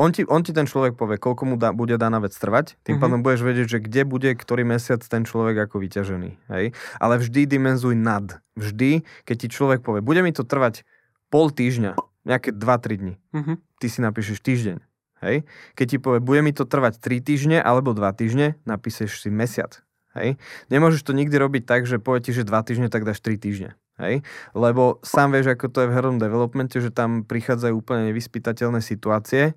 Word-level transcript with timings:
on 0.00 0.16
ti, 0.16 0.24
on 0.24 0.40
ti 0.40 0.56
ten 0.56 0.64
človek 0.64 0.96
povie, 0.96 1.20
koľko 1.20 1.44
mu 1.44 1.54
dá, 1.60 1.76
bude 1.76 2.00
daná 2.00 2.24
vec 2.24 2.32
trvať, 2.32 2.80
tým 2.80 2.96
mm-hmm. 2.96 3.02
pádom 3.04 3.20
budeš 3.20 3.44
vedieť, 3.44 3.66
že 3.68 3.78
kde 3.84 4.02
bude 4.08 4.32
ktorý 4.32 4.64
mesiac 4.64 5.04
ten 5.04 5.28
človek 5.28 5.68
ako 5.68 5.76
vyťažený. 5.76 6.30
Hej? 6.48 6.72
Ale 6.96 7.20
vždy 7.20 7.44
dimenzuj 7.44 7.92
nad. 8.00 8.40
Vždy, 8.56 9.04
keď 9.28 9.36
ti 9.36 9.48
človek 9.52 9.84
povie, 9.84 10.00
bude 10.00 10.24
mi 10.24 10.32
to 10.32 10.48
trvať 10.48 10.88
pol 11.28 11.52
týždňa, 11.52 12.00
nejaké 12.24 12.56
2-3 12.56 13.00
dní, 13.00 13.14
mm-hmm. 13.36 13.56
ty 13.76 13.86
si 13.92 14.00
napíšeš 14.00 14.40
týždeň. 14.40 14.76
Hej? 15.20 15.44
Keď 15.76 15.86
ti 15.86 15.98
povie, 16.00 16.24
bude 16.24 16.40
mi 16.40 16.56
to 16.56 16.64
trvať 16.64 16.96
3 16.96 17.20
týždne 17.20 17.58
alebo 17.60 17.92
2 17.92 18.00
týždne, 18.16 18.56
napíšeš 18.64 19.20
si 19.20 19.28
mesiac. 19.28 19.84
Hej? 20.16 20.40
Nemôžeš 20.72 21.04
to 21.04 21.12
nikdy 21.12 21.36
robiť 21.36 21.68
tak, 21.68 21.84
že 21.84 22.00
povie 22.00 22.24
ti, 22.24 22.32
že 22.32 22.48
2 22.48 22.50
týždne, 22.66 22.88
tak 22.88 23.04
dáš 23.04 23.20
3 23.20 23.36
týždne. 23.36 23.70
Hej? 24.00 24.24
Lebo 24.56 24.98
sám 25.04 25.36
vieš, 25.36 25.52
ako 25.52 25.68
to 25.68 25.78
je 25.84 25.88
v 25.92 25.94
hernom 25.94 26.16
developmente, 26.16 26.80
že 26.80 26.88
tam 26.88 27.22
prichádzajú 27.28 27.74
úplne 27.76 28.08
nevyspytateľné 28.10 28.80
situácie 28.80 29.54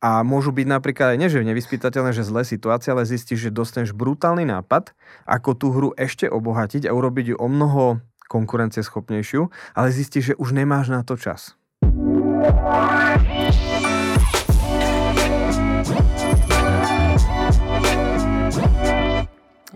a 0.00 0.20
môžu 0.20 0.52
byť 0.52 0.66
napríklad 0.68 1.16
aj 1.16 1.18
nie, 1.18 1.32
že 1.32 1.40
nevyspytateľné, 1.40 2.12
že 2.12 2.26
zlé 2.26 2.44
situácie, 2.44 2.92
ale 2.92 3.08
zistíš, 3.08 3.48
že 3.48 3.50
dostaneš 3.54 3.96
brutálny 3.96 4.44
nápad, 4.44 4.92
ako 5.24 5.50
tú 5.56 5.66
hru 5.72 5.90
ešte 5.96 6.28
obohatiť 6.28 6.84
a 6.84 6.92
urobiť 6.92 7.32
ju 7.32 7.36
o 7.40 7.48
mnoho 7.48 8.04
konkurencieschopnejšiu, 8.28 9.48
ale 9.72 9.88
zistíš, 9.94 10.34
že 10.34 10.38
už 10.38 10.52
nemáš 10.52 10.92
na 10.92 11.00
to 11.00 11.16
čas. 11.16 11.56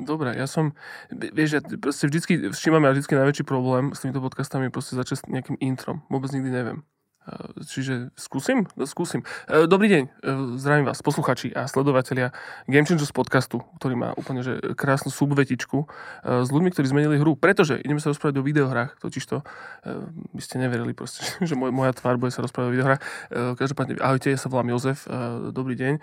Dobre, 0.01 0.35
ja 0.35 0.51
som, 0.51 0.75
vieš, 1.13 1.51
ja 1.57 1.61
proste 1.79 2.11
vždycky, 2.11 2.51
všímam 2.51 2.83
ja 2.83 2.91
vždycky 2.91 3.15
najväčší 3.15 3.45
problém 3.47 3.95
s 3.95 4.03
týmito 4.03 4.19
podcastami 4.19 4.67
proste 4.67 4.99
začať 4.99 5.31
nejakým 5.31 5.55
introm. 5.63 6.03
Vôbec 6.11 6.35
nikdy 6.35 6.51
neviem. 6.51 6.83
Čiže 7.61 8.11
skúsim? 8.19 8.67
No, 8.75 8.85
skúsim. 8.89 9.23
E, 9.47 9.67
dobrý 9.71 9.87
deň, 9.93 10.03
e, 10.03 10.09
zdravím 10.59 10.87
vás, 10.89 10.99
posluchači 11.05 11.55
a 11.55 11.71
sledovatelia 11.71 12.35
Game 12.67 12.89
Changers 12.89 13.15
podcastu, 13.15 13.63
ktorý 13.79 13.95
má 13.95 14.09
úplne 14.17 14.43
že 14.43 14.59
krásnu 14.75 15.13
subvetičku 15.13 15.87
s 16.25 16.49
ľuďmi, 16.49 16.71
ktorí 16.73 16.87
zmenili 16.89 17.17
hru. 17.21 17.37
Pretože 17.37 17.79
ideme 17.79 18.03
sa 18.03 18.11
rozprávať 18.11 18.41
o 18.41 18.47
videohrách, 18.47 18.99
totižto 18.99 19.43
by 20.33 20.43
ste 20.43 20.57
neverili 20.59 20.97
proste, 20.97 21.23
že 21.49 21.55
moja 21.55 21.93
tvár 21.95 22.17
bude 22.17 22.33
sa 22.35 22.43
rozprávať 22.43 22.69
o 22.69 22.75
videohrách. 22.75 23.01
Každopádne, 23.59 24.01
ahojte, 24.01 24.33
ja 24.33 24.39
sa 24.41 24.49
volám 24.51 24.73
Jozef, 24.75 25.07
dobrý 25.53 25.77
deň. 25.77 25.95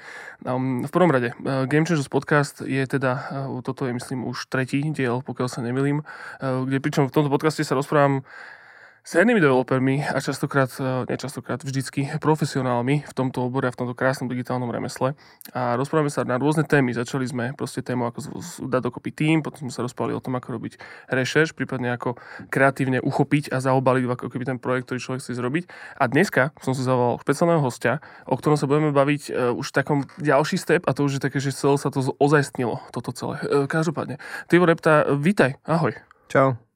V 0.88 0.92
prvom 0.92 1.12
rade, 1.12 1.34
Game 1.68 1.84
Changers 1.84 2.12
podcast 2.12 2.62
je 2.64 2.84
teda, 2.86 3.44
toto 3.66 3.90
je 3.90 3.94
myslím 3.96 4.28
už 4.28 4.48
tretí 4.48 4.84
diel, 4.94 5.26
pokiaľ 5.26 5.48
sa 5.50 5.60
nemilím, 5.66 6.06
kde 6.40 6.78
pričom 6.80 7.10
v 7.10 7.14
tomto 7.14 7.32
podcaste 7.34 7.66
sa 7.66 7.76
rozprávam 7.76 8.24
s 9.08 9.16
hernými 9.16 9.40
developermi 9.40 10.04
a 10.04 10.20
častokrát, 10.20 10.68
e, 10.84 11.08
nečastokrát, 11.08 11.64
vždycky 11.64 12.12
profesionálmi 12.20 13.08
v 13.08 13.14
tomto 13.16 13.48
obore 13.48 13.72
a 13.72 13.72
v 13.72 13.80
tomto 13.80 13.96
krásnom 13.96 14.28
digitálnom 14.28 14.68
remesle. 14.68 15.16
A 15.56 15.80
rozprávame 15.80 16.12
sa 16.12 16.28
na 16.28 16.36
rôzne 16.36 16.68
témy. 16.68 16.92
Začali 16.92 17.24
sme 17.24 17.56
proste 17.56 17.80
tému, 17.80 18.04
ako 18.12 18.44
dať 18.68 18.82
dokopy 18.84 19.16
tým, 19.16 19.40
potom 19.40 19.64
sme 19.64 19.72
sa 19.72 19.80
rozprávali 19.88 20.12
o 20.12 20.20
tom, 20.20 20.36
ako 20.36 20.60
robiť 20.60 20.74
rešerš, 21.08 21.56
prípadne 21.56 21.96
ako 21.96 22.20
kreatívne 22.52 23.00
uchopiť 23.00 23.56
a 23.56 23.64
zaobaliť 23.64 24.04
ako 24.12 24.28
keby 24.28 24.44
ten 24.44 24.60
projekt, 24.60 24.92
ktorý 24.92 25.00
človek 25.00 25.22
chce 25.24 25.40
zrobiť. 25.40 25.64
A 25.96 26.12
dneska 26.12 26.52
som 26.60 26.76
si 26.76 26.84
zavolal 26.84 27.24
špeciálneho 27.24 27.64
hostia, 27.64 28.04
o 28.28 28.36
ktorom 28.36 28.60
sa 28.60 28.68
budeme 28.68 28.92
baviť 28.92 29.22
uh, 29.32 29.56
už 29.56 29.72
v 29.72 29.76
takom 29.80 30.00
ďalší 30.20 30.60
step 30.60 30.84
a 30.84 30.92
to 30.92 31.08
už 31.08 31.16
je 31.16 31.22
také, 31.24 31.40
že 31.40 31.56
celé 31.56 31.80
sa 31.80 31.88
to 31.88 32.04
ozajstnilo, 32.20 32.84
toto 32.92 33.16
celé. 33.16 33.40
Uh, 33.48 33.72
každopádne. 33.72 34.20
Tibor 34.52 34.68
Repta, 34.68 35.08
vítaj, 35.16 35.56
ahoj. 35.64 35.96
Čau. 36.28 36.67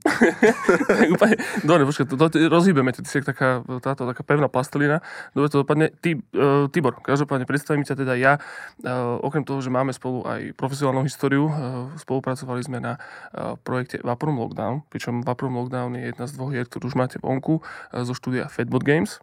úplne, 1.14 1.36
dobre, 1.60 1.84
počkaj, 1.84 2.08
to, 2.08 2.16
to, 2.16 2.26
to 2.32 2.48
rozhýbeme, 2.48 2.88
ty 2.96 3.04
si 3.04 3.20
taká, 3.20 3.60
táto 3.84 4.08
taká 4.08 4.22
pevná 4.24 4.48
plastelina. 4.48 5.04
Dobre, 5.36 5.52
to 5.52 5.60
dopadne. 5.60 5.92
Ty, 6.00 6.16
uh, 6.16 6.72
Tibor, 6.72 7.04
každopádne 7.04 7.44
predstavím 7.44 7.84
ťa 7.84 8.00
teda 8.00 8.16
ja. 8.16 8.40
Uh, 8.80 9.20
okrem 9.20 9.44
toho, 9.44 9.60
že 9.60 9.68
máme 9.68 9.92
spolu 9.92 10.24
aj 10.24 10.56
profesionálnu 10.56 11.04
históriu, 11.04 11.52
uh, 11.52 11.92
spolupracovali 12.00 12.64
sme 12.64 12.80
na 12.80 12.96
uh, 12.96 13.60
projekte 13.60 14.00
Vaporum 14.00 14.40
Lockdown, 14.40 14.88
pričom 14.88 15.20
Vaporum 15.20 15.60
Lockdown 15.60 15.92
je 16.00 16.08
jedna 16.08 16.24
z 16.24 16.32
dvoch 16.32 16.50
hier, 16.52 16.64
ktorú 16.64 16.88
už 16.88 16.96
máte 16.96 17.20
vonku 17.20 17.60
uh, 17.60 18.00
zo 18.00 18.16
štúdia 18.16 18.48
Fedbot 18.48 18.80
Games. 18.80 19.20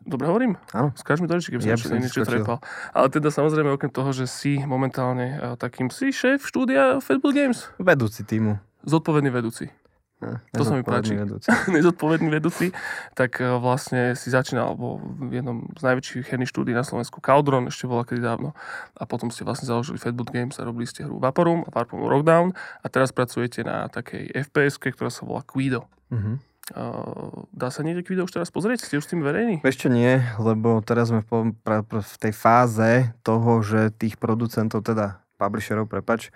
Dobre 0.00 0.26
hovorím? 0.32 0.56
Áno. 0.72 0.96
Skáž 0.96 1.20
mi 1.20 1.28
to 1.28 1.36
keby 1.36 1.60
ja 1.60 1.76
som 1.76 1.92
niečo 2.00 2.24
trepal. 2.24 2.58
Ale 2.96 3.12
teda 3.12 3.28
samozrejme, 3.28 3.68
okrem 3.68 3.92
toho, 3.92 4.16
že 4.16 4.24
si 4.24 4.58
momentálne 4.64 5.38
uh, 5.38 5.54
takým 5.60 5.92
si 5.92 6.10
šéf 6.10 6.42
štúdia 6.42 6.98
Fedbot 6.98 7.36
Games. 7.36 7.68
Vedúci 7.76 8.24
týmu. 8.24 8.58
Zodpovedný 8.80 9.28
vedúci. 9.28 9.79
Ja, 10.20 10.36
to 10.52 10.68
sa 10.68 10.76
mi 10.76 10.84
páči. 10.84 11.16
Vedúci. 11.16 11.48
Nezodpovedný 11.80 12.28
vedúci. 12.28 12.76
Tak 13.16 13.40
e, 13.40 13.56
vlastne 13.56 14.12
si 14.12 14.28
začínal 14.28 14.76
vo 14.76 15.00
v 15.00 15.40
jednom 15.40 15.64
z 15.72 15.82
najväčších 15.82 16.28
herných 16.28 16.52
štúdí 16.52 16.76
na 16.76 16.84
Slovensku 16.84 17.24
Caldron, 17.24 17.72
ešte 17.72 17.88
bola 17.88 18.04
kedy 18.04 18.20
dávno. 18.20 18.52
A 19.00 19.08
potom 19.08 19.32
ste 19.32 19.48
vlastne 19.48 19.64
založili 19.64 19.96
Fatboot 19.96 20.28
Games 20.28 20.60
a 20.60 20.68
robili 20.68 20.84
ste 20.84 21.08
hru 21.08 21.16
Vaporum 21.16 21.64
a 21.64 21.72
Vaporum 21.72 22.04
Rockdown. 22.04 22.52
A 22.84 22.86
teraz 22.92 23.16
pracujete 23.16 23.64
na 23.64 23.88
takej 23.88 24.28
fps 24.44 24.76
ktorá 24.76 25.08
sa 25.08 25.24
volá 25.24 25.40
Quido. 25.40 25.88
Uh-huh. 26.12 26.36
Uh, 26.70 27.48
dá 27.56 27.72
sa 27.72 27.80
niekde 27.80 28.04
Quido 28.04 28.28
už 28.28 28.36
teraz 28.36 28.52
pozrieť? 28.52 28.84
Ste 28.84 29.00
už 29.00 29.08
s 29.08 29.10
tým 29.10 29.24
verejní? 29.24 29.64
Ešte 29.64 29.88
nie, 29.88 30.20
lebo 30.36 30.84
teraz 30.84 31.08
sme 31.08 31.24
v, 31.24 31.56
v 31.88 32.14
tej 32.20 32.32
fáze 32.36 33.10
toho, 33.24 33.64
že 33.64 33.90
tých 33.96 34.20
producentov, 34.20 34.84
teda 34.84 35.24
publisherov, 35.40 35.88
prepač, 35.88 36.28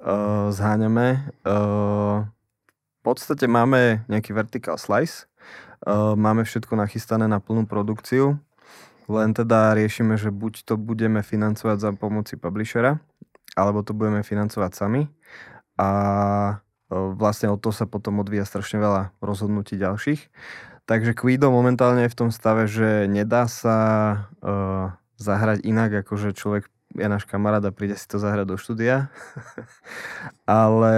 uh, 0.00 0.50
zháňame. 0.50 1.30
Uh, 1.44 2.26
podstate 3.06 3.46
máme 3.46 4.02
nejaký 4.10 4.34
vertical 4.34 4.74
slice, 4.74 5.30
uh, 5.86 6.18
máme 6.18 6.42
všetko 6.42 6.74
nachystané 6.74 7.30
na 7.30 7.38
plnú 7.38 7.70
produkciu, 7.70 8.42
len 9.06 9.30
teda 9.30 9.78
riešime, 9.78 10.18
že 10.18 10.34
buď 10.34 10.66
to 10.66 10.74
budeme 10.74 11.22
financovať 11.22 11.78
za 11.78 11.90
pomoci 11.94 12.34
publishera, 12.34 12.98
alebo 13.54 13.86
to 13.86 13.94
budeme 13.94 14.26
financovať 14.26 14.74
sami. 14.74 15.06
A 15.78 15.88
uh, 16.58 17.14
vlastne 17.14 17.46
od 17.46 17.62
toho 17.62 17.70
sa 17.70 17.86
potom 17.86 18.18
odvíja 18.18 18.42
strašne 18.42 18.82
veľa 18.82 19.14
rozhodnutí 19.22 19.78
ďalších. 19.78 20.26
Takže 20.86 21.14
Quido 21.14 21.54
momentálne 21.54 22.06
je 22.06 22.14
v 22.14 22.18
tom 22.26 22.30
stave, 22.34 22.66
že 22.66 23.06
nedá 23.06 23.46
sa 23.46 23.78
uh, 24.42 24.94
zahrať 25.18 25.62
inak, 25.62 26.02
ako 26.02 26.18
že 26.18 26.34
človek 26.34 26.66
je 26.94 27.06
náš 27.06 27.26
kamarát 27.26 27.62
a 27.62 27.74
príde 27.74 27.94
si 27.94 28.06
to 28.06 28.18
zahrať 28.18 28.46
do 28.50 28.56
štúdia. 28.58 29.10
Ale 30.46 30.96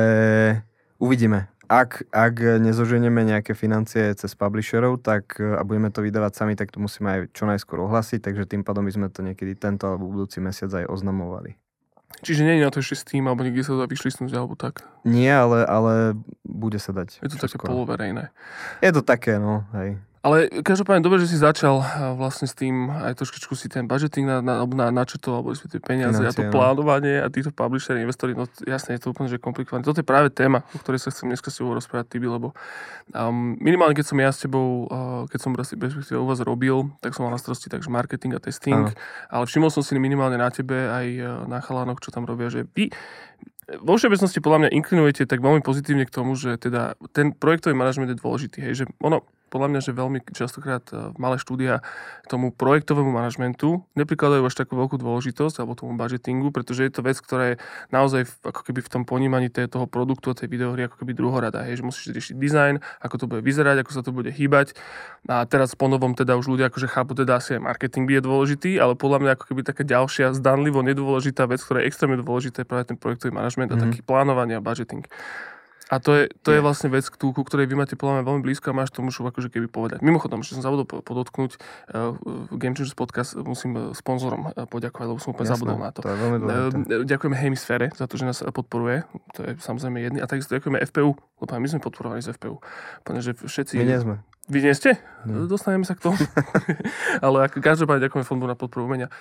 uvidíme 1.00 1.48
ak, 1.68 2.08
ak 2.08 2.34
nezoženieme 2.64 3.22
nejaké 3.28 3.52
financie 3.52 4.08
cez 4.16 4.32
publisherov 4.32 5.04
tak, 5.04 5.36
a 5.36 5.60
budeme 5.68 5.92
to 5.92 6.00
vydávať 6.00 6.32
sami, 6.32 6.56
tak 6.56 6.72
to 6.72 6.80
musíme 6.80 7.06
aj 7.06 7.20
čo 7.36 7.44
najskôr 7.44 7.84
ohlasiť, 7.84 8.24
takže 8.24 8.48
tým 8.48 8.64
pádom 8.64 8.88
by 8.88 8.92
sme 8.96 9.06
to 9.12 9.20
niekedy 9.20 9.52
tento 9.52 9.84
alebo 9.84 10.08
budúci 10.08 10.40
mesiac 10.40 10.72
aj 10.72 10.88
oznamovali. 10.88 11.60
Čiže 12.24 12.42
nie 12.42 12.58
je 12.58 12.66
na 12.66 12.72
to 12.72 12.82
ešte 12.82 12.96
s 12.98 13.04
tým, 13.04 13.30
alebo 13.30 13.46
niekde 13.46 13.62
sa 13.62 13.76
to 13.76 13.84
dá 13.84 13.86
vyšlisnúť, 13.86 14.32
alebo 14.34 14.58
tak? 14.58 14.82
Nie, 15.06 15.38
ale, 15.38 15.62
ale 15.62 16.18
bude 16.42 16.80
sa 16.82 16.90
dať. 16.90 17.22
Je 17.22 17.30
to 17.30 17.38
také 17.38 17.60
poloverejné. 17.62 18.34
Je 18.82 18.90
to 18.90 19.04
také, 19.06 19.38
no, 19.38 19.62
hej. 19.76 20.00
Ale 20.28 20.52
každopádne 20.60 21.00
dobre, 21.00 21.24
že 21.24 21.32
si 21.32 21.40
začal 21.40 21.80
vlastne 22.20 22.44
s 22.44 22.52
tým 22.52 22.92
aj 22.92 23.16
trošičku 23.16 23.56
si 23.56 23.72
ten 23.72 23.88
budgeting 23.88 24.28
na, 24.28 24.44
na, 24.44 24.54
na, 24.68 24.92
načetol, 24.92 25.40
alebo 25.40 25.56
si 25.56 25.64
tie 25.72 25.80
peniaze 25.80 26.20
Financie, 26.20 26.28
a 26.28 26.36
to 26.36 26.44
no. 26.44 26.52
plánovanie 26.52 27.16
a 27.24 27.32
títo 27.32 27.48
publishery, 27.48 28.04
investori, 28.04 28.36
no 28.36 28.44
jasne 28.68 29.00
je 29.00 29.08
to 29.08 29.16
úplne 29.16 29.32
že 29.32 29.40
komplikované. 29.40 29.88
Toto 29.88 30.04
je 30.04 30.06
práve 30.06 30.28
téma, 30.28 30.68
o 30.76 30.78
ktorej 30.84 31.00
sa 31.00 31.08
chcem 31.08 31.32
dneska 31.32 31.48
s 31.48 31.56
tebou 31.56 31.72
rozprávať, 31.72 32.12
Tibi, 32.12 32.28
lebo 32.28 32.52
um, 33.16 33.56
minimálne 33.56 33.96
keď 33.96 34.04
som 34.12 34.20
ja 34.20 34.28
s 34.28 34.44
tebou, 34.44 34.84
uh, 34.92 35.24
keď 35.32 35.38
som 35.40 35.56
respektíve 35.56 36.20
u 36.20 36.28
vás 36.28 36.44
robil, 36.44 36.92
tak 37.00 37.16
som 37.16 37.24
mal 37.24 37.32
na 37.32 37.40
starosti 37.40 37.72
takže 37.72 37.88
marketing 37.88 38.36
a 38.36 38.40
testing, 38.44 38.92
ano. 38.92 39.00
ale 39.32 39.44
všimol 39.48 39.72
som 39.72 39.80
si 39.80 39.96
minimálne 39.96 40.36
na 40.36 40.52
tebe 40.52 40.76
aj 40.76 41.06
uh, 41.24 41.28
na 41.48 41.64
chalánoch, 41.64 42.04
čo 42.04 42.12
tam 42.12 42.28
robia, 42.28 42.52
že 42.52 42.68
vy 42.76 42.92
vo 43.80 44.00
všeobecnosti 44.00 44.40
podľa 44.40 44.64
mňa 44.64 44.70
inklinujete 44.80 45.28
tak 45.28 45.44
veľmi 45.44 45.60
pozitívne 45.60 46.08
k 46.08 46.12
tomu, 46.12 46.32
že 46.40 46.56
teda 46.56 46.96
ten 47.12 47.36
projektový 47.36 47.76
manažment 47.76 48.08
je 48.08 48.16
dôležitý, 48.16 48.64
hej, 48.64 48.84
že 48.84 48.84
ono, 49.04 49.28
podľa 49.48 49.68
mňa, 49.72 49.80
že 49.80 49.92
veľmi 49.96 50.18
častokrát 50.30 50.84
e, 50.92 51.12
malé 51.16 51.40
štúdia 51.40 51.80
tomu 52.28 52.52
projektovému 52.52 53.08
manažmentu 53.08 53.82
neprikladajú 53.96 54.44
až 54.44 54.54
takú 54.54 54.76
veľkú 54.76 55.00
dôležitosť 55.00 55.64
alebo 55.64 55.74
tomu 55.74 55.96
budgetingu, 55.96 56.52
pretože 56.52 56.84
je 56.84 56.92
to 56.92 57.00
vec, 57.00 57.16
ktorá 57.16 57.44
je 57.52 57.56
naozaj 57.88 58.28
ako 58.44 58.60
keby 58.68 58.84
v 58.84 58.90
tom 58.92 59.02
ponímaní 59.08 59.48
toho 59.48 59.88
produktu 59.88 60.30
a 60.30 60.38
tej 60.38 60.52
videohry 60.52 60.86
ako 60.86 61.02
keby 61.02 61.16
druhorada. 61.16 61.64
Hej, 61.64 61.80
že 61.80 61.86
musíš 61.88 62.06
riešiť 62.12 62.36
dizajn, 62.36 62.74
ako 63.00 63.14
to 63.16 63.24
bude 63.26 63.42
vyzerať, 63.42 63.82
ako 63.82 63.92
sa 63.96 64.02
to 64.04 64.12
bude 64.12 64.30
hýbať. 64.30 64.76
A 65.26 65.48
teraz 65.48 65.72
po 65.74 65.88
novom 65.88 66.12
teda 66.12 66.36
už 66.36 66.52
ľudia 66.52 66.68
akože 66.68 66.86
chápu, 66.86 67.16
teda 67.16 67.40
asi 67.40 67.56
aj 67.56 67.64
marketing 67.64 68.06
je 68.06 68.20
dôležitý, 68.22 68.70
ale 68.78 68.94
podľa 68.94 69.18
mňa 69.24 69.30
ako 69.34 69.44
keby 69.50 69.60
taká 69.64 69.82
ďalšia 69.82 70.36
zdanlivo 70.36 70.84
nedôležitá 70.84 71.48
vec, 71.48 71.64
ktorá 71.64 71.82
je 71.82 71.88
extrémne 71.88 72.20
dôležitá, 72.20 72.62
je 72.62 72.68
práve 72.68 72.92
ten 72.92 73.00
projektový 73.00 73.32
manažment 73.32 73.72
mm-hmm. 73.72 73.82
a 73.82 73.86
mhm. 73.88 73.92
taký 73.96 74.02
plánovanie 74.04 74.54
a 74.60 74.62
budgeting. 74.62 75.08
A 75.88 75.96
to 76.04 76.10
je, 76.12 76.22
to 76.44 76.52
je 76.52 76.60
vlastne 76.60 76.92
vec, 76.92 77.08
ku, 77.08 77.32
ku 77.32 77.42
ktorej 77.44 77.64
vy 77.64 77.74
máte 77.76 77.96
podľa 77.96 78.20
mňa 78.20 78.24
veľmi 78.28 78.42
blízko 78.44 78.70
a 78.70 78.74
máš 78.76 78.92
to 78.92 79.00
mušu 79.00 79.24
akože 79.24 79.48
keby 79.48 79.72
povedať. 79.72 80.04
Mimochodom, 80.04 80.44
že 80.44 80.56
som 80.56 80.60
zabudol 80.60 80.84
podotknúť, 80.84 81.56
uh, 81.96 82.12
Game 82.52 82.76
Changers 82.76 82.92
podcast 82.92 83.32
musím 83.40 83.72
eh, 83.76 83.82
sponzorom 83.96 84.52
uh, 84.52 84.68
poďakovať, 84.68 85.06
lebo 85.08 85.18
som 85.18 85.32
úplne 85.32 85.48
zabudol 85.48 85.80
na 85.80 85.90
to. 85.90 86.04
to 86.04 86.12
je 86.12 86.18
veľmi 86.20 86.36
uh, 86.44 87.04
ďakujeme 87.08 87.36
Hemisfére 87.40 87.88
za 87.96 88.04
to, 88.04 88.20
že 88.20 88.28
nás 88.28 88.38
podporuje. 88.44 89.08
To 89.40 89.48
je 89.48 89.50
samozrejme 89.64 89.96
jedný. 90.04 90.18
A 90.20 90.28
takisto 90.28 90.52
ďakujeme 90.52 90.84
FPU, 90.84 91.16
lebo 91.16 91.44
my 91.56 91.68
sme 91.68 91.80
podporovali 91.80 92.20
z 92.20 92.36
FPU. 92.36 92.60
Úplne, 93.08 93.20
že 93.24 93.32
všetci... 93.40 93.80
My 93.80 93.88
nie 93.88 94.00
sme. 94.00 94.16
Vy 94.48 94.64
nie 94.64 94.72
ste? 94.72 94.96
Hmm. 95.28 95.44
Dostaneme 95.44 95.84
sa 95.84 95.92
k 95.92 96.08
tomu. 96.08 96.16
Ale 97.24 97.52
ako 97.52 97.60
každopádne 97.60 98.08
ďakujem 98.08 98.24
Fondu 98.24 98.48
na 98.48 98.56
podporu 98.56 98.88
umenia, 98.88 99.12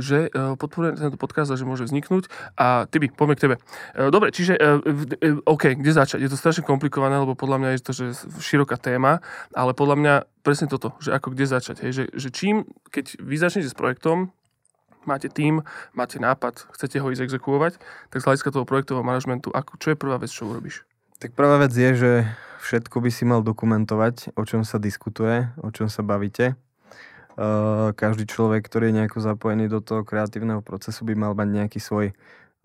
že 0.00 0.32
e, 0.32 0.56
podporuje 0.56 0.96
tento 0.96 1.20
podcast 1.20 1.52
a 1.52 1.60
že 1.60 1.68
môže 1.68 1.84
vzniknúť. 1.84 2.32
A 2.56 2.88
ty 2.88 2.96
by, 2.96 3.12
poďme 3.12 3.36
k 3.36 3.42
tebe. 3.44 3.56
E, 3.92 4.08
dobre, 4.08 4.32
čiže 4.32 4.56
e, 4.56 4.80
OK, 5.44 5.76
kde 5.76 5.92
začať? 5.92 6.24
Je 6.24 6.32
to 6.32 6.40
strašne 6.40 6.64
komplikované, 6.64 7.20
lebo 7.20 7.36
podľa 7.36 7.60
mňa 7.60 7.70
je 7.76 7.80
to 7.84 7.92
že 7.92 8.04
široká 8.40 8.80
téma, 8.80 9.20
ale 9.52 9.76
podľa 9.76 9.96
mňa 10.00 10.14
presne 10.40 10.64
toto, 10.64 10.96
že 10.96 11.12
ako 11.12 11.36
kde 11.36 11.44
začať. 11.44 11.84
Hej? 11.84 11.92
Že, 11.92 12.04
že 12.16 12.28
čím, 12.32 12.64
keď 12.88 13.20
vy 13.20 13.36
začnete 13.36 13.68
s 13.68 13.76
projektom, 13.76 14.32
máte 15.04 15.28
tým, 15.28 15.60
máte 15.92 16.16
nápad, 16.16 16.72
chcete 16.72 17.04
ho 17.04 17.12
ísť 17.12 17.28
exekuovať, 17.28 17.76
tak 18.08 18.18
z 18.24 18.24
hľadiska 18.24 18.48
toho 18.48 18.64
projektového 18.64 19.04
manažmentu, 19.04 19.52
ako, 19.52 19.76
čo 19.76 19.92
je 19.92 20.00
prvá 20.00 20.16
vec, 20.16 20.32
čo 20.32 20.48
urobíš? 20.48 20.88
Tak 21.24 21.32
prvá 21.32 21.56
vec 21.56 21.72
je, 21.72 21.90
že 21.96 22.12
všetko 22.68 23.00
by 23.00 23.08
si 23.08 23.24
mal 23.24 23.40
dokumentovať, 23.40 24.36
o 24.36 24.44
čom 24.44 24.60
sa 24.60 24.76
diskutuje, 24.76 25.48
o 25.64 25.72
čom 25.72 25.88
sa 25.88 26.04
bavíte. 26.04 26.52
Každý 27.96 28.28
človek, 28.28 28.60
ktorý 28.60 28.92
je 28.92 29.00
nejako 29.00 29.24
zapojený 29.24 29.72
do 29.72 29.80
toho 29.80 30.04
kreatívneho 30.04 30.60
procesu, 30.60 31.00
by 31.08 31.16
mal 31.16 31.32
mať 31.32 31.48
nejaký 31.48 31.80
svoj 31.80 32.12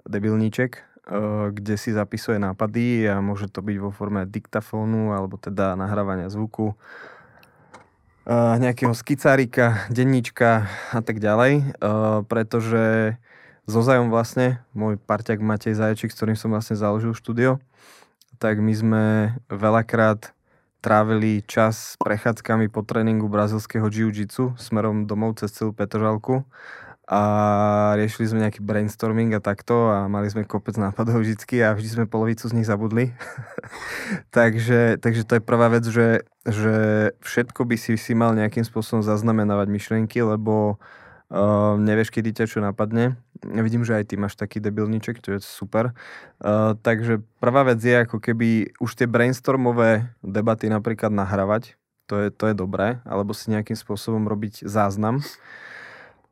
debilníček, 0.04 0.76
kde 1.56 1.76
si 1.80 1.96
zapisuje 1.96 2.36
nápady 2.36 3.08
a 3.08 3.24
môže 3.24 3.48
to 3.48 3.64
byť 3.64 3.78
vo 3.80 3.96
forme 3.96 4.28
diktafónu 4.28 5.16
alebo 5.16 5.40
teda 5.40 5.80
nahrávania 5.80 6.28
zvuku, 6.28 6.76
nejakého 8.60 8.92
skicárika, 8.92 9.88
denníčka 9.88 10.68
a 10.92 11.00
tak 11.00 11.24
ďalej, 11.24 11.80
pretože 12.28 13.16
so 13.72 13.80
Zajom 13.80 14.12
vlastne, 14.12 14.60
môj 14.76 15.00
parťak 15.00 15.40
Matej 15.40 15.80
Zaječík, 15.80 16.12
s 16.12 16.18
ktorým 16.20 16.36
som 16.36 16.52
vlastne 16.52 16.76
založil 16.76 17.16
štúdio, 17.16 17.64
tak 18.40 18.64
my 18.64 18.74
sme 18.74 19.04
veľakrát 19.52 20.32
trávili 20.80 21.44
čas 21.44 21.94
s 21.94 22.00
prechádzkami 22.00 22.72
po 22.72 22.88
tréningu 22.88 23.28
brazilského 23.28 23.92
jiu-jitsu 23.92 24.56
smerom 24.56 25.04
domov 25.04 25.36
cez 25.36 25.52
celú 25.52 25.76
Petržalku 25.76 26.48
a 27.10 27.22
riešili 28.00 28.32
sme 28.32 28.44
nejaký 28.48 28.64
brainstorming 28.64 29.36
a 29.36 29.44
takto 29.44 29.92
a 29.92 30.08
mali 30.08 30.32
sme 30.32 30.48
kopec 30.48 30.80
nápadov 30.80 31.20
vždycky 31.20 31.60
a 31.60 31.76
vždy 31.76 31.90
sme 32.00 32.06
polovicu 32.08 32.48
z 32.48 32.56
nich 32.56 32.70
zabudli. 32.70 33.12
takže, 34.36 35.02
takže 35.04 35.28
to 35.28 35.34
je 35.38 35.44
prvá 35.44 35.68
vec, 35.74 35.84
že, 35.84 36.24
že 36.48 36.76
všetko 37.20 37.66
by 37.66 37.76
si 37.76 38.00
si 38.00 38.14
mal 38.16 38.38
nejakým 38.38 38.64
spôsobom 38.64 39.04
zaznamenávať 39.04 39.68
myšlienky, 39.68 40.24
lebo 40.24 40.80
Uh, 40.80 40.99
nevieš, 41.78 42.10
kedy 42.10 42.34
ťa 42.34 42.46
čo 42.50 42.60
napadne. 42.60 43.22
Vidím, 43.46 43.86
že 43.86 43.96
aj 43.96 44.12
ty 44.12 44.16
máš 44.18 44.36
taký 44.36 44.60
debilníček, 44.60 45.22
to 45.22 45.38
je 45.38 45.40
super. 45.40 45.96
Uh, 46.42 46.76
takže 46.82 47.24
prvá 47.40 47.64
vec 47.64 47.80
je 47.80 47.96
ako 47.96 48.20
keby 48.20 48.76
už 48.82 49.00
tie 49.00 49.08
brainstormové 49.08 50.12
debaty 50.26 50.68
napríklad 50.68 51.14
nahrávať, 51.14 51.80
to 52.10 52.18
je, 52.18 52.28
to 52.34 52.52
je 52.52 52.56
dobré, 52.58 53.00
alebo 53.08 53.32
si 53.38 53.54
nejakým 53.54 53.78
spôsobom 53.78 54.26
robiť 54.28 54.66
záznam. 54.66 55.22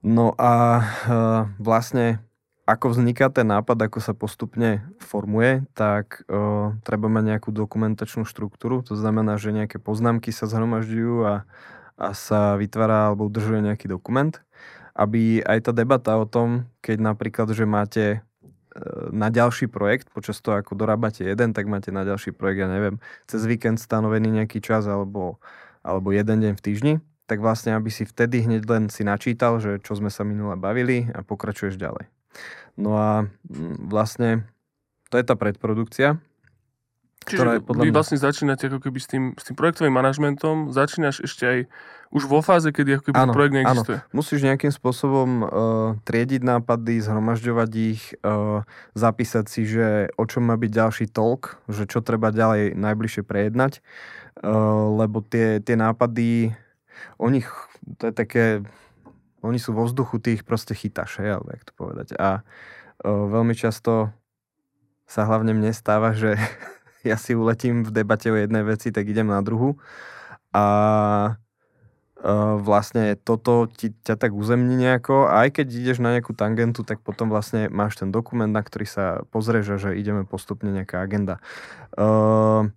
No 0.02 0.34
a 0.36 0.84
uh, 0.84 1.48
vlastne 1.62 2.20
ako 2.68 2.92
vzniká 2.92 3.32
ten 3.32 3.48
nápad, 3.48 3.88
ako 3.88 4.04
sa 4.04 4.12
postupne 4.12 4.84
formuje, 5.00 5.64
tak 5.72 6.28
uh, 6.28 6.76
treba 6.84 7.08
mať 7.08 7.38
nejakú 7.38 7.56
dokumentačnú 7.56 8.28
štruktúru, 8.28 8.84
to 8.84 9.00
znamená, 9.00 9.40
že 9.40 9.56
nejaké 9.56 9.80
poznámky 9.80 10.36
sa 10.36 10.50
zhromažďujú 10.52 11.16
a, 11.24 11.48
a 11.96 12.08
sa 12.12 12.60
vytvára 12.60 13.08
alebo 13.08 13.32
udržuje 13.32 13.64
nejaký 13.64 13.88
dokument 13.88 14.36
aby 14.98 15.46
aj 15.46 15.70
tá 15.70 15.72
debata 15.78 16.18
o 16.18 16.26
tom, 16.26 16.66
keď 16.82 16.98
napríklad, 17.14 17.54
že 17.54 17.70
máte 17.70 18.06
e, 18.10 18.20
na 19.14 19.30
ďalší 19.30 19.70
projekt, 19.70 20.10
počas 20.10 20.42
toho, 20.42 20.58
ako 20.58 20.74
dorábate 20.74 21.22
jeden, 21.22 21.54
tak 21.54 21.70
máte 21.70 21.94
na 21.94 22.02
ďalší 22.02 22.34
projekt, 22.34 22.66
ja 22.66 22.70
neviem, 22.70 22.98
cez 23.30 23.46
víkend 23.46 23.78
stanovený 23.78 24.42
nejaký 24.42 24.58
čas 24.58 24.90
alebo, 24.90 25.38
alebo 25.86 26.10
jeden 26.10 26.42
deň 26.42 26.54
v 26.58 26.64
týždni, 26.66 26.94
tak 27.30 27.46
vlastne, 27.46 27.78
aby 27.78 27.94
si 27.94 28.10
vtedy 28.10 28.42
hneď 28.50 28.66
len 28.66 28.84
si 28.90 29.06
načítal, 29.06 29.62
že 29.62 29.78
čo 29.86 29.94
sme 29.94 30.10
sa 30.10 30.26
minule 30.26 30.58
bavili 30.58 31.14
a 31.14 31.22
pokračuješ 31.22 31.78
ďalej. 31.78 32.10
No 32.82 32.98
a 32.98 33.30
mm, 33.46 33.86
vlastne 33.86 34.50
to 35.14 35.22
je 35.22 35.26
tá 35.30 35.38
predprodukcia, 35.38 36.18
Čiže 37.28 37.38
ktorá 37.38 37.52
je 37.60 37.62
podľa 37.64 37.84
vy 37.84 37.90
mňa... 37.92 37.98
vlastne 38.00 38.18
začínate 38.18 38.64
ako 38.72 38.80
keby 38.80 39.00
s 39.04 39.08
tým, 39.12 39.24
s 39.36 39.44
tým 39.44 39.56
projektovým 39.60 39.92
manažmentom, 39.92 40.72
začínaš 40.72 41.28
ešte 41.28 41.44
aj 41.44 41.60
už 42.08 42.24
vo 42.24 42.40
fáze, 42.40 42.72
kedy 42.72 42.98
ako 42.98 43.04
keby 43.12 43.20
áno, 43.20 43.34
projekt 43.36 43.56
neexistuje. 43.60 44.00
Áno. 44.00 44.16
Musíš 44.16 44.40
nejakým 44.48 44.72
spôsobom 44.72 45.30
uh, 45.44 45.48
triediť 46.08 46.40
nápady, 46.40 47.04
zhromažďovať 47.04 47.72
ich, 47.76 48.16
uh, 48.24 48.64
zapísať 48.96 49.46
si, 49.52 49.68
že 49.68 50.08
o 50.16 50.24
čom 50.24 50.48
má 50.48 50.56
byť 50.56 50.72
ďalší 50.72 51.06
talk, 51.12 51.60
že 51.68 51.84
čo 51.84 52.00
treba 52.00 52.32
ďalej 52.32 52.80
najbližšie 52.80 53.28
prejednať, 53.28 53.84
uh, 53.84 54.88
lebo 55.04 55.20
tie, 55.20 55.60
tie 55.60 55.76
nápady, 55.76 56.56
o 57.20 57.28
nich, 57.28 57.48
to 58.00 58.08
je 58.08 58.14
také, 58.16 58.46
oni 59.44 59.60
sú 59.60 59.76
vo 59.76 59.84
vzduchu, 59.84 60.24
ty 60.24 60.40
ich 60.40 60.48
proste 60.48 60.72
chytáš, 60.72 61.20
hej, 61.20 61.36
alebo 61.36 61.52
jak 61.52 61.68
to 61.68 61.74
povedať. 61.76 62.16
A 62.16 62.40
uh, 62.40 63.28
veľmi 63.28 63.52
často 63.52 64.16
sa 65.08 65.24
hlavne 65.24 65.56
mne 65.56 65.76
stáva, 65.76 66.16
že 66.16 66.36
ja 67.10 67.18
si 67.20 67.38
uletím 67.38 67.84
v 67.86 67.92
debate 67.94 68.32
o 68.32 68.38
jednej 68.38 68.64
veci, 68.66 68.90
tak 68.90 69.06
idem 69.10 69.28
na 69.30 69.42
druhu. 69.42 69.78
A 70.56 70.64
uh, 72.24 72.56
vlastne 72.58 73.20
toto 73.20 73.70
ti, 73.70 73.94
ťa 73.94 74.18
tak 74.18 74.32
uzemní 74.34 74.74
nejako 74.80 75.30
a 75.30 75.46
aj 75.46 75.62
keď 75.62 75.68
ideš 75.70 75.98
na 76.02 76.18
nejakú 76.18 76.34
tangentu, 76.34 76.82
tak 76.82 77.04
potom 77.04 77.30
vlastne 77.30 77.70
máš 77.70 78.00
ten 78.02 78.10
dokument, 78.10 78.50
na 78.50 78.64
ktorý 78.64 78.86
sa 78.90 79.06
pozrieš 79.30 79.78
že 79.78 80.00
ideme 80.00 80.26
postupne 80.26 80.74
nejaká 80.74 81.04
agenda. 81.04 81.38
Uh, 81.94 82.72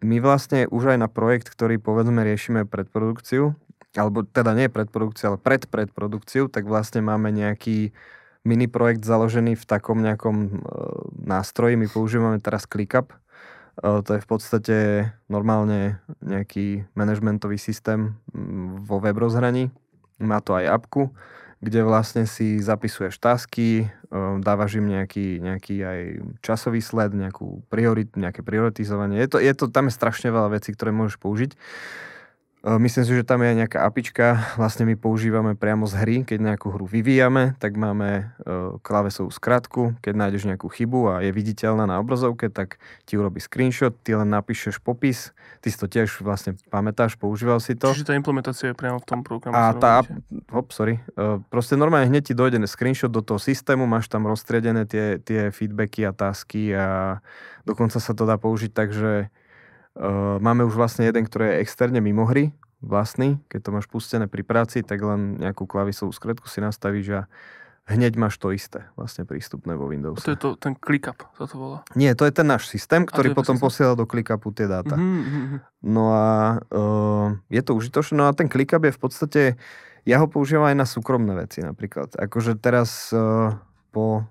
my 0.00 0.16
vlastne 0.22 0.64
už 0.70 0.96
aj 0.96 0.98
na 1.00 1.08
projekt, 1.12 1.52
ktorý 1.52 1.76
povedzme 1.76 2.24
riešime 2.24 2.64
predprodukciu, 2.64 3.52
alebo 3.96 4.22
teda 4.22 4.54
nie 4.54 4.70
predprodukciu, 4.70 5.34
ale 5.34 5.38
pred 5.40 5.66
tak 6.48 6.64
vlastne 6.64 7.02
máme 7.02 7.34
nejaký 7.34 7.90
mini 8.46 8.66
projekt 8.70 9.04
založený 9.04 9.58
v 9.58 9.64
takom 9.68 10.00
nejakom 10.00 10.36
uh, 10.36 10.50
nástroji. 11.20 11.76
My 11.76 11.90
používame 11.90 12.40
teraz 12.40 12.64
ClickUp, 12.64 13.12
to 13.80 14.10
je 14.16 14.20
v 14.20 14.28
podstate 14.28 14.76
normálne 15.32 16.00
nejaký 16.20 16.84
manažmentový 16.92 17.56
systém 17.56 18.16
mm, 18.32 18.84
vo 18.84 19.00
web 19.00 19.16
rozhraní. 19.16 19.72
Má 20.20 20.44
to 20.44 20.52
aj 20.52 20.68
apku, 20.68 21.08
kde 21.64 21.84
vlastne 21.84 22.28
si 22.28 22.60
zapisuješ 22.60 23.16
tasky, 23.20 23.88
dávaš 24.40 24.80
im 24.80 24.88
nejaký, 24.88 25.40
nejaký 25.40 25.76
aj 25.80 26.00
časový 26.40 26.80
sled, 26.80 27.12
nejakú 27.16 27.64
priorit, 27.72 28.12
nejaké 28.16 28.44
prioritizovanie. 28.44 29.20
Je 29.20 29.28
to, 29.28 29.38
je 29.40 29.52
to, 29.56 29.68
tam 29.68 29.88
je 29.88 29.96
strašne 29.96 30.28
veľa 30.32 30.56
vecí, 30.56 30.72
ktoré 30.72 30.92
môžeš 30.92 31.16
použiť. 31.20 31.52
Myslím 32.60 33.08
si, 33.08 33.16
že 33.16 33.24
tam 33.24 33.40
je 33.40 33.48
aj 33.48 33.56
nejaká 33.56 33.78
apička, 33.88 34.52
vlastne 34.60 34.84
my 34.84 34.92
používame 34.92 35.56
priamo 35.56 35.88
z 35.88 35.96
hry, 35.96 36.16
keď 36.28 36.44
nejakú 36.44 36.68
hru 36.68 36.84
vyvíjame, 36.84 37.56
tak 37.56 37.72
máme 37.80 38.36
klávesovú 38.84 39.32
skratku, 39.32 39.96
keď 40.04 40.12
nájdeš 40.12 40.44
nejakú 40.44 40.68
chybu 40.68 41.08
a 41.08 41.14
je 41.24 41.32
viditeľná 41.32 41.88
na 41.88 41.96
obrazovke, 41.96 42.52
tak 42.52 42.76
ti 43.08 43.16
urobí 43.16 43.40
screenshot, 43.40 43.96
ty 44.04 44.12
len 44.12 44.28
napíšeš 44.28 44.76
popis, 44.76 45.32
ty 45.64 45.72
si 45.72 45.80
to 45.80 45.88
tiež 45.88 46.20
vlastne 46.20 46.52
pamätáš, 46.68 47.16
používal 47.16 47.64
si 47.64 47.72
to. 47.72 47.96
Čiže 47.96 48.12
tá 48.12 48.14
implementácia 48.20 48.68
je 48.68 48.76
priamo 48.76 49.00
v 49.00 49.08
tom 49.08 49.24
programe. 49.24 49.56
A 49.56 49.72
tá, 49.72 50.04
hop, 50.52 50.68
sorry, 50.76 51.00
proste 51.48 51.80
normálne 51.80 52.12
hneď 52.12 52.28
ti 52.28 52.34
dojde 52.36 52.60
screenshot 52.68 53.08
do 53.08 53.24
toho 53.24 53.40
systému, 53.40 53.88
máš 53.88 54.12
tam 54.12 54.28
roztriedené 54.28 54.84
tie, 54.84 55.16
tie 55.16 55.48
feedbacky 55.48 56.04
a 56.04 56.12
tasky 56.12 56.76
a 56.76 57.24
dokonca 57.64 57.96
sa 57.96 58.12
to 58.12 58.28
dá 58.28 58.36
použiť 58.36 58.68
tak, 58.68 58.92
že 58.92 59.32
máme 60.40 60.64
už 60.64 60.74
vlastne 60.74 61.04
jeden, 61.04 61.28
ktorý 61.28 61.52
je 61.52 61.60
externe 61.60 62.00
mimo 62.00 62.24
hry, 62.24 62.56
vlastný. 62.80 63.36
Keď 63.52 63.60
to 63.60 63.70
máš 63.76 63.86
pustené 63.86 64.24
pri 64.24 64.40
práci, 64.40 64.80
tak 64.80 65.04
len 65.04 65.36
nejakú 65.36 65.68
klavisovú 65.68 66.10
skretku 66.16 66.48
si 66.48 66.64
nastavíš 66.64 67.08
a 67.12 67.22
hneď 67.90 68.16
máš 68.16 68.38
to 68.38 68.54
isté 68.54 68.86
vlastne 68.94 69.26
prístupné 69.26 69.74
vo 69.74 69.90
Windows. 69.90 70.22
To 70.22 70.32
je 70.32 70.38
to, 70.38 70.54
ten 70.56 70.78
ClickUp, 70.78 71.26
sa 71.34 71.44
to 71.44 71.56
volá? 71.58 71.78
Nie, 71.98 72.14
to 72.14 72.24
je 72.24 72.32
ten 72.32 72.46
náš 72.46 72.70
systém, 72.70 73.02
ktorý 73.02 73.34
potom 73.34 73.58
systém? 73.58 73.66
posiela 73.66 73.94
do 73.98 74.06
ClickUpu 74.06 74.54
tie 74.54 74.70
dáta. 74.70 74.94
Mm-hmm. 74.94 75.58
No 75.90 76.14
a 76.14 76.26
uh, 76.70 77.26
je 77.50 77.62
to 77.66 77.74
užitočné. 77.74 78.14
No 78.14 78.30
a 78.30 78.32
ten 78.32 78.46
ClickUp 78.46 78.86
je 78.86 78.94
v 78.94 79.00
podstate, 79.00 79.40
ja 80.06 80.16
ho 80.22 80.30
používam 80.30 80.70
aj 80.70 80.76
na 80.78 80.86
súkromné 80.86 81.34
veci 81.34 81.60
napríklad. 81.66 82.14
Akože 82.14 82.56
teraz 82.56 83.10
uh, 83.10 83.58
po 83.90 84.24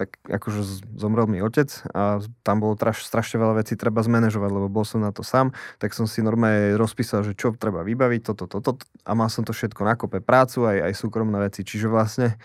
tak 0.00 0.16
akože 0.24 0.88
zomrel 0.96 1.28
mi 1.28 1.44
otec 1.44 1.68
a 1.92 2.24
tam 2.40 2.64
bolo 2.64 2.72
traš, 2.72 3.04
strašne 3.04 3.36
veľa 3.36 3.60
vecí 3.60 3.76
treba 3.76 4.00
zmanéžovať, 4.00 4.48
lebo 4.48 4.72
bol 4.72 4.88
som 4.88 5.04
na 5.04 5.12
to 5.12 5.20
sám, 5.20 5.52
tak 5.76 5.92
som 5.92 6.08
si 6.08 6.24
normálne 6.24 6.72
rozpísal, 6.80 7.20
že 7.20 7.36
čo 7.36 7.52
treba 7.52 7.84
vybaviť, 7.84 8.32
toto, 8.32 8.48
toto, 8.48 8.80
to, 8.80 8.82
a 9.04 9.12
mal 9.12 9.28
som 9.28 9.44
to 9.44 9.52
všetko 9.52 9.84
na 9.84 10.00
kope, 10.00 10.24
prácu 10.24 10.64
aj, 10.64 10.88
aj 10.88 10.92
súkromné 10.96 11.36
veci, 11.44 11.60
čiže 11.68 11.92
vlastne 11.92 12.40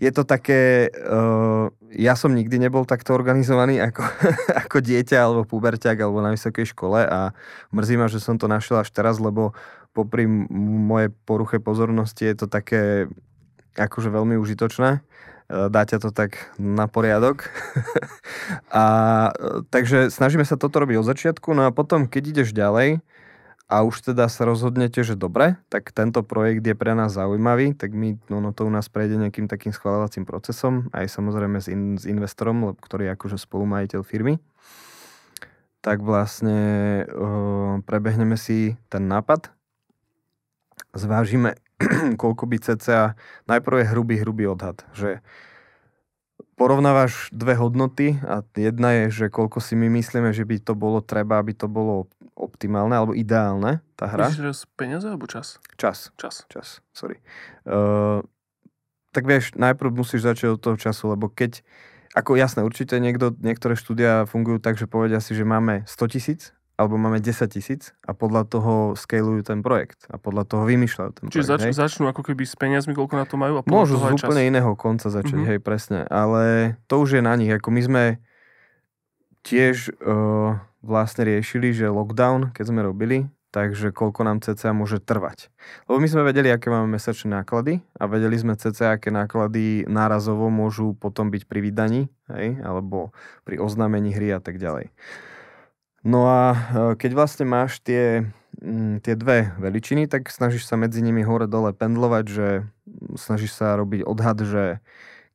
je 0.00 0.08
to 0.08 0.24
také, 0.24 0.88
uh, 0.88 1.68
ja 1.92 2.16
som 2.16 2.32
nikdy 2.32 2.56
nebol 2.56 2.88
takto 2.88 3.12
organizovaný 3.12 3.76
ako, 3.84 4.00
ako 4.64 4.76
dieťa 4.80 5.20
alebo 5.20 5.44
puberťak 5.44 6.00
alebo 6.00 6.24
na 6.24 6.32
vysokej 6.32 6.72
škole 6.72 7.04
a 7.04 7.36
mrzí 7.76 8.00
ma, 8.00 8.08
že 8.08 8.24
som 8.24 8.40
to 8.40 8.48
našiel 8.48 8.80
až 8.80 8.88
teraz, 8.88 9.20
lebo 9.20 9.52
popri 9.92 10.24
mojej 10.28 11.12
poruche 11.28 11.60
pozornosti 11.60 12.24
je 12.24 12.36
to 12.40 12.46
také 12.48 13.12
akože 13.76 14.08
veľmi 14.08 14.40
užitočné 14.40 15.04
E, 15.46 15.70
dá 15.70 15.82
ťa 15.86 16.02
to 16.02 16.10
tak 16.10 16.50
na 16.58 16.90
poriadok. 16.90 17.46
a 18.70 18.84
e, 19.30 19.62
takže 19.70 20.10
snažíme 20.10 20.42
sa 20.42 20.58
toto 20.58 20.82
robiť 20.82 20.96
od 20.98 21.06
začiatku, 21.06 21.54
no 21.54 21.70
a 21.70 21.74
potom, 21.74 22.10
keď 22.10 22.22
ideš 22.34 22.50
ďalej 22.50 22.98
a 23.66 23.82
už 23.82 24.14
teda 24.14 24.30
sa 24.30 24.46
rozhodnete, 24.46 25.02
že 25.02 25.18
dobre, 25.18 25.58
tak 25.70 25.90
tento 25.90 26.22
projekt 26.22 26.62
je 26.62 26.74
pre 26.78 26.94
nás 26.94 27.10
zaujímavý, 27.14 27.74
tak 27.74 27.94
my, 27.94 28.18
no, 28.30 28.38
no 28.38 28.54
to 28.54 28.66
u 28.66 28.70
nás 28.70 28.86
prejde 28.86 29.18
nejakým 29.18 29.50
takým 29.50 29.74
schváľovacím 29.74 30.22
procesom, 30.22 30.86
aj 30.94 31.10
samozrejme 31.10 31.58
s, 31.58 31.66
in, 31.66 31.98
s 31.98 32.06
investorom, 32.06 32.78
ktorý 32.78 33.10
je 33.10 33.14
akože 33.18 33.38
spolumajiteľ 33.42 34.06
firmy. 34.06 34.38
Tak 35.82 35.98
vlastne 36.02 36.58
uh, 37.10 37.82
prebehneme 37.82 38.38
si 38.38 38.78
ten 38.86 39.10
nápad, 39.10 39.50
zvážime, 40.94 41.58
koľko 42.22 42.44
by 42.48 42.56
cca, 42.60 43.14
najprv 43.44 43.84
je 43.84 43.86
hrubý, 43.92 44.14
hrubý 44.20 44.44
odhad, 44.48 44.84
že 44.96 45.20
porovnávaš 46.56 47.28
dve 47.36 47.52
hodnoty 47.56 48.16
a 48.24 48.40
jedna 48.56 49.04
je, 49.04 49.24
že 49.24 49.26
koľko 49.28 49.60
si 49.60 49.76
my 49.76 49.92
myslíme, 50.00 50.32
že 50.32 50.48
by 50.48 50.56
to 50.64 50.72
bolo 50.72 51.04
treba, 51.04 51.36
aby 51.36 51.52
to 51.52 51.68
bolo 51.68 52.08
optimálne 52.32 52.96
alebo 52.96 53.12
ideálne, 53.12 53.84
tá 53.96 54.08
hra. 54.08 54.32
Myslíš 54.32 54.68
peniaze 54.76 55.04
alebo 55.08 55.28
čas? 55.28 55.60
Čas. 55.76 56.12
Čas. 56.16 56.48
Čas, 56.48 56.80
sorry. 56.96 57.20
Uh, 57.68 58.24
tak 59.12 59.28
vieš, 59.28 59.56
najprv 59.56 59.92
musíš 59.92 60.24
začať 60.24 60.56
od 60.56 60.60
toho 60.60 60.76
času, 60.76 61.12
lebo 61.12 61.28
keď, 61.28 61.60
ako 62.12 62.36
jasné, 62.36 62.64
určite 62.64 62.96
niekto, 63.00 63.32
niektoré 63.40 63.76
štúdia 63.76 64.28
fungujú 64.28 64.60
tak, 64.60 64.76
že 64.76 64.88
povedia 64.88 65.20
si, 65.20 65.32
že 65.32 65.44
máme 65.44 65.84
100 65.88 66.12
tisíc 66.12 66.56
alebo 66.76 67.00
máme 67.00 67.24
10 67.24 67.48
tisíc 67.48 67.96
a 68.04 68.12
podľa 68.12 68.44
toho 68.44 68.72
scalujú 68.92 69.40
ten 69.48 69.64
projekt 69.64 70.04
a 70.12 70.20
podľa 70.20 70.44
toho 70.44 70.68
vymýšľajú 70.68 71.10
ten 71.16 71.26
Čiže 71.32 71.56
projekt. 71.56 71.72
Čiže 71.72 71.80
začnú 71.80 72.04
ako 72.12 72.20
keby 72.20 72.44
s 72.44 72.52
peniazmi, 72.52 72.92
koľko 72.92 73.16
na 73.16 73.24
to 73.24 73.40
majú 73.40 73.60
a 73.60 73.62
podľa 73.64 73.72
Môžu 73.72 73.96
toho 73.96 74.06
z 74.12 74.20
úplne 74.20 74.42
čas. 74.44 74.50
iného 74.52 74.72
konca 74.76 75.08
začať, 75.08 75.40
mm-hmm. 75.40 75.50
hej, 75.56 75.58
presne. 75.64 75.98
Ale 76.12 76.76
to 76.84 77.00
už 77.00 77.16
je 77.16 77.22
na 77.24 77.32
nich. 77.40 77.48
Ako 77.48 77.72
my 77.72 77.80
sme 77.80 78.02
tiež 79.40 79.96
uh, 80.04 80.60
vlastne 80.84 81.22
riešili, 81.24 81.72
že 81.72 81.88
lockdown, 81.88 82.52
keď 82.52 82.64
sme 82.68 82.84
robili, 82.84 83.24
takže 83.56 83.88
koľko 83.96 84.28
nám 84.28 84.44
CCA 84.44 84.76
môže 84.76 85.00
trvať. 85.00 85.48
Lebo 85.88 85.96
my 85.96 86.08
sme 86.12 86.28
vedeli, 86.28 86.52
aké 86.52 86.68
máme 86.68 86.92
mesačné 86.92 87.40
náklady 87.40 87.80
a 87.96 88.04
vedeli 88.04 88.36
sme 88.36 88.52
CCA, 88.52 89.00
aké 89.00 89.08
náklady 89.08 89.88
nárazovo 89.88 90.52
môžu 90.52 90.92
potom 90.92 91.32
byť 91.32 91.48
pri 91.48 91.64
vydaní, 91.64 92.12
hej, 92.36 92.60
alebo 92.60 93.16
pri 93.48 93.56
oznámení 93.56 94.12
hry 94.12 94.36
a 94.36 94.44
tak 94.44 94.60
ďalej. 94.60 94.92
No 96.06 96.30
a 96.30 96.54
e, 96.54 96.56
keď 96.94 97.10
vlastne 97.18 97.42
máš 97.50 97.82
tie, 97.82 98.30
mm, 98.62 99.02
tie 99.02 99.18
dve 99.18 99.50
veličiny, 99.58 100.06
tak 100.06 100.30
snažíš 100.30 100.70
sa 100.70 100.78
medzi 100.78 101.02
nimi 101.02 101.26
hore-dole 101.26 101.74
pendlovať, 101.74 102.24
že 102.30 102.48
snažíš 103.18 103.58
sa 103.58 103.74
robiť 103.74 104.06
odhad, 104.06 104.38
že 104.46 104.78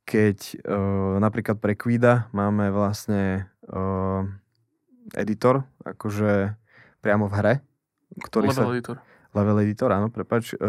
keď 0.08 0.38
e, 0.64 0.76
napríklad 1.20 1.60
pre 1.60 1.76
Quida 1.76 2.32
máme 2.32 2.72
vlastne 2.72 3.52
e, 3.68 3.82
editor, 5.20 5.68
akože 5.84 6.56
priamo 7.04 7.28
v 7.28 7.34
hre, 7.36 7.54
ktorý 8.24 8.48
level 8.56 8.72
sa... 8.72 8.72
editor. 8.72 8.98
Level 9.32 9.64
editor, 9.64 9.90
áno, 9.96 10.12
prepač, 10.12 10.52
e, 10.52 10.60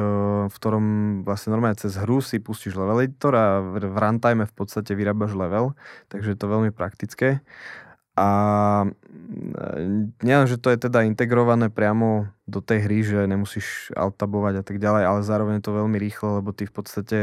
v 0.46 0.54
ktorom 0.54 0.84
vlastne 1.26 1.50
normálne 1.50 1.78
cez 1.78 1.98
hru 1.98 2.22
si 2.22 2.38
pustíš 2.38 2.78
level 2.78 3.02
editor 3.02 3.34
a 3.34 3.46
v, 3.58 3.90
v 3.90 3.96
runtime 3.98 4.46
v 4.46 4.54
podstate 4.54 4.94
vyrábaš 4.94 5.34
level, 5.34 5.74
takže 6.10 6.34
je 6.34 6.38
to 6.38 6.46
veľmi 6.46 6.70
praktické. 6.70 7.42
A 8.12 8.28
mm, 8.84 10.20
nielen, 10.20 10.46
že 10.48 10.60
to 10.60 10.68
je 10.68 10.76
teda 10.76 11.08
integrované 11.08 11.72
priamo 11.72 12.28
do 12.44 12.60
tej 12.60 12.78
hry, 12.84 12.98
že 13.00 13.24
nemusíš 13.24 13.88
altabovať 13.96 14.60
a 14.60 14.64
tak 14.64 14.76
ďalej, 14.76 15.02
ale 15.08 15.20
zároveň 15.24 15.54
je 15.60 15.64
to 15.64 15.78
veľmi 15.80 15.96
rýchlo, 15.96 16.44
lebo 16.44 16.52
ty 16.52 16.68
v 16.68 16.74
podstate 16.76 17.18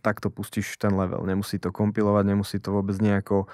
takto 0.00 0.32
pustíš 0.32 0.80
ten 0.80 0.96
level. 0.96 1.28
Nemusí 1.28 1.60
to 1.60 1.68
kompilovať, 1.68 2.24
nemusí 2.24 2.56
to 2.56 2.72
vôbec 2.72 2.96
nejako 2.96 3.52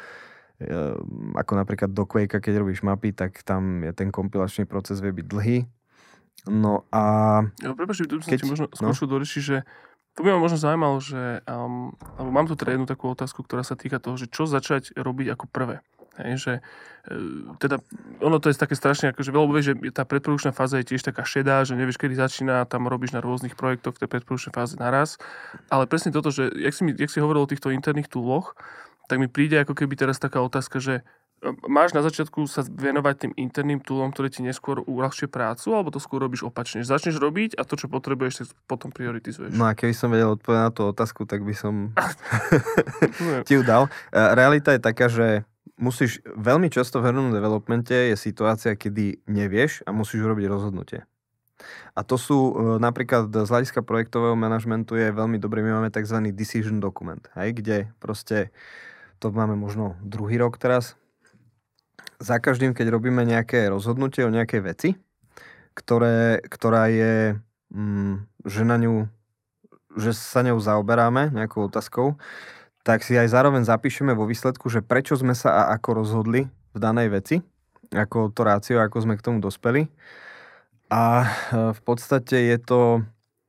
ehm, 0.62 1.35
ako 1.35 1.52
napríklad 1.59 1.90
do 1.90 2.07
Quake, 2.07 2.38
keď 2.38 2.62
robíš 2.62 2.87
mapy, 2.87 3.11
tak 3.11 3.43
tam 3.43 3.83
je 3.83 3.90
ten 3.90 4.14
kompilačný 4.14 4.62
proces 4.62 5.02
vie 5.02 5.11
byť 5.11 5.26
dlhý. 5.26 5.59
No 6.47 6.87
a... 6.95 7.02
Ja, 7.59 7.75
prepáč, 7.75 8.07
tu 8.07 8.23
keď, 8.23 8.47
možno 8.47 8.71
no? 8.71 9.12
dorešiť, 9.19 9.43
že 9.43 9.66
to 10.16 10.25
by 10.25 10.33
ma 10.33 10.40
možno 10.40 10.57
zaujímalo, 10.57 10.97
že 11.02 11.45
um, 11.45 11.93
alebo 12.16 12.31
mám 12.33 12.47
tu 12.49 12.57
teda 12.57 12.78
jednu 12.78 12.87
takú 12.88 13.12
otázku, 13.12 13.45
ktorá 13.45 13.61
sa 13.61 13.76
týka 13.76 14.00
toho, 14.00 14.16
že 14.16 14.31
čo 14.31 14.49
začať 14.49 14.97
robiť 14.97 15.37
ako 15.37 15.45
prvé. 15.50 15.85
Hej, 16.16 16.32
že 16.40 16.52
e, 17.08 17.20
teda 17.61 17.76
ono 18.25 18.40
to 18.40 18.49
je 18.49 18.56
také 18.56 18.73
strašne, 18.73 19.12
akože 19.12 19.28
veľa 19.28 19.46
vieš, 19.52 19.66
že 19.73 19.75
tá 19.92 20.08
predprodukčná 20.08 20.56
fáza 20.56 20.80
je 20.80 20.88
tiež 20.94 21.04
taká 21.04 21.28
šedá, 21.28 21.61
že 21.68 21.76
nevieš, 21.76 22.00
kedy 22.00 22.16
začína, 22.16 22.64
tam 22.64 22.88
robíš 22.88 23.12
na 23.12 23.20
rôznych 23.20 23.52
projektoch 23.52 24.00
v 24.00 24.00
tej 24.04 24.08
predprodukčnej 24.16 24.54
fáze 24.56 24.75
naraz. 24.80 25.20
Ale 25.68 25.85
presne 25.85 26.12
toto, 26.12 26.32
že 26.32 26.49
jak 26.56 26.73
si, 26.73 26.82
mi, 26.88 26.92
jak 26.96 27.12
si 27.12 27.20
hovoril 27.20 27.44
o 27.44 27.50
týchto 27.50 27.68
interných 27.68 28.08
túloch, 28.08 28.56
tak 29.06 29.20
mi 29.20 29.28
príde 29.28 29.61
ako 29.61 29.76
keby 29.76 29.94
teraz 29.94 30.16
taká 30.16 30.40
otázka, 30.40 30.80
že 30.80 31.04
e, 31.44 31.52
máš 31.68 31.92
na 31.92 32.00
začiatku 32.00 32.49
sa 32.49 32.64
venovať 32.64 33.14
tým 33.28 33.32
interným 33.37 33.85
túlom, 33.85 34.08
ktoré 34.11 34.32
ti 34.32 34.40
neskôr 34.40 34.80
uľahčuje 34.80 35.28
prácu, 35.28 35.76
alebo 35.76 35.92
to 35.92 36.00
skôr 36.00 36.25
robíš 36.25 36.49
opačne? 36.49 36.80
Že 36.80 36.96
začneš 36.96 37.16
robiť 37.20 37.61
a 37.61 37.62
to, 37.68 37.76
čo 37.76 37.92
potrebuješ, 37.92 38.32
si 38.40 38.44
potom 38.64 38.88
prioritizuješ. 38.88 39.52
No 39.52 39.68
a 39.68 39.76
keby 39.76 39.92
som 39.92 40.08
vedel 40.08 40.32
odpovedať 40.32 40.64
na 40.64 40.73
tú 40.73 40.82
otázku, 40.88 41.28
tak 41.28 41.44
by 41.44 41.52
som 41.52 41.92
ti 43.46 43.52
ju 43.52 43.62
dal. 43.62 43.92
E, 44.11 44.20
realita 44.32 44.73
je 44.73 44.80
taká, 44.80 45.12
že 45.12 45.46
musíš 45.76 46.25
veľmi 46.25 46.73
často 46.73 47.00
v 47.00 47.12
hernom 47.12 47.33
developmente 47.33 47.92
je 47.92 48.16
situácia, 48.16 48.76
kedy 48.76 49.25
nevieš 49.28 49.85
a 49.85 49.92
musíš 49.92 50.25
urobiť 50.25 50.47
rozhodnutie. 50.49 51.04
A 51.97 52.04
to 52.04 52.21
sú 52.21 52.37
e, 52.37 52.52
napríklad 52.76 53.33
z 53.33 53.49
hľadiska 53.49 53.80
projektového 53.80 54.37
manažmentu 54.37 54.97
je 54.97 55.09
veľmi 55.09 55.40
dobrý, 55.40 55.64
my 55.64 55.80
máme 55.80 55.88
tzv. 55.88 56.21
decision 56.37 56.80
dokument, 56.80 57.25
hej, 57.37 57.56
kde 57.56 57.76
proste, 57.97 58.52
to 59.16 59.33
máme 59.33 59.56
možno 59.56 59.97
druhý 60.04 60.37
rok 60.37 60.61
teraz, 60.61 61.00
za 62.21 62.40
každým, 62.40 62.73
keď 62.73 62.92
robíme 62.92 63.25
nejaké 63.25 63.68
rozhodnutie 63.68 64.25
o 64.25 64.33
nejakej 64.33 64.61
veci, 64.64 64.88
ktoré, 65.76 66.40
ktorá 66.49 66.88
je, 66.88 67.37
mm, 67.73 68.14
že 68.49 68.62
na 68.64 68.76
ňu, 68.80 69.09
že 69.97 70.16
sa 70.16 70.40
ňou 70.40 70.56
zaoberáme, 70.61 71.33
nejakou 71.33 71.68
otázkou, 71.68 72.16
tak 72.87 73.02
si 73.02 73.19
aj 73.19 73.35
zároveň 73.35 73.66
zapíšeme 73.66 74.14
vo 74.14 74.31
výsledku, 74.31 74.71
že 74.71 74.78
prečo 74.78 75.19
sme 75.19 75.35
sa 75.35 75.66
a 75.66 75.75
ako 75.75 76.07
rozhodli 76.07 76.47
v 76.47 76.78
danej 76.78 77.11
veci, 77.11 77.37
ako 77.90 78.31
to 78.31 78.47
rácio, 78.47 78.78
ako 78.78 79.02
sme 79.02 79.19
k 79.19 79.26
tomu 79.26 79.43
dospeli. 79.43 79.90
A 80.87 81.26
e, 81.26 81.75
v 81.75 81.81
podstate 81.83 82.47
je 82.47 82.59
to... 82.62 83.02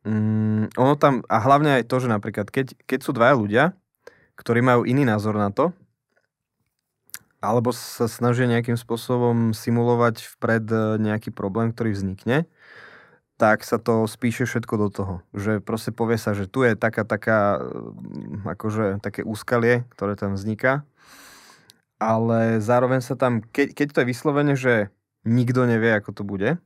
Mm, 0.10 0.74
ono 0.74 0.98
tam, 0.98 1.22
a 1.30 1.38
hlavne 1.38 1.78
aj 1.78 1.86
to, 1.86 2.02
že 2.02 2.10
napríklad, 2.10 2.50
keď, 2.50 2.74
keď 2.90 3.00
sú 3.06 3.14
dvaja 3.14 3.38
ľudia, 3.38 3.64
ktorí 4.42 4.66
majú 4.66 4.90
iný 4.90 5.06
názor 5.06 5.38
na 5.38 5.54
to, 5.54 5.70
alebo 7.38 7.70
sa 7.70 8.10
snažia 8.10 8.50
nejakým 8.50 8.74
spôsobom 8.74 9.54
simulovať 9.54 10.26
vpred 10.34 10.66
e, 10.66 10.78
nejaký 10.98 11.30
problém, 11.30 11.70
ktorý 11.70 11.94
vznikne, 11.94 12.50
tak 13.38 13.62
sa 13.62 13.78
to 13.78 14.10
spíše 14.10 14.50
všetko 14.50 14.76
do 14.82 14.88
toho. 14.90 15.16
Že 15.38 15.62
proste 15.62 15.94
povie 15.94 16.18
sa, 16.18 16.34
že 16.34 16.50
tu 16.50 16.66
je 16.66 16.74
taká, 16.74 17.06
taká, 17.06 17.62
mm, 17.62 18.50
akože 18.58 18.86
také 19.00 19.22
úskalie, 19.22 19.86
ktoré 19.94 20.18
tam 20.18 20.34
vzniká. 20.34 20.82
Ale 22.02 22.62
zároveň 22.62 23.02
sa 23.02 23.18
tam, 23.18 23.42
keď, 23.42 23.74
keď 23.74 23.88
to 23.94 24.00
je 24.02 24.10
vyslovene, 24.10 24.54
že 24.58 24.90
nikto 25.26 25.66
nevie, 25.66 25.94
ako 25.94 26.12
to 26.14 26.24
bude 26.26 26.58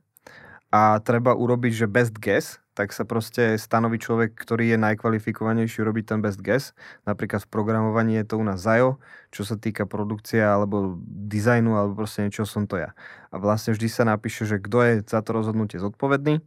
a 0.72 0.96
treba 1.04 1.36
urobiť, 1.36 1.84
že 1.84 1.86
best 1.92 2.16
guess, 2.16 2.56
tak 2.72 2.96
sa 2.96 3.04
proste 3.04 3.60
stanoví 3.60 4.00
človek, 4.00 4.32
ktorý 4.32 4.72
je 4.72 4.78
najkvalifikovanejší 4.80 5.84
robiť 5.84 6.04
ten 6.08 6.18
best 6.24 6.40
guess. 6.40 6.72
Napríklad 7.04 7.44
v 7.44 7.52
programovaní 7.52 8.16
je 8.16 8.26
to 8.32 8.40
u 8.40 8.44
nás 8.44 8.64
ZAJO, 8.64 8.96
čo 9.28 9.42
sa 9.44 9.60
týka 9.60 9.84
produkcia 9.84 10.56
alebo 10.56 10.96
dizajnu 11.04 11.76
alebo 11.76 11.92
proste 12.04 12.24
niečo 12.24 12.48
som 12.48 12.64
to 12.64 12.80
ja. 12.80 12.96
A 13.28 13.36
vlastne 13.36 13.76
vždy 13.76 13.88
sa 13.92 14.08
napíše, 14.08 14.48
že 14.48 14.56
kto 14.56 14.78
je 14.88 14.92
za 15.04 15.20
to 15.20 15.36
rozhodnutie 15.36 15.76
zodpovedný, 15.76 16.40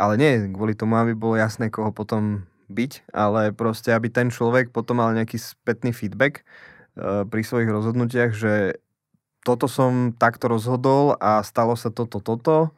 ale 0.00 0.12
nie 0.16 0.48
kvôli 0.48 0.72
tomu, 0.72 0.96
aby 0.96 1.12
bolo 1.12 1.36
jasné, 1.36 1.68
koho 1.68 1.92
potom 1.92 2.48
byť, 2.72 3.12
ale 3.12 3.52
proste, 3.52 3.92
aby 3.92 4.08
ten 4.08 4.28
človek 4.32 4.72
potom 4.72 5.00
mal 5.00 5.12
nejaký 5.12 5.40
spätný 5.40 5.92
feedback 5.92 6.44
uh, 6.96 7.24
pri 7.28 7.44
svojich 7.44 7.68
rozhodnutiach, 7.68 8.32
že 8.32 8.80
toto 9.44 9.64
som 9.64 10.12
takto 10.12 10.52
rozhodol 10.52 11.16
a 11.16 11.40
stalo 11.40 11.72
sa 11.76 11.88
toto, 11.88 12.20
toto 12.20 12.76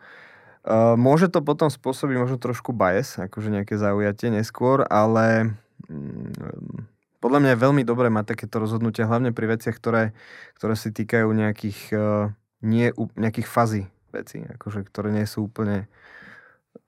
Uh, 0.61 0.93
môže 0.93 1.33
to 1.33 1.41
potom 1.41 1.73
spôsobiť 1.73 2.17
možno 2.21 2.37
trošku 2.37 2.77
bias, 2.77 3.17
akože 3.17 3.49
nejaké 3.49 3.81
zaujatie 3.81 4.29
neskôr, 4.29 4.85
ale 4.93 5.57
um, 5.89 6.85
podľa 7.17 7.41
mňa 7.41 7.51
je 7.57 7.63
veľmi 7.65 7.83
dobré 7.89 8.13
mať 8.13 8.37
takéto 8.37 8.61
rozhodnutia, 8.61 9.09
hlavne 9.09 9.33
pri 9.33 9.57
veciach, 9.57 9.73
ktoré, 9.73 10.13
ktoré 10.61 10.77
si 10.77 10.93
týkajú 10.93 11.33
nejakých, 11.33 11.81
uh, 11.97 12.29
nie, 12.61 12.93
nejakých 13.17 13.49
fazí 13.49 13.89
veci, 14.13 14.45
akože, 14.45 14.85
ktoré 14.85 15.09
nie 15.17 15.25
sú 15.25 15.49
úplne 15.49 15.89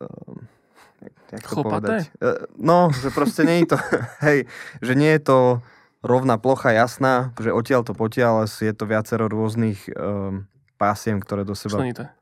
uh, 0.05 0.37
jak 1.33 1.41
to 1.41 1.65
povedať? 1.65 2.13
Uh, 2.21 2.45
no, 2.61 2.93
že 2.93 3.09
proste 3.09 3.49
nie 3.49 3.65
je 3.65 3.73
to, 3.73 3.81
hej, 4.29 4.45
že 4.85 4.93
nie 4.93 5.17
je 5.17 5.23
to 5.33 5.39
rovná 6.05 6.37
plocha 6.37 6.77
jasná, 6.77 7.33
že 7.41 7.49
odtiaľ 7.49 7.89
to 7.89 7.97
potiaľ, 7.97 8.45
ale 8.45 8.53
je 8.53 8.75
to 8.77 8.85
viacero 8.85 9.33
rôznych 9.33 9.89
um, 9.97 10.45
pásiem, 10.77 11.17
ktoré 11.25 11.49
do 11.49 11.57
seba... 11.57 11.81
Členité 11.81 12.13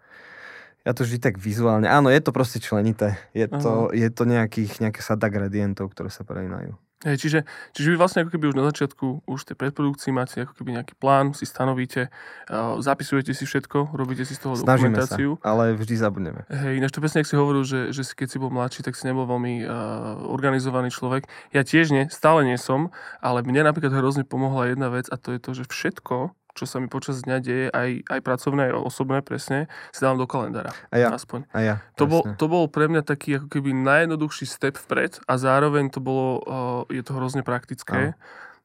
ja 0.84 0.92
to 0.96 1.04
vždy 1.04 1.18
tak 1.20 1.36
vizuálne, 1.36 1.86
áno, 1.86 2.08
je 2.08 2.20
to 2.24 2.32
proste 2.32 2.58
členité. 2.60 3.20
Je 3.36 3.44
to, 3.46 3.92
je 3.92 4.08
to 4.08 4.24
nejakých, 4.24 4.80
nejaké 4.80 5.00
sada 5.04 5.28
gradientov, 5.28 5.92
ktoré 5.92 6.08
sa 6.08 6.24
prelínajú. 6.24 6.76
Hej, 7.00 7.16
čiže, 7.16 7.48
čiže 7.72 7.88
vy 7.92 7.96
vlastne 7.96 8.20
ako 8.20 8.36
keby 8.36 8.52
už 8.52 8.56
na 8.60 8.68
začiatku, 8.68 9.24
už 9.24 9.48
tej 9.48 9.56
predprodukcii 9.56 10.12
máte 10.12 10.44
ako 10.44 10.52
keby 10.52 10.76
nejaký 10.76 11.00
plán, 11.00 11.32
si 11.32 11.48
stanovíte, 11.48 12.12
uh, 12.52 12.76
zapisujete 12.76 13.32
si 13.32 13.48
všetko, 13.48 13.96
robíte 13.96 14.28
si 14.28 14.36
z 14.36 14.44
toho 14.44 14.52
Snažíme 14.52 15.00
dokumentáciu. 15.00 15.40
sa, 15.40 15.48
ale 15.48 15.72
vždy 15.80 15.94
zabudneme. 15.96 16.44
Hej, 16.52 16.76
ináč 16.76 16.92
to 16.92 17.00
presne, 17.00 17.24
ak 17.24 17.30
si 17.32 17.40
hovoril, 17.40 17.64
že, 17.64 17.96
že 17.96 18.04
si, 18.04 18.12
keď 18.12 18.28
si 18.28 18.36
bol 18.36 18.52
mladší, 18.52 18.84
tak 18.84 19.00
si 19.00 19.08
nebol 19.08 19.24
veľmi 19.24 19.64
uh, 19.64 19.72
organizovaný 20.28 20.92
človek. 20.92 21.24
Ja 21.56 21.64
tiež 21.64 21.88
nie, 21.88 22.04
stále 22.12 22.44
nie 22.44 22.60
som, 22.60 22.92
ale 23.24 23.40
mne 23.48 23.64
napríklad 23.64 23.96
hrozne 23.96 24.28
pomohla 24.28 24.68
jedna 24.68 24.92
vec 24.92 25.08
a 25.08 25.16
to 25.16 25.32
je 25.32 25.40
to, 25.40 25.56
že 25.56 25.72
všetko, 25.72 26.36
čo 26.60 26.68
sa 26.68 26.76
mi 26.76 26.92
počas 26.92 27.24
dňa 27.24 27.36
deje, 27.40 27.66
aj, 27.72 28.04
aj 28.04 28.20
pracovné, 28.20 28.68
aj 28.68 28.84
osobné 28.84 29.24
presne, 29.24 29.72
si 29.96 30.04
dávam 30.04 30.20
do 30.20 30.28
kalendára. 30.28 30.76
A 30.92 31.00
ja. 31.00 31.08
Aspoň. 31.08 31.48
A 31.56 31.58
ja, 31.64 31.74
To 31.96 32.04
bol, 32.04 32.20
to 32.36 32.46
bol 32.52 32.68
pre 32.68 32.84
mňa 32.92 33.00
taký 33.00 33.40
ako 33.40 33.48
keby 33.48 33.72
najjednoduchší 33.72 34.44
step 34.44 34.76
vpred 34.76 35.24
a 35.24 35.40
zároveň 35.40 35.88
to 35.88 36.04
bolo, 36.04 36.44
uh, 36.44 36.84
je 36.92 37.00
to 37.00 37.16
hrozne 37.16 37.40
praktické. 37.40 38.12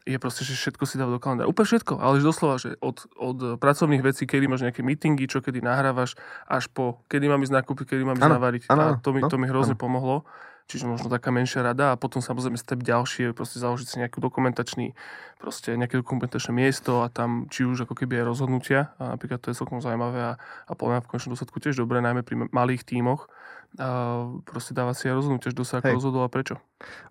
Je 0.06 0.22
proste, 0.22 0.46
že 0.46 0.54
všetko 0.54 0.86
si 0.86 1.02
dáva 1.02 1.18
do 1.18 1.22
kalendára. 1.24 1.50
Úplne 1.50 1.66
všetko, 1.66 1.98
ale 1.98 2.22
že 2.22 2.30
doslova, 2.30 2.62
že 2.62 2.78
od, 2.78 3.10
od 3.18 3.58
pracovných 3.58 4.06
vecí, 4.06 4.30
kedy 4.30 4.46
máš 4.46 4.62
nejaké 4.62 4.86
meetingy, 4.86 5.26
čo 5.26 5.42
kedy 5.42 5.66
nahrávaš, 5.66 6.14
až 6.46 6.70
po 6.70 7.02
kedy 7.10 7.26
mám 7.26 7.42
ísť 7.42 7.58
nakúpiť, 7.58 7.98
kedy 7.98 8.04
mám 8.06 8.20
ísť 8.20 8.30
navariť. 8.38 8.62
a 8.70 9.02
to 9.02 9.10
mi, 9.18 9.26
no, 9.26 9.34
to 9.34 9.42
mi 9.42 9.50
hrozne 9.50 9.74
áno. 9.74 9.82
pomohlo. 9.82 10.18
Čiže 10.66 10.90
možno 10.90 11.14
taká 11.14 11.30
menšia 11.30 11.62
rada 11.62 11.94
a 11.94 12.00
potom 12.00 12.26
samozrejme 12.26 12.58
step 12.58 12.82
ďalší 12.82 13.30
je 13.30 13.38
proste 13.38 13.62
založiť 13.62 13.86
si 13.86 13.96
nejaký 14.02 14.18
dokumentačný, 14.18 14.98
proste 15.38 15.78
nejaké 15.78 16.02
dokumentačné 16.02 16.50
miesto 16.58 17.06
a 17.06 17.14
tam 17.14 17.46
či 17.54 17.70
už 17.70 17.86
ako 17.86 17.94
keby 17.94 18.18
aj 18.18 18.26
rozhodnutia. 18.26 18.80
A 18.98 19.14
napríklad 19.14 19.46
to 19.46 19.54
je 19.54 19.60
celkom 19.62 19.78
zaujímavé 19.78 20.34
a, 20.34 20.42
a 20.42 20.72
podľa 20.74 21.06
v 21.06 21.10
konečnom 21.14 21.38
dôsledku 21.38 21.62
tiež 21.62 21.78
dobré, 21.78 22.02
najmä 22.02 22.26
pri 22.26 22.50
malých 22.50 22.82
tímoch. 22.82 23.30
A 23.78 24.26
proste 24.42 24.74
dávať 24.74 24.96
si 24.98 25.04
aj 25.06 25.22
rozhodnutia, 25.22 25.54
kto 25.54 25.62
sa 25.62 25.86
ako 25.86 26.02
rozhodol 26.02 26.26
a 26.26 26.34
prečo. 26.34 26.58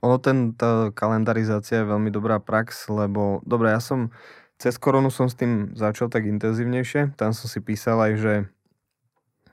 Ono 0.03 0.19
ten, 0.19 0.51
tá 0.59 0.91
kalendarizácia 0.91 1.87
je 1.87 1.91
veľmi 1.95 2.11
dobrá 2.11 2.43
prax, 2.43 2.91
lebo 2.91 3.39
dobre, 3.47 3.71
ja 3.71 3.79
som 3.79 4.11
cez 4.59 4.75
koronu 4.83 5.15
som 5.15 5.31
s 5.31 5.39
tým 5.39 5.79
začal 5.79 6.11
tak 6.11 6.27
intenzívnejšie. 6.27 7.15
Tam 7.15 7.31
som 7.31 7.47
si 7.47 7.63
písal 7.63 8.03
aj, 8.03 8.13
že 8.19 8.33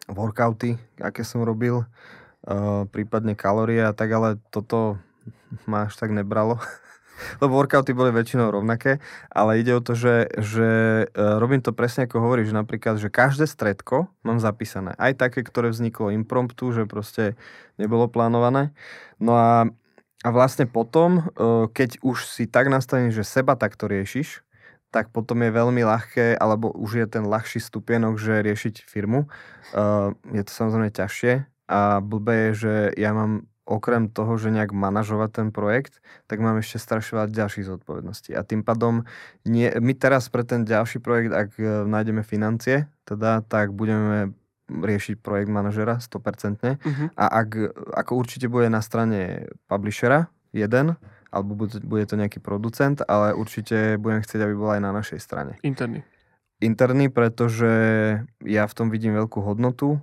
workouty, 0.09 0.81
aké 0.97 1.21
som 1.21 1.45
robil, 1.45 1.85
prípadne 2.89 3.37
kalórie 3.37 3.85
a 3.85 3.93
tak, 3.93 4.09
ale 4.11 4.41
toto 4.49 4.97
ma 5.69 5.85
až 5.85 5.97
tak 5.97 6.09
nebralo. 6.09 6.57
Lebo 7.41 7.61
workouty 7.61 7.93
boli 7.93 8.09
väčšinou 8.09 8.49
rovnaké, 8.49 8.97
ale 9.29 9.61
ide 9.61 9.77
o 9.77 9.83
to, 9.83 9.93
že, 9.93 10.25
že 10.41 10.69
uh, 11.05 11.37
robím 11.37 11.61
to 11.61 11.69
presne 11.69 12.09
ako 12.09 12.17
hovoríš, 12.17 12.49
napríklad, 12.49 12.97
že 12.97 13.13
každé 13.13 13.45
stredko 13.45 14.09
mám 14.25 14.41
zapísané. 14.41 14.97
Aj 14.97 15.13
také, 15.13 15.45
ktoré 15.45 15.69
vzniklo 15.69 16.09
impromptu, 16.09 16.73
že 16.73 16.89
proste 16.89 17.37
nebolo 17.77 18.09
plánované. 18.09 18.73
No 19.21 19.37
a, 19.37 19.69
a 20.25 20.29
vlastne 20.33 20.65
potom, 20.65 21.29
uh, 21.37 21.69
keď 21.69 22.01
už 22.01 22.25
si 22.25 22.49
tak 22.49 22.73
nastavený, 22.73 23.13
že 23.13 23.21
seba 23.21 23.53
takto 23.53 23.85
riešiš, 23.85 24.41
tak 24.89 25.13
potom 25.13 25.39
je 25.45 25.55
veľmi 25.55 25.85
ľahké, 25.87 26.35
alebo 26.35 26.73
už 26.73 27.05
je 27.05 27.07
ten 27.07 27.23
ľahší 27.23 27.63
stupienok, 27.63 28.19
že 28.19 28.43
riešiť 28.43 28.83
firmu. 28.83 29.23
Je 30.35 30.43
to 30.43 30.51
samozrejme 30.51 30.91
ťažšie 30.91 31.50
a 31.71 32.03
blbé 32.03 32.51
je, 32.51 32.67
že 32.67 32.73
ja 32.99 33.15
mám 33.15 33.47
okrem 33.63 34.11
toho, 34.11 34.35
že 34.35 34.51
nejak 34.51 34.75
manažovať 34.75 35.29
ten 35.31 35.47
projekt, 35.55 36.03
tak 36.27 36.43
mám 36.43 36.59
ešte 36.59 36.81
strašne 36.81 37.23
veľa 37.23 37.31
ďalších 37.31 37.69
zodpovedností. 37.71 38.35
A 38.35 38.43
tým 38.43 38.67
pádom 38.67 39.07
nie, 39.47 39.71
my 39.79 39.95
teraz 39.95 40.27
pre 40.27 40.43
ten 40.43 40.67
ďalší 40.67 40.99
projekt, 40.99 41.31
ak 41.31 41.55
e, 41.55 41.87
nájdeme 41.87 42.25
financie, 42.27 42.91
teda, 43.07 43.45
tak 43.47 43.71
budeme 43.71 44.35
riešiť 44.67 45.23
projekt 45.23 45.51
manažera 45.51 45.99
100%. 46.03 46.79
Uh-huh. 46.79 47.07
A 47.15 47.25
ak, 47.43 47.49
ako 47.95 48.11
určite 48.19 48.51
bude 48.51 48.67
na 48.67 48.83
strane 48.83 49.51
publishera 49.71 50.31
jeden, 50.51 50.99
alebo 51.31 51.55
bude, 51.55 51.79
bude 51.83 52.03
to 52.07 52.19
nejaký 52.19 52.43
producent, 52.43 52.99
ale 53.07 53.31
určite 53.31 53.95
budem 53.99 54.19
chcieť, 54.19 54.41
aby 54.43 54.55
bol 54.55 54.71
aj 54.75 54.81
na 54.83 54.91
našej 54.91 55.19
strane. 55.23 55.55
Interný. 55.63 56.03
Interný, 56.61 57.09
pretože 57.09 57.71
ja 58.43 58.63
v 58.67 58.75
tom 58.75 58.93
vidím 58.93 59.17
veľkú 59.17 59.39
hodnotu, 59.41 59.97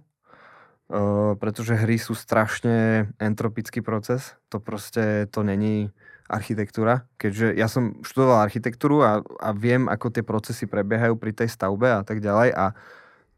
uh, 0.89 1.37
pretože 1.37 1.79
hry 1.79 1.97
sú 1.97 2.13
strašne 2.17 3.09
entropický 3.21 3.81
proces. 3.81 4.37
To 4.53 4.61
proste, 4.61 5.29
to 5.29 5.41
není 5.45 5.93
architektúra, 6.29 7.09
keďže 7.17 7.57
ja 7.57 7.73
som 7.73 8.05
študoval 8.05 8.45
architektúru 8.45 9.01
a, 9.01 9.25
a 9.41 9.51
viem, 9.57 9.89
ako 9.89 10.13
tie 10.13 10.21
procesy 10.21 10.69
prebiehajú 10.69 11.17
pri 11.17 11.33
tej 11.33 11.49
stavbe 11.49 11.89
a 11.89 12.05
tak 12.05 12.21
ďalej 12.21 12.53
a 12.53 12.77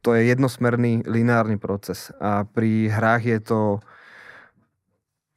to 0.03 0.16
je 0.16 0.27
jednosmerný 0.27 1.07
lineárny 1.07 1.55
proces. 1.61 2.11
A 2.18 2.42
pri 2.48 2.90
hrách 2.90 3.25
je 3.25 3.38
to 3.40 3.61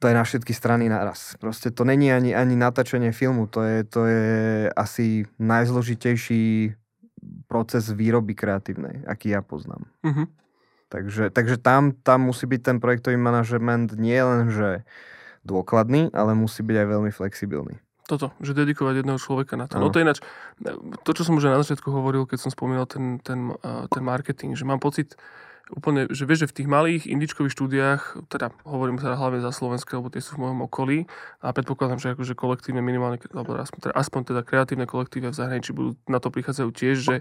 to 0.02 0.12
je 0.12 0.20
na 0.20 0.20
všetky 0.20 0.52
strany 0.52 0.84
naraz. 0.92 1.32
Proste 1.40 1.72
to 1.72 1.80
není 1.80 2.12
ani, 2.12 2.36
ani 2.36 2.60
natáčanie 2.60 3.08
filmu, 3.08 3.48
to 3.48 3.64
je, 3.64 3.88
to 3.88 4.04
je 4.04 4.68
asi 4.76 5.24
najzložitejší 5.40 6.76
proces 7.48 7.88
výroby 7.88 8.36
kreatívnej, 8.36 9.00
aký 9.08 9.32
ja 9.32 9.40
poznám. 9.40 9.88
Uh-huh. 10.04 10.28
Takže, 10.94 11.34
takže 11.34 11.58
tam, 11.58 11.90
tam 11.90 12.30
musí 12.30 12.46
byť 12.46 12.60
ten 12.62 12.76
projektový 12.78 13.18
manažement 13.18 13.90
nie 13.98 14.14
len, 14.14 14.46
že 14.54 14.86
dôkladný, 15.42 16.14
ale 16.14 16.38
musí 16.38 16.62
byť 16.62 16.76
aj 16.78 16.86
veľmi 16.86 17.10
flexibilný. 17.10 17.82
Toto, 18.06 18.30
že 18.38 18.54
dedikovať 18.54 19.02
jedného 19.02 19.18
človeka 19.18 19.58
na 19.58 19.66
to. 19.66 19.74
Áno. 19.74 19.88
No 19.88 19.90
to 19.90 19.98
ináč, 19.98 20.22
to, 21.02 21.10
čo 21.10 21.26
som 21.26 21.34
už 21.34 21.50
na 21.50 21.58
začiatku 21.58 21.90
hovoril, 21.90 22.30
keď 22.30 22.46
som 22.46 22.54
spomínal 22.54 22.86
ten, 22.86 23.18
ten, 23.26 23.50
ten 23.90 24.02
marketing, 24.06 24.54
že 24.54 24.62
mám 24.62 24.78
pocit, 24.78 25.18
úplne, 25.72 26.04
že 26.12 26.28
vieš, 26.28 26.44
že 26.44 26.50
v 26.52 26.56
tých 26.60 26.68
malých 26.68 27.02
indičkových 27.08 27.56
štúdiách, 27.56 28.28
teda 28.28 28.52
hovorím 28.68 29.00
teda 29.00 29.16
hlavne 29.16 29.40
za 29.40 29.48
Slovenské, 29.48 29.96
lebo 29.96 30.12
tie 30.12 30.20
sú 30.20 30.36
v 30.36 30.44
mojom 30.44 30.68
okolí 30.68 31.08
a 31.40 31.56
predpokladám, 31.56 31.96
že 31.96 32.12
akože 32.12 32.36
kolektívne 32.36 32.84
minimálne, 32.84 33.16
alebo 33.32 33.56
aspoň 33.56 33.88
teda, 33.88 33.94
aspoň 33.96 34.20
teda 34.28 34.40
kreatívne 34.44 34.84
kolektíve 34.84 35.32
v 35.32 35.36
zahraničí 35.36 35.72
budú 35.72 35.96
na 36.04 36.20
to 36.20 36.28
prichádzajú 36.28 36.68
tiež, 36.68 36.96
že 37.00 37.14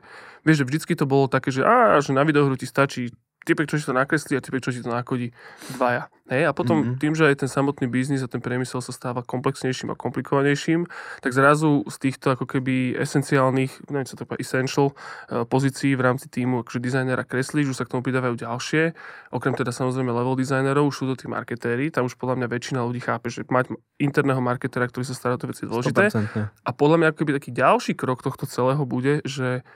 vieš, 0.43 0.63
že 0.63 0.67
vždycky 0.67 0.93
to 0.99 1.07
bolo 1.07 1.31
také, 1.31 1.55
že, 1.55 1.63
á, 1.63 2.03
že 2.03 2.11
na 2.11 2.27
videohru 2.27 2.59
ti 2.59 2.67
stačí 2.67 3.15
typek, 3.43 3.67
čo 3.67 3.79
ti 3.79 3.85
to 3.85 3.95
nakreslí 3.95 4.39
a 4.39 4.41
typek, 4.41 4.63
čo 4.63 4.71
ti 4.71 4.81
to 4.83 4.91
nakodí 4.91 5.31
dvaja. 5.75 6.07
Hej? 6.31 6.47
A 6.47 6.51
potom 6.55 6.79
Mhm. 6.79 6.83
mm-hmm. 6.83 7.01
tým, 7.03 7.13
že 7.13 7.23
aj 7.27 7.35
ten 7.43 7.49
samotný 7.51 7.85
biznis 7.91 8.23
a 8.23 8.31
ten 8.31 8.39
priemysel 8.39 8.79
sa 8.79 8.95
stáva 8.95 9.21
komplexnejším 9.21 9.91
a 9.91 9.99
komplikovanejším, 9.99 10.87
tak 11.19 11.31
zrazu 11.35 11.83
z 11.85 11.95
týchto 11.99 12.31
ako 12.33 12.47
keby 12.47 12.95
esenciálnych, 12.95 13.91
neviem, 13.91 14.07
čo 14.07 14.15
to 14.15 14.23
je, 14.23 14.39
essential 14.39 14.95
eh, 14.95 15.43
pozícií 15.43 15.93
v 15.93 16.01
rámci 16.01 16.31
týmu 16.31 16.63
akože 16.63 16.79
dizajnera 16.79 17.27
kreslíš, 17.27 17.75
už 17.75 17.77
sa 17.77 17.85
k 17.85 17.91
tomu 17.93 18.01
pridávajú 18.07 18.39
ďalšie. 18.39 18.95
Okrem 19.35 19.53
teda 19.53 19.75
samozrejme 19.75 20.09
level 20.09 20.39
dizajnerov, 20.39 20.89
už 20.89 20.95
sú 20.95 21.05
to 21.11 21.15
tí 21.19 21.27
marketéri, 21.27 21.91
tam 21.91 22.07
už 22.07 22.15
podľa 22.15 22.39
mňa 22.39 22.47
väčšina 22.47 22.79
ľudí 22.81 23.03
chápe, 23.03 23.27
že 23.27 23.43
mať 23.51 23.75
interného 23.99 24.39
marketera, 24.39 24.87
ktorý 24.87 25.03
sa 25.03 25.15
stará 25.15 25.35
o 25.35 25.39
to 25.39 25.51
veci 25.51 25.67
dôležité. 25.67 26.07
100%. 26.09 26.49
A 26.63 26.69
podľa 26.71 26.97
mňa 27.03 27.07
akoby 27.11 27.31
taký 27.35 27.51
ďalší 27.51 27.93
krok 27.99 28.23
tohto 28.23 28.47
celého 28.47 28.81
bude, 28.87 29.19
že 29.27 29.67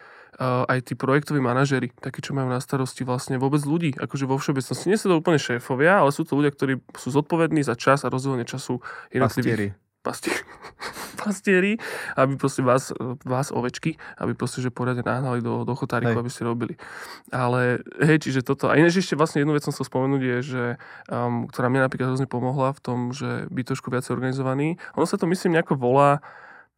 aj 0.41 0.79
tí 0.91 0.93
projektoví 0.93 1.39
manažery, 1.39 1.95
takí, 1.97 2.19
čo 2.19 2.35
majú 2.35 2.51
na 2.51 2.59
starosti 2.59 3.07
vlastne 3.07 3.39
vôbec 3.39 3.63
ľudí, 3.63 3.95
akože 3.95 4.25
vo 4.27 4.37
všeobecnosti. 4.37 4.91
Nie 4.91 4.99
sú 4.99 5.09
to 5.09 5.19
úplne 5.19 5.39
šéfovia, 5.39 6.03
ale 6.03 6.11
sú 6.11 6.27
to 6.27 6.35
ľudia, 6.37 6.51
ktorí 6.53 6.83
sú 6.93 7.09
zodpovední 7.09 7.63
za 7.65 7.73
čas 7.73 8.03
a 8.05 8.11
rozdelenie 8.11 8.45
času 8.45 8.83
Pastieri. 8.83 9.13
jednotlivých 9.13 9.87
pastieri. 10.07 10.43
pastieri, 11.27 11.73
aby 12.15 12.39
proste 12.39 12.63
vás, 12.63 12.95
vás 13.27 13.51
ovečky, 13.51 13.99
aby 14.15 14.31
proste, 14.31 14.63
že 14.63 14.71
poriadne 14.71 15.03
nahnali 15.03 15.43
do, 15.43 15.67
do 15.67 15.73
chotáriku, 15.75 16.15
Hej. 16.15 16.21
aby 16.23 16.31
ste 16.31 16.47
robili. 16.47 16.73
Ale 17.33 17.83
hej, 17.99 18.23
čiže 18.23 18.47
toto. 18.47 18.71
A 18.71 18.79
ináč 18.79 19.03
ešte 19.03 19.19
vlastne 19.19 19.43
jednu 19.43 19.51
vec 19.51 19.67
som 19.67 19.75
chcel 19.75 19.89
spomenúť 19.89 20.21
je, 20.23 20.37
že 20.45 20.63
um, 21.11 21.49
ktorá 21.51 21.67
mne 21.67 21.83
napríklad 21.83 22.15
hrozne 22.15 22.29
pomohla 22.29 22.71
v 22.71 22.79
tom, 22.79 22.99
že 23.11 23.51
byť 23.51 23.65
trošku 23.75 23.91
viacej 23.91 24.15
organizovaný. 24.15 24.79
Ono 24.95 25.03
sa 25.03 25.19
to 25.19 25.27
myslím 25.27 25.59
nejako 25.59 25.75
volá 25.75 26.23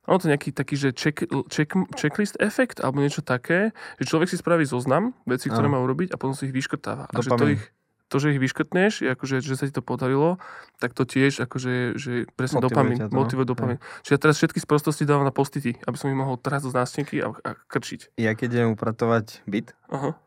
ono 0.09 0.17
to 0.17 0.27
nejaký 0.27 0.49
taký, 0.49 0.75
že 0.75 0.89
check, 0.97 1.21
check, 1.53 1.69
checklist 1.93 2.35
efekt 2.41 2.81
alebo 2.81 2.97
niečo 2.97 3.21
také, 3.21 3.77
že 4.01 4.09
človek 4.09 4.33
si 4.33 4.41
spraví 4.41 4.65
zoznam 4.65 5.13
vecí, 5.29 5.53
ktoré 5.53 5.69
má 5.69 5.77
urobiť 5.77 6.09
a 6.09 6.17
potom 6.17 6.33
si 6.33 6.49
ich 6.49 6.55
vyškrtáva. 6.55 7.05
A 7.05 7.13
že 7.21 7.29
to, 7.29 7.45
ich, 7.45 7.63
to, 8.09 8.17
že 8.17 8.33
ich 8.33 8.41
vyškrtneš, 8.41 9.05
akože, 9.05 9.45
že 9.45 9.53
sa 9.53 9.69
ti 9.69 9.73
to 9.73 9.85
podarilo, 9.85 10.41
tak 10.81 10.97
to 10.97 11.05
tiež 11.05 11.45
akože, 11.45 11.93
že 11.95 12.25
presne 12.33 12.57
dopamin, 12.57 13.05
no. 13.05 13.13
motivuje 13.13 13.45
dopamin. 13.45 13.77
Čiže 14.01 14.13
ja 14.17 14.19
teraz 14.19 14.35
všetky 14.41 14.59
sprostosti 14.59 15.05
dávam 15.05 15.23
na 15.23 15.31
postity, 15.31 15.77
aby 15.85 15.95
som 15.95 16.09
ich 16.09 16.17
mohol 16.17 16.41
trhať 16.41 16.65
zo 16.65 16.71
nástenky 16.73 17.21
a, 17.21 17.29
a 17.45 17.49
krčiť. 17.69 18.17
Ja 18.17 18.33
keď 18.33 18.65
idem 18.65 18.69
upratovať 18.73 19.45
byt, 19.45 19.77
Aha. 19.93 20.17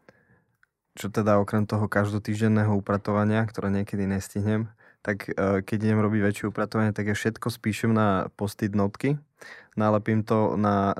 čo 0.94 1.10
teda 1.10 1.42
okrem 1.42 1.66
toho 1.66 1.90
každotýždenného 1.90 2.70
upratovania, 2.78 3.42
ktoré 3.50 3.74
niekedy 3.74 4.06
nestihnem, 4.06 4.70
tak 5.02 5.26
e, 5.34 5.66
keď 5.66 5.78
idem 5.82 5.98
robiť 5.98 6.20
väčšie 6.22 6.44
upratovanie, 6.54 6.94
tak 6.94 7.10
ja 7.10 7.18
všetko 7.18 7.50
spíšem 7.50 7.90
na 7.90 8.30
post-it 8.38 8.78
notky, 8.78 9.18
nalepím 9.74 10.20
to 10.22 10.54
na, 10.60 10.92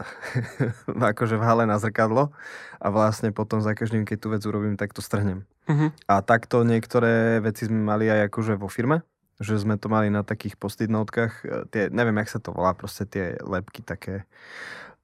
akože 1.13 1.37
v 1.37 1.45
hale 1.45 1.65
na 1.69 1.77
zrkadlo 1.77 2.33
a 2.81 2.87
vlastne 2.89 3.31
potom 3.31 3.61
za 3.61 3.77
každým, 3.77 4.09
keď 4.09 4.19
tú 4.19 4.29
vec 4.33 4.43
urobím, 4.49 4.81
tak 4.81 4.97
to 4.97 5.05
strhnem. 5.05 5.45
Mhm. 5.69 5.95
A 6.09 6.25
takto 6.25 6.65
niektoré 6.67 7.39
veci 7.39 7.69
sme 7.69 7.81
mali 7.81 8.09
aj 8.11 8.33
akože 8.33 8.59
vo 8.59 8.67
firme, 8.67 9.05
že 9.39 9.59
sme 9.59 9.79
to 9.79 9.87
mali 9.93 10.09
na 10.09 10.27
takých 10.27 10.59
notkách, 10.89 11.33
e, 11.43 11.47
tie, 11.71 11.83
neviem, 11.91 12.17
jak 12.23 12.33
sa 12.33 12.41
to 12.43 12.55
volá, 12.55 12.75
proste 12.75 13.05
tie 13.07 13.39
lepky 13.43 13.83
také. 13.83 14.25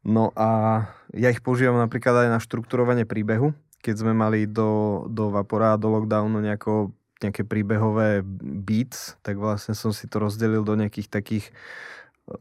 No 0.07 0.31
a 0.38 0.83
ja 1.12 1.28
ich 1.28 1.42
používam 1.42 1.76
napríklad 1.76 2.26
aj 2.26 2.28
na 2.31 2.40
štrukturovanie 2.40 3.04
príbehu, 3.04 3.52
keď 3.83 3.94
sme 4.07 4.12
mali 4.14 4.46
do, 4.46 5.04
do 5.11 5.31
Vapora 5.31 5.78
do 5.78 5.90
lockdownu 5.90 6.42
nejako, 6.42 6.94
nejaké 7.18 7.42
príbehové 7.42 8.22
beats, 8.62 9.18
tak 9.26 9.42
vlastne 9.42 9.74
som 9.74 9.90
si 9.90 10.07
to 10.07 10.22
rozdelil 10.22 10.62
do 10.62 10.78
nejakých 10.78 11.11
takých 11.11 11.50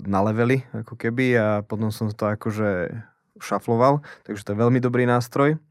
na 0.04 0.20
levely, 0.26 0.64
ako 0.76 1.00
keby, 1.00 1.26
a 1.38 1.48
potom 1.64 1.90
som 1.94 2.12
to 2.12 2.28
akože 2.28 2.92
šafloval, 3.38 4.02
takže 4.26 4.44
to 4.44 4.52
je 4.54 4.62
veľmi 4.62 4.80
dobrý 4.82 5.06
nástroj. 5.06 5.62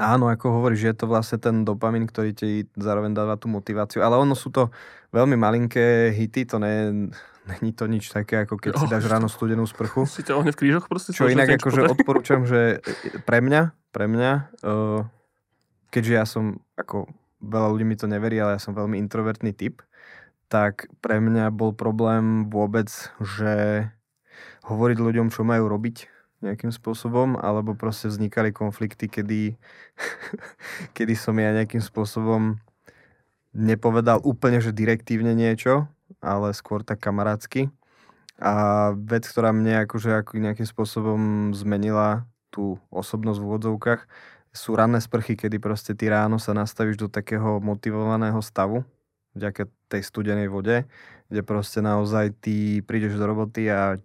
Áno, 0.00 0.32
ako 0.32 0.60
hovoríš, 0.60 0.88
je 0.88 0.96
to 0.96 1.04
vlastne 1.04 1.36
ten 1.36 1.68
dopamin, 1.68 2.08
ktorý 2.08 2.32
ti 2.32 2.64
zároveň 2.80 3.12
dáva 3.12 3.36
tú 3.36 3.52
motiváciu, 3.52 4.00
ale 4.00 4.16
ono 4.16 4.32
sú 4.32 4.48
to 4.48 4.72
veľmi 5.12 5.36
malinké 5.36 6.16
hity, 6.16 6.48
to 6.48 6.56
ne, 6.56 7.08
není 7.44 7.70
to 7.76 7.84
nič 7.84 8.08
také, 8.08 8.48
ako 8.48 8.56
keď 8.56 8.72
oh, 8.76 8.80
si 8.80 8.86
dáš 8.88 9.04
ráno 9.04 9.28
studenú 9.28 9.68
sprchu. 9.68 10.08
Si 10.08 10.24
to 10.24 10.40
v 10.40 10.48
krížoch 10.48 10.88
proste? 10.88 11.12
Čo 11.12 11.28
inak 11.28 11.60
akože 11.60 11.92
odporúčam, 11.92 12.48
že 12.48 12.80
pre 13.28 13.44
mňa, 13.44 13.76
pre 13.92 14.08
mňa, 14.08 14.32
uh, 14.64 15.04
keďže 15.92 16.12
ja 16.16 16.24
som, 16.24 16.56
ako 16.80 17.12
veľa 17.44 17.68
ľudí 17.76 17.84
mi 17.84 17.96
to 17.98 18.08
neverí, 18.08 18.40
ale 18.40 18.56
ja 18.56 18.60
som 18.62 18.72
veľmi 18.72 18.96
introvertný 18.96 19.52
typ, 19.52 19.84
tak 20.52 20.92
pre 21.00 21.16
mňa 21.16 21.48
bol 21.48 21.72
problém 21.72 22.52
vôbec, 22.52 22.92
že 23.24 23.88
hovoriť 24.68 24.98
ľuďom, 25.00 25.32
čo 25.32 25.48
majú 25.48 25.64
robiť, 25.72 26.12
nejakým 26.44 26.74
spôsobom, 26.74 27.40
alebo 27.40 27.72
proste 27.72 28.12
vznikali 28.12 28.52
konflikty, 28.52 29.08
kedy, 29.08 29.56
kedy 30.96 31.14
som 31.16 31.38
ja 31.40 31.56
nejakým 31.56 31.80
spôsobom 31.80 32.60
nepovedal 33.56 34.20
úplne, 34.20 34.60
že 34.60 34.76
direktívne 34.76 35.32
niečo, 35.32 35.88
ale 36.20 36.52
skôr 36.52 36.84
tak 36.84 37.00
kamarátsky. 37.00 37.72
A 38.42 38.90
vec, 38.92 39.24
ktorá 39.24 39.54
mne 39.54 39.86
akože 39.86 40.18
ako 40.18 40.36
nejakým 40.36 40.66
spôsobom 40.66 41.54
zmenila 41.56 42.26
tú 42.50 42.76
osobnosť 42.90 43.38
v 43.38 43.46
úvodzovkách, 43.48 44.02
sú 44.52 44.76
ranné 44.76 45.00
sprchy, 45.00 45.38
kedy 45.38 45.56
proste 45.56 45.96
ty 45.96 46.12
ráno 46.12 46.36
sa 46.36 46.52
nastavíš 46.52 47.00
do 47.00 47.08
takého 47.08 47.56
motivovaného 47.62 48.42
stavu, 48.44 48.84
vďaka 49.32 49.68
tej 49.88 50.02
studenej 50.04 50.48
vode, 50.48 50.84
kde 51.32 51.42
proste 51.44 51.80
naozaj 51.80 52.36
ty 52.44 52.84
prídeš 52.84 53.16
do 53.16 53.24
roboty 53.24 53.68
a 53.72 53.96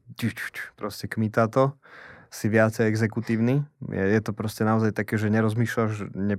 proste 0.79 1.11
kmita 1.11 1.51
to 1.51 1.75
si 2.27 2.51
viacej 2.51 2.91
exekutívny. 2.91 3.63
Je, 3.87 4.03
je 4.03 4.21
to 4.23 4.35
proste 4.35 4.67
naozaj 4.67 4.91
také, 4.91 5.15
že 5.15 5.31
nerozmýšľaš, 5.31 6.11
ne, 6.11 6.37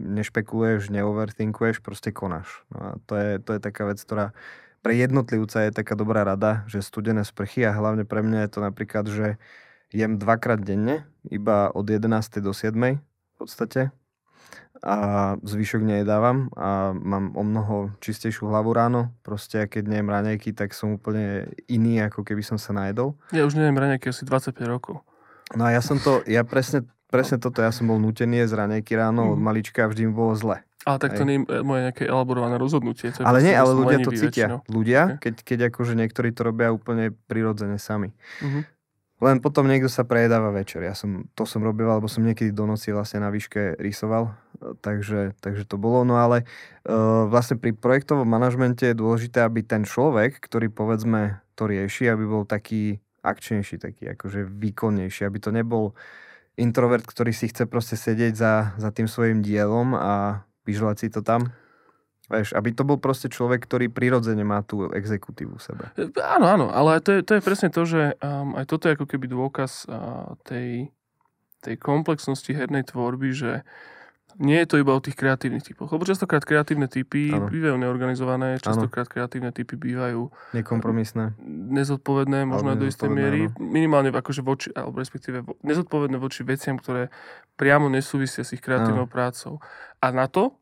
nešpekuluješ, 0.00 0.88
neoverthinkuješ, 0.88 1.84
proste 1.84 2.12
konáš. 2.12 2.64
No 2.72 2.78
a 2.80 2.90
to 3.04 3.14
je, 3.16 3.30
to 3.44 3.50
je 3.56 3.60
taká 3.60 3.84
vec, 3.84 4.00
ktorá 4.00 4.32
pre 4.80 4.96
jednotlivca 4.96 5.66
je 5.66 5.74
taká 5.74 5.98
dobrá 5.98 6.22
rada, 6.22 6.62
že 6.70 6.78
studené 6.78 7.26
sprchy 7.26 7.66
a 7.66 7.74
hlavne 7.74 8.06
pre 8.06 8.22
mňa 8.22 8.46
je 8.46 8.50
to 8.54 8.60
napríklad, 8.62 9.04
že 9.10 9.26
jem 9.90 10.16
dvakrát 10.16 10.62
denne, 10.62 11.04
iba 11.26 11.68
od 11.74 11.90
11. 11.90 12.38
do 12.38 12.54
7. 12.54 12.72
v 12.96 13.34
podstate 13.34 13.90
a 14.82 14.96
zvyšok 15.40 15.82
nejedávam 15.82 16.52
a 16.56 16.92
mám 16.92 17.32
o 17.36 17.42
mnoho 17.42 17.90
čistejšiu 18.00 18.48
hlavu 18.48 18.72
ráno. 18.72 19.12
Proste 19.22 19.64
keď 19.68 19.84
nejem 19.88 20.08
raňajky, 20.08 20.52
tak 20.52 20.76
som 20.76 20.96
úplne 20.96 21.48
iný, 21.70 22.04
ako 22.04 22.24
keby 22.26 22.42
som 22.44 22.60
sa 22.60 22.76
najedol. 22.76 23.16
Ja 23.32 23.46
už 23.46 23.56
nejem 23.56 23.76
raňajky 23.76 24.12
asi 24.12 24.24
25 24.24 24.56
rokov. 24.66 25.00
No 25.54 25.68
a 25.68 25.70
ja 25.70 25.80
som 25.80 26.02
to, 26.02 26.26
ja 26.26 26.42
presne, 26.42 26.82
presne 27.06 27.38
toto, 27.38 27.62
ja 27.62 27.70
som 27.70 27.86
bol 27.86 28.02
nutený 28.02 28.42
z 28.44 28.52
raňajky 28.52 28.92
ráno 28.98 29.30
mm. 29.30 29.32
od 29.34 29.38
mhm. 29.38 29.46
malička 29.46 29.80
a 29.86 29.90
vždy 29.90 30.02
mi 30.10 30.12
bolo 30.12 30.34
zle. 30.34 30.66
Ale 30.86 31.02
tak 31.02 31.18
to 31.18 31.26
nie 31.26 31.42
je 31.42 31.66
moje 31.66 31.82
nejaké 31.82 32.06
elaborované 32.06 32.62
rozhodnutie. 32.62 33.10
To 33.10 33.26
ale 33.26 33.42
nie, 33.42 33.50
ale 33.50 33.74
ľudia 33.74 34.06
to 34.06 34.14
cítia. 34.14 34.46
Väčšinou. 34.46 34.58
Ľudia, 34.70 35.00
keď, 35.18 35.34
keď 35.42 35.58
akože 35.74 35.98
niektorí 35.98 36.30
to 36.30 36.46
robia 36.46 36.70
úplne 36.70 37.10
prirodzene 37.26 37.74
sami. 37.74 38.14
Mm-hmm. 38.38 38.62
Len 39.16 39.40
potom 39.40 39.64
niekto 39.64 39.88
sa 39.88 40.04
prejedáva 40.04 40.52
večer. 40.52 40.84
Ja 40.84 40.92
som, 40.92 41.24
to 41.32 41.48
som 41.48 41.64
robil, 41.64 41.88
alebo 41.88 42.04
som 42.04 42.20
niekedy 42.20 42.52
do 42.52 42.68
noci 42.68 42.92
vlastne 42.92 43.24
na 43.24 43.32
výške 43.32 43.80
rysoval. 43.80 44.36
Takže, 44.84 45.32
takže 45.40 45.64
to 45.64 45.80
bolo. 45.80 46.04
No 46.04 46.20
ale 46.20 46.44
uh, 46.84 47.24
vlastne 47.24 47.56
pri 47.56 47.72
projektovom 47.72 48.28
manažmente 48.28 48.84
je 48.84 48.96
dôležité, 48.96 49.40
aby 49.40 49.64
ten 49.64 49.88
človek, 49.88 50.36
ktorý 50.36 50.68
povedzme 50.68 51.40
to 51.56 51.64
rieši, 51.64 52.12
aby 52.12 52.28
bol 52.28 52.44
taký 52.44 53.00
akčnejší, 53.24 53.80
taký 53.80 54.12
akože 54.12 54.44
výkonnejší, 54.52 55.24
aby 55.24 55.38
to 55.40 55.48
nebol 55.48 55.96
introvert, 56.60 57.04
ktorý 57.04 57.32
si 57.32 57.48
chce 57.48 57.64
proste 57.64 57.96
sedieť 57.96 58.32
za, 58.36 58.52
za 58.76 58.92
tým 58.92 59.08
svojim 59.08 59.40
dielom 59.40 59.96
a 59.96 60.44
vyžľať 60.68 60.96
si 61.00 61.08
to 61.08 61.24
tam. 61.24 61.52
Vieš, 62.26 62.58
aby 62.58 62.74
to 62.74 62.82
bol 62.82 62.98
proste 62.98 63.30
človek, 63.30 63.62
ktorý 63.70 63.86
prirodzene 63.86 64.42
má 64.42 64.58
tú 64.66 64.90
exekutívu 64.90 65.56
v 65.58 65.62
sebe. 65.62 65.84
E, 65.94 66.10
áno, 66.18 66.50
áno, 66.50 66.66
ale 66.74 66.98
to 66.98 67.14
je, 67.14 67.20
to 67.22 67.38
je 67.38 67.42
presne 67.42 67.70
to, 67.70 67.86
že 67.86 68.18
um, 68.18 68.58
aj 68.58 68.66
toto 68.66 68.90
je 68.90 68.98
ako 68.98 69.06
keby 69.06 69.30
dôkaz 69.30 69.86
uh, 69.86 70.34
tej, 70.42 70.90
tej 71.62 71.74
komplexnosti 71.78 72.50
hernej 72.50 72.82
tvorby, 72.90 73.30
že 73.30 73.62
nie 74.36 74.58
je 74.60 74.68
to 74.68 74.76
iba 74.82 74.92
o 74.92 75.00
tých 75.00 75.16
kreatívnych 75.16 75.64
typoch. 75.64 75.88
Lebo 75.88 76.04
častokrát 76.04 76.44
kreatívne 76.44 76.90
typy 76.90 77.32
ano. 77.32 77.48
bývajú 77.48 77.76
neorganizované, 77.80 78.60
častokrát 78.60 79.08
ano. 79.08 79.12
kreatívne 79.16 79.50
typy 79.54 79.80
bývajú 79.80 80.28
nekompromisné, 80.52 81.32
nezodpovedné, 81.72 82.44
možno 82.44 82.76
aj 82.76 82.78
do 82.82 82.86
istej 82.90 83.08
miery. 83.08 83.48
Ano. 83.48 83.56
Minimálne 83.62 84.12
akože 84.12 84.42
voči, 84.44 84.68
alebo 84.76 85.00
respektíve 85.00 85.40
nezodpovedné 85.64 86.20
voči 86.20 86.44
veciam, 86.44 86.76
ktoré 86.76 87.08
priamo 87.56 87.88
nesúvisia 87.88 88.44
s 88.44 88.52
ich 88.52 88.60
kreatívnou 88.60 89.08
ano. 89.08 89.12
prácou. 89.14 89.62
A 90.04 90.12
na 90.12 90.28
to 90.28 90.52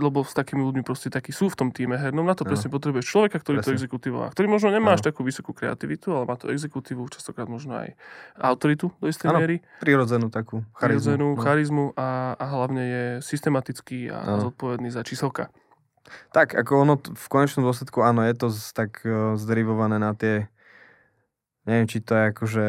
lebo 0.00 0.24
s 0.24 0.32
takými 0.32 0.64
ľuďmi 0.64 0.82
proste 0.82 1.12
takí 1.12 1.30
sú 1.30 1.52
v 1.52 1.56
tom 1.56 1.68
týme 1.68 2.00
hernom, 2.00 2.24
na 2.24 2.32
to 2.32 2.48
no. 2.48 2.56
presne 2.56 2.72
potrebuješ 2.72 3.06
človeka, 3.06 3.36
ktorý 3.38 3.60
presne. 3.60 3.68
to 3.68 3.76
exekutíva 3.76 4.16
má, 4.24 4.28
ktorý 4.32 4.46
možno 4.48 4.72
nemá 4.72 4.96
no. 4.96 5.04
takú 5.04 5.20
vysokú 5.20 5.52
kreativitu, 5.52 6.16
ale 6.16 6.24
má 6.24 6.40
to 6.40 6.48
exekutívu, 6.48 7.04
častokrát 7.12 7.46
možno 7.46 7.76
aj 7.76 7.92
autoritu 8.40 8.88
do 8.96 9.06
istej 9.06 9.28
ano, 9.28 9.38
miery. 9.44 9.60
prirodzenú 9.78 10.32
takú 10.32 10.64
charizmu. 10.72 10.80
Prirodzenú 10.80 11.28
no. 11.36 11.40
charizmu 11.40 11.84
a, 11.94 12.34
a 12.40 12.44
hlavne 12.48 12.82
je 12.82 13.04
systematický 13.20 14.08
a 14.08 14.24
ano. 14.24 14.50
zodpovedný 14.50 14.88
za 14.88 15.04
číselka. 15.04 15.52
Tak, 16.32 16.56
ako 16.56 16.72
ono 16.80 16.94
v 16.98 17.26
konečnom 17.28 17.62
dôsledku, 17.62 18.02
áno, 18.02 18.24
je 18.24 18.34
to 18.34 18.48
tak 18.72 19.04
uh, 19.04 19.36
zderivované 19.36 20.00
na 20.00 20.16
tie, 20.16 20.48
neviem, 21.68 21.86
či 21.86 22.00
to 22.00 22.16
je 22.16 22.24
akože 22.34 22.66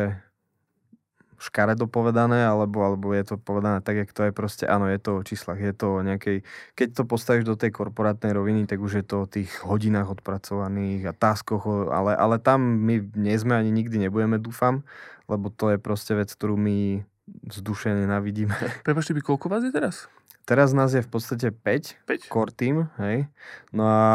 škaredo 1.41 1.89
povedané, 1.89 2.45
alebo, 2.45 2.85
alebo 2.85 3.17
je 3.17 3.33
to 3.33 3.35
povedané 3.41 3.81
tak, 3.81 4.05
jak 4.05 4.13
to 4.13 4.29
je 4.29 4.31
proste, 4.31 4.69
áno, 4.69 4.85
je 4.85 5.01
to 5.01 5.17
o 5.17 5.25
číslach, 5.25 5.57
je 5.57 5.73
to 5.73 5.97
o 5.97 6.05
nejakej, 6.05 6.45
keď 6.77 7.01
to 7.01 7.03
postavíš 7.09 7.49
do 7.49 7.57
tej 7.57 7.73
korporátnej 7.73 8.29
roviny, 8.29 8.69
tak 8.69 8.77
už 8.77 9.01
je 9.01 9.05
to 9.05 9.25
o 9.25 9.29
tých 9.29 9.49
hodinách 9.65 10.21
odpracovaných 10.21 11.09
a 11.09 11.13
taskoch, 11.17 11.89
ale, 11.89 12.13
ale 12.13 12.37
tam 12.37 12.61
my 12.61 13.01
nie 13.17 13.33
sme 13.41 13.57
ani 13.57 13.73
nikdy 13.73 14.05
nebudeme, 14.05 14.37
dúfam, 14.37 14.85
lebo 15.25 15.49
to 15.49 15.73
je 15.73 15.81
proste 15.81 16.13
vec, 16.13 16.29
ktorú 16.29 16.53
my 16.61 17.01
z 17.49 17.57
duše 17.65 17.89
nenavidíme. 17.89 18.53
Prepačte, 18.87 19.17
by 19.17 19.21
koľko 19.25 19.49
vás 19.49 19.65
je 19.65 19.73
teraz? 19.73 20.05
Teraz 20.45 20.73
nás 20.73 20.93
je 20.93 21.05
v 21.05 21.09
podstate 21.09 21.53
5, 21.53 22.05
5? 22.05 22.33
core 22.33 22.53
team, 22.53 22.89
hej. 22.97 23.29
No 23.69 23.85
a 23.85 24.05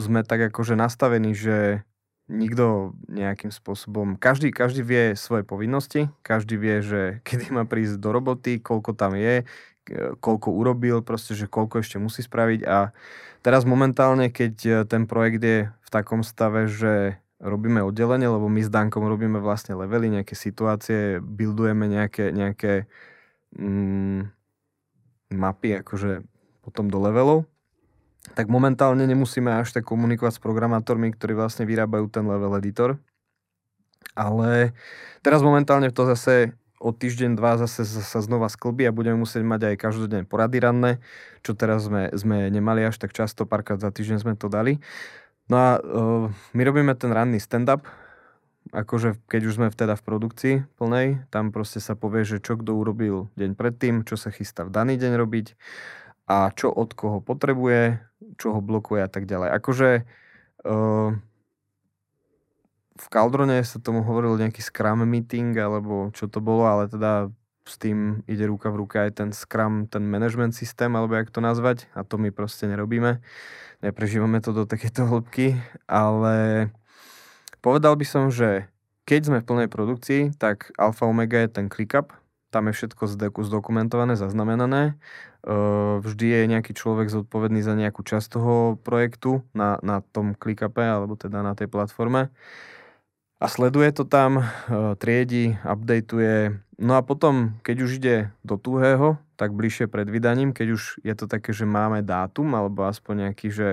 sme 0.00 0.24
tak 0.24 0.52
akože 0.52 0.72
nastavení, 0.72 1.36
že 1.36 1.84
nikto 2.30 2.94
nejakým 3.10 3.50
spôsobom, 3.50 4.14
každý, 4.14 4.54
každý 4.54 4.86
vie 4.86 5.18
svoje 5.18 5.42
povinnosti, 5.42 6.06
každý 6.22 6.54
vie, 6.54 6.76
že 6.80 7.02
kedy 7.26 7.50
má 7.50 7.66
prísť 7.66 7.98
do 7.98 8.14
roboty, 8.14 8.62
koľko 8.62 8.94
tam 8.94 9.18
je, 9.18 9.42
koľko 10.22 10.48
urobil, 10.54 11.02
proste, 11.02 11.34
že 11.34 11.50
koľko 11.50 11.82
ešte 11.82 11.98
musí 11.98 12.22
spraviť. 12.22 12.60
A 12.70 12.94
teraz 13.42 13.66
momentálne, 13.66 14.30
keď 14.30 14.54
e, 14.62 14.72
ten 14.86 15.10
projekt 15.10 15.42
je 15.42 15.58
v 15.66 15.88
takom 15.90 16.22
stave, 16.22 16.70
že 16.70 17.18
robíme 17.40 17.82
oddelenie, 17.82 18.28
lebo 18.28 18.46
my 18.46 18.60
s 18.62 18.70
Dankom 18.70 19.08
robíme 19.08 19.40
vlastne 19.40 19.74
levely, 19.74 20.12
nejaké 20.12 20.36
situácie, 20.36 21.18
buildujeme 21.18 21.88
nejaké, 21.88 22.30
nejaké 22.30 22.84
mm, 23.56 24.28
mapy, 25.34 25.80
akože 25.80 26.22
potom 26.60 26.92
do 26.92 27.00
levelov, 27.00 27.48
tak 28.36 28.46
momentálne 28.52 29.04
nemusíme 29.08 29.48
až 29.48 29.72
tak 29.72 29.88
komunikovať 29.88 30.38
s 30.38 30.44
programátormi, 30.44 31.10
ktorí 31.16 31.32
vlastne 31.34 31.64
vyrábajú 31.64 32.06
ten 32.12 32.24
level 32.28 32.56
editor. 32.60 33.00
Ale 34.12 34.76
teraz 35.24 35.40
momentálne 35.40 35.88
to 35.92 36.04
zase 36.04 36.52
o 36.80 36.96
týždeň, 36.96 37.36
dva 37.36 37.60
zase 37.60 37.84
sa 37.84 38.20
znova 38.24 38.48
sklbí 38.48 38.88
a 38.88 38.96
budeme 38.96 39.20
musieť 39.20 39.44
mať 39.44 39.60
aj 39.68 39.74
každodenné 39.76 40.24
porady 40.24 40.64
ranné, 40.64 40.96
čo 41.44 41.52
teraz 41.52 41.84
sme, 41.84 42.08
sme 42.16 42.48
nemali 42.48 42.88
až 42.88 42.96
tak 42.96 43.12
často, 43.12 43.44
párkrát 43.44 43.76
za 43.76 43.92
týždeň 43.92 44.24
sme 44.24 44.34
to 44.36 44.48
dali. 44.48 44.80
No 45.52 45.56
a 45.60 45.68
uh, 45.76 46.26
my 46.56 46.62
robíme 46.64 46.96
ten 46.96 47.12
ranný 47.12 47.36
stand-up, 47.36 47.84
akože 48.72 49.20
keď 49.28 49.40
už 49.44 49.54
sme 49.60 49.68
teda 49.68 49.92
v 49.92 50.06
produkcii 50.08 50.54
plnej, 50.80 51.28
tam 51.28 51.52
proste 51.52 51.84
sa 51.84 51.92
povie, 51.92 52.24
že 52.24 52.40
čo 52.40 52.56
kto 52.56 52.72
urobil 52.72 53.28
deň 53.36 53.60
predtým, 53.60 54.08
čo 54.08 54.16
sa 54.16 54.32
chystá 54.32 54.64
v 54.64 54.72
daný 54.72 54.96
deň 54.96 55.20
robiť 55.20 55.46
a 56.32 56.48
čo 56.54 56.72
od 56.72 56.96
koho 56.96 57.20
potrebuje, 57.20 58.09
čo 58.36 58.54
ho 58.54 58.60
blokuje 58.60 59.02
a 59.02 59.10
tak 59.10 59.26
ďalej. 59.26 59.48
Akože 59.56 59.88
uh, 60.68 61.10
v 63.00 63.06
Caldrone 63.08 63.64
sa 63.64 63.80
tomu 63.80 64.04
hovoril 64.04 64.36
nejaký 64.36 64.60
Scrum 64.60 65.02
meeting, 65.08 65.56
alebo 65.56 66.12
čo 66.12 66.28
to 66.28 66.44
bolo, 66.44 66.68
ale 66.68 66.86
teda 66.92 67.32
s 67.64 67.78
tým 67.80 68.26
ide 68.28 68.44
ruka 68.44 68.68
v 68.68 68.84
ruka 68.84 69.08
aj 69.08 69.24
ten 69.24 69.30
Scrum, 69.32 69.88
ten 69.88 70.04
management 70.04 70.52
systém, 70.52 70.92
alebo 70.92 71.16
jak 71.16 71.32
to 71.32 71.40
nazvať, 71.40 71.88
a 71.96 72.04
to 72.04 72.20
my 72.20 72.28
proste 72.34 72.68
nerobíme. 72.68 73.22
Neprežívame 73.80 74.44
to 74.44 74.52
do 74.52 74.68
takéto 74.68 75.08
hĺbky, 75.08 75.56
ale 75.88 76.68
povedal 77.64 77.96
by 77.96 78.04
som, 78.04 78.28
že 78.28 78.68
keď 79.08 79.20
sme 79.24 79.38
v 79.40 79.48
plnej 79.48 79.68
produkcii, 79.72 80.22
tak 80.36 80.70
alfa 80.76 81.08
omega 81.08 81.40
je 81.40 81.48
ten 81.48 81.66
ClickUp, 81.72 82.12
tam 82.50 82.66
je 82.68 82.74
všetko 82.74 83.06
zdokumentované, 83.46 84.18
zaznamenané. 84.18 84.98
Vždy 86.02 86.26
je 86.26 86.42
nejaký 86.50 86.74
človek 86.74 87.08
zodpovedný 87.08 87.62
za 87.62 87.78
nejakú 87.78 88.02
časť 88.02 88.26
toho 88.36 88.76
projektu 88.82 89.46
na, 89.56 89.78
na 89.80 90.02
tom 90.02 90.34
ClickUpe, 90.36 90.82
alebo 90.82 91.14
teda 91.16 91.40
na 91.40 91.54
tej 91.54 91.70
platforme. 91.70 92.28
a 93.40 93.46
sleduje 93.48 93.88
to 93.96 94.04
tam, 94.04 94.44
triedi, 95.00 95.56
updateuje. 95.64 96.60
No 96.76 97.00
a 97.00 97.00
potom, 97.00 97.56
keď 97.64 97.76
už 97.80 97.90
ide 97.96 98.16
do 98.44 98.60
tuhého, 98.60 99.16
tak 99.40 99.56
bližšie 99.56 99.88
pred 99.88 100.04
vydaním, 100.12 100.52
keď 100.52 100.76
už 100.76 101.00
je 101.00 101.14
to 101.16 101.24
také, 101.24 101.56
že 101.56 101.64
máme 101.64 102.04
dátum, 102.04 102.52
alebo 102.52 102.84
aspoň 102.84 103.32
nejaký, 103.32 103.48
že 103.48 103.68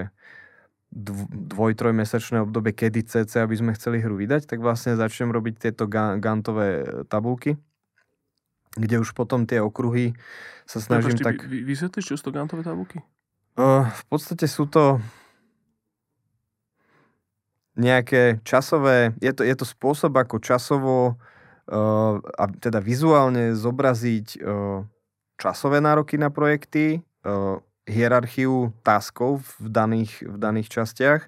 dvoj, 0.88 1.76
trojmesačné 1.76 2.48
obdobie, 2.48 2.72
kedy 2.72 3.04
CC, 3.04 3.44
aby 3.44 3.60
sme 3.60 3.76
chceli 3.76 4.00
hru 4.00 4.16
vydať, 4.16 4.48
tak 4.48 4.64
vlastne 4.64 4.96
začnem 4.96 5.36
robiť 5.36 5.68
tieto 5.68 5.84
gantové 5.92 7.04
tabulky, 7.12 7.60
kde 8.78 9.02
už 9.02 9.12
potom 9.18 9.50
tie 9.50 9.60
okruhy 9.60 10.14
sa 10.70 10.78
snažím 10.78 11.18
tak... 11.18 11.44
Vy, 11.44 11.66
vysvetlíš, 11.66 12.14
čo 12.14 12.16
sú 12.16 12.30
to 12.30 12.36
gantové 12.38 12.62
tabulky? 12.62 13.02
Uh, 13.58 13.90
v 13.90 14.04
podstate 14.08 14.46
sú 14.46 14.70
to 14.70 15.02
nejaké 17.78 18.42
časové, 18.42 19.14
je 19.22 19.34
to, 19.34 19.46
je 19.46 19.56
to 19.58 19.66
spôsob, 19.66 20.14
ako 20.18 20.42
časovo 20.42 21.18
uh, 21.70 22.18
a 22.22 22.44
teda 22.58 22.82
vizuálne 22.82 23.54
zobraziť 23.54 24.42
uh, 24.42 24.82
časové 25.38 25.78
nároky 25.82 26.18
na 26.18 26.34
projekty, 26.34 27.02
uh, 27.26 27.62
hierarchiu 27.88 28.74
taskov 28.84 29.46
v 29.62 29.68
daných, 29.70 30.26
v 30.26 30.38
daných 30.38 30.68
častiach, 30.74 31.22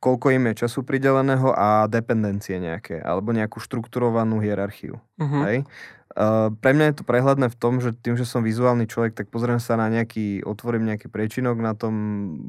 koľko 0.00 0.32
im 0.32 0.48
je 0.52 0.64
času 0.64 0.80
prideleného 0.86 1.52
a 1.52 1.84
dependencie 1.90 2.56
nejaké, 2.56 3.02
alebo 3.04 3.36
nejakú 3.36 3.60
štrukturovanú 3.60 4.40
hierarchiu. 4.40 4.96
Uh-huh. 5.20 5.44
Hej? 5.44 5.68
Uh, 6.10 6.50
pre 6.58 6.74
mňa 6.74 6.90
je 6.90 6.96
to 6.98 7.04
prehľadné 7.06 7.46
v 7.54 7.58
tom, 7.60 7.78
že 7.78 7.94
tým, 7.94 8.18
že 8.18 8.26
som 8.26 8.42
vizuálny 8.42 8.90
človek, 8.90 9.14
tak 9.14 9.30
pozriem 9.30 9.62
sa 9.62 9.78
na 9.78 9.86
nejaký, 9.86 10.42
otvorím 10.42 10.90
nejaký 10.90 11.06
prečinok 11.06 11.54
na 11.62 11.78
tom 11.78 11.94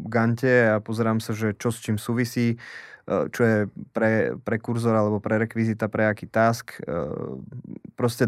gante 0.10 0.66
a 0.66 0.82
pozerám 0.82 1.22
sa, 1.22 1.38
že 1.38 1.54
čo 1.54 1.70
s 1.70 1.78
čím 1.78 2.02
súvisí, 2.02 2.58
uh, 3.06 3.30
čo 3.30 3.42
je 3.46 3.58
pre, 3.94 4.34
prekurzor 4.42 4.98
alebo 4.98 5.22
prerekvizita 5.22 5.94
pre 5.94 6.10
aký 6.10 6.26
task. 6.26 6.82
Uh, 6.90 7.38
proste 7.94 8.26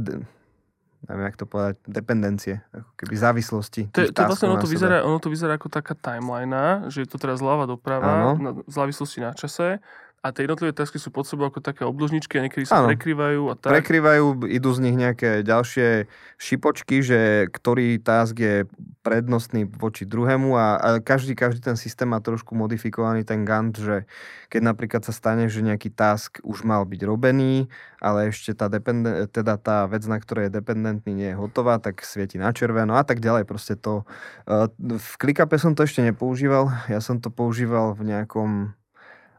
neviem, 1.10 1.26
jak 1.28 1.38
to 1.42 1.46
povedať, 1.50 1.76
dependencie, 1.84 2.64
ako 2.72 2.92
keby 2.96 3.14
závislosti. 3.18 3.82
To, 3.92 4.08
to 4.08 4.22
vlastne 4.24 4.48
ono 4.54 4.62
to, 4.62 4.70
vyzerá, 4.72 5.04
ono 5.04 5.20
to 5.20 5.28
vyzerá 5.28 5.60
ako 5.60 5.68
taká 5.68 6.00
timeline, 6.00 6.88
že 6.88 7.04
je 7.04 7.10
to 7.12 7.20
teraz 7.20 7.44
zľava 7.44 7.68
doprava, 7.68 8.38
na, 8.40 8.52
v 8.64 8.72
závislosti 8.72 9.20
na 9.20 9.36
čase 9.36 9.84
a 10.24 10.32
tie 10.32 10.48
jednotlivé 10.48 10.72
tasky 10.72 10.96
sú 10.96 11.12
pod 11.12 11.28
sebou 11.28 11.52
ako 11.52 11.60
také 11.60 11.84
obložničky 11.84 12.40
a 12.40 12.48
niekedy 12.48 12.64
sa 12.64 12.80
ano. 12.80 12.96
prekrývajú 12.96 13.42
a 13.52 13.60
tak. 13.60 13.76
Prekrývajú, 13.76 14.48
idú 14.48 14.72
z 14.72 14.80
nich 14.80 14.96
nejaké 14.96 15.44
ďalšie 15.44 16.08
šipočky, 16.40 17.04
že 17.04 17.52
ktorý 17.52 18.00
task 18.00 18.40
je 18.40 18.64
prednostný 19.04 19.68
voči 19.68 20.08
druhému 20.08 20.56
a, 20.56 20.68
a 20.80 20.88
každý, 21.04 21.36
každý 21.36 21.60
ten 21.60 21.76
systém 21.76 22.08
má 22.08 22.24
trošku 22.24 22.56
modifikovaný 22.56 23.28
ten 23.28 23.44
Gantt, 23.44 23.76
že 23.76 24.08
keď 24.48 24.72
napríklad 24.72 25.04
sa 25.04 25.12
stane, 25.12 25.52
že 25.52 25.60
nejaký 25.60 25.92
task 25.92 26.40
už 26.48 26.64
mal 26.64 26.88
byť 26.88 27.04
robený, 27.04 27.68
ale 28.00 28.32
ešte 28.32 28.56
tá, 28.56 28.72
dependen- 28.72 29.28
teda 29.28 29.60
tá 29.60 29.92
vec, 29.92 30.08
na 30.08 30.24
ktorej 30.24 30.48
je 30.48 30.56
dependentný, 30.56 31.12
nie 31.12 31.36
je 31.36 31.40
hotová, 31.40 31.84
tak 31.84 32.00
svieti 32.00 32.40
na 32.40 32.56
červeno 32.56 32.96
a 32.96 33.04
tak 33.04 33.20
ďalej. 33.20 33.44
Proste 33.44 33.76
to... 33.76 34.08
Uh, 34.48 34.72
v 34.80 35.14
ClickUpe 35.20 35.60
som 35.60 35.76
to 35.76 35.84
ešte 35.84 36.00
nepoužíval, 36.00 36.72
ja 36.88 37.04
som 37.04 37.20
to 37.20 37.28
používal 37.28 37.92
v 37.92 38.08
nejakom 38.08 38.72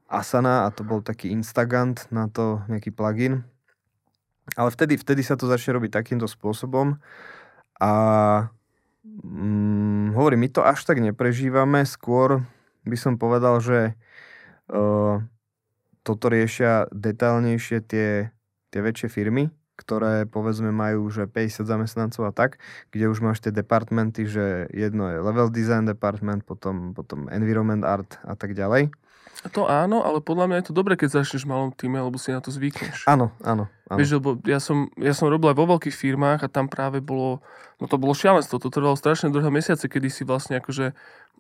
Asana 0.09 0.69
a 0.69 0.73
to 0.73 0.85
bol 0.85 1.01
taký 1.01 1.33
Instagant 1.33 2.07
na 2.13 2.29
to, 2.29 2.61
nejaký 2.69 2.93
plugin. 2.93 3.45
Ale 4.55 4.69
vtedy, 4.69 5.01
vtedy 5.01 5.25
sa 5.25 5.41
to 5.41 5.49
začne 5.49 5.81
robiť 5.81 5.91
takýmto 5.97 6.29
spôsobom 6.29 7.01
a 7.81 7.93
mm, 9.25 10.13
hovorím, 10.13 10.45
my 10.45 10.49
to 10.53 10.61
až 10.61 10.85
tak 10.85 11.01
neprežívame, 11.01 11.89
skôr 11.89 12.45
by 12.85 12.97
som 13.01 13.17
povedal, 13.17 13.59
že 13.65 13.97
uh, 14.69 15.25
toto 16.05 16.29
riešia 16.29 16.93
detálnejšie 16.93 17.81
tie, 17.89 18.29
tie 18.69 18.81
väčšie 18.85 19.09
firmy, 19.09 19.49
ktoré 19.81 20.29
povedzme 20.29 20.71
majú 20.71 21.09
že 21.09 21.27
50 21.27 21.65
zamestnancov 21.65 22.23
a 22.29 22.33
tak, 22.37 22.61
kde 22.93 23.09
už 23.09 23.25
máš 23.25 23.41
tie 23.41 23.51
departmenty, 23.51 24.29
že 24.29 24.69
jedno 24.71 25.09
je 25.09 25.19
level 25.19 25.49
design 25.49 25.89
department, 25.89 26.45
potom, 26.45 26.93
potom 26.93 27.27
environment 27.33 27.83
art 27.83 28.21
a 28.23 28.37
tak 28.37 28.53
ďalej. 28.53 28.93
To 29.53 29.67
áno, 29.67 30.07
ale 30.07 30.23
podľa 30.23 30.47
mňa 30.47 30.57
je 30.63 30.67
to 30.71 30.75
dobre, 30.75 30.95
keď 30.95 31.21
začneš 31.21 31.45
v 31.45 31.53
malom 31.53 31.71
týme, 31.75 31.99
lebo 31.99 32.15
si 32.17 32.31
na 32.31 32.39
to 32.39 32.55
zvykneš. 32.55 33.05
Áno, 33.11 33.35
áno. 33.43 33.67
áno. 33.91 33.99
Vieš, 33.99 34.23
lebo 34.23 34.39
ja 34.47 34.63
som, 34.63 34.89
ja 34.97 35.13
som 35.13 35.27
robil 35.27 35.51
aj 35.51 35.59
vo 35.59 35.67
veľkých 35.75 35.93
firmách 35.93 36.47
a 36.47 36.49
tam 36.49 36.71
práve 36.71 37.03
bolo, 37.03 37.43
no 37.83 37.91
to 37.91 37.99
bolo 37.99 38.15
šialenstvo, 38.15 38.63
to 38.63 38.71
trvalo 38.71 38.95
strašne 38.95 39.35
dlhé 39.35 39.51
mesiace, 39.51 39.91
kedy 39.91 40.09
si 40.09 40.23
vlastne 40.23 40.63
akože 40.63 40.95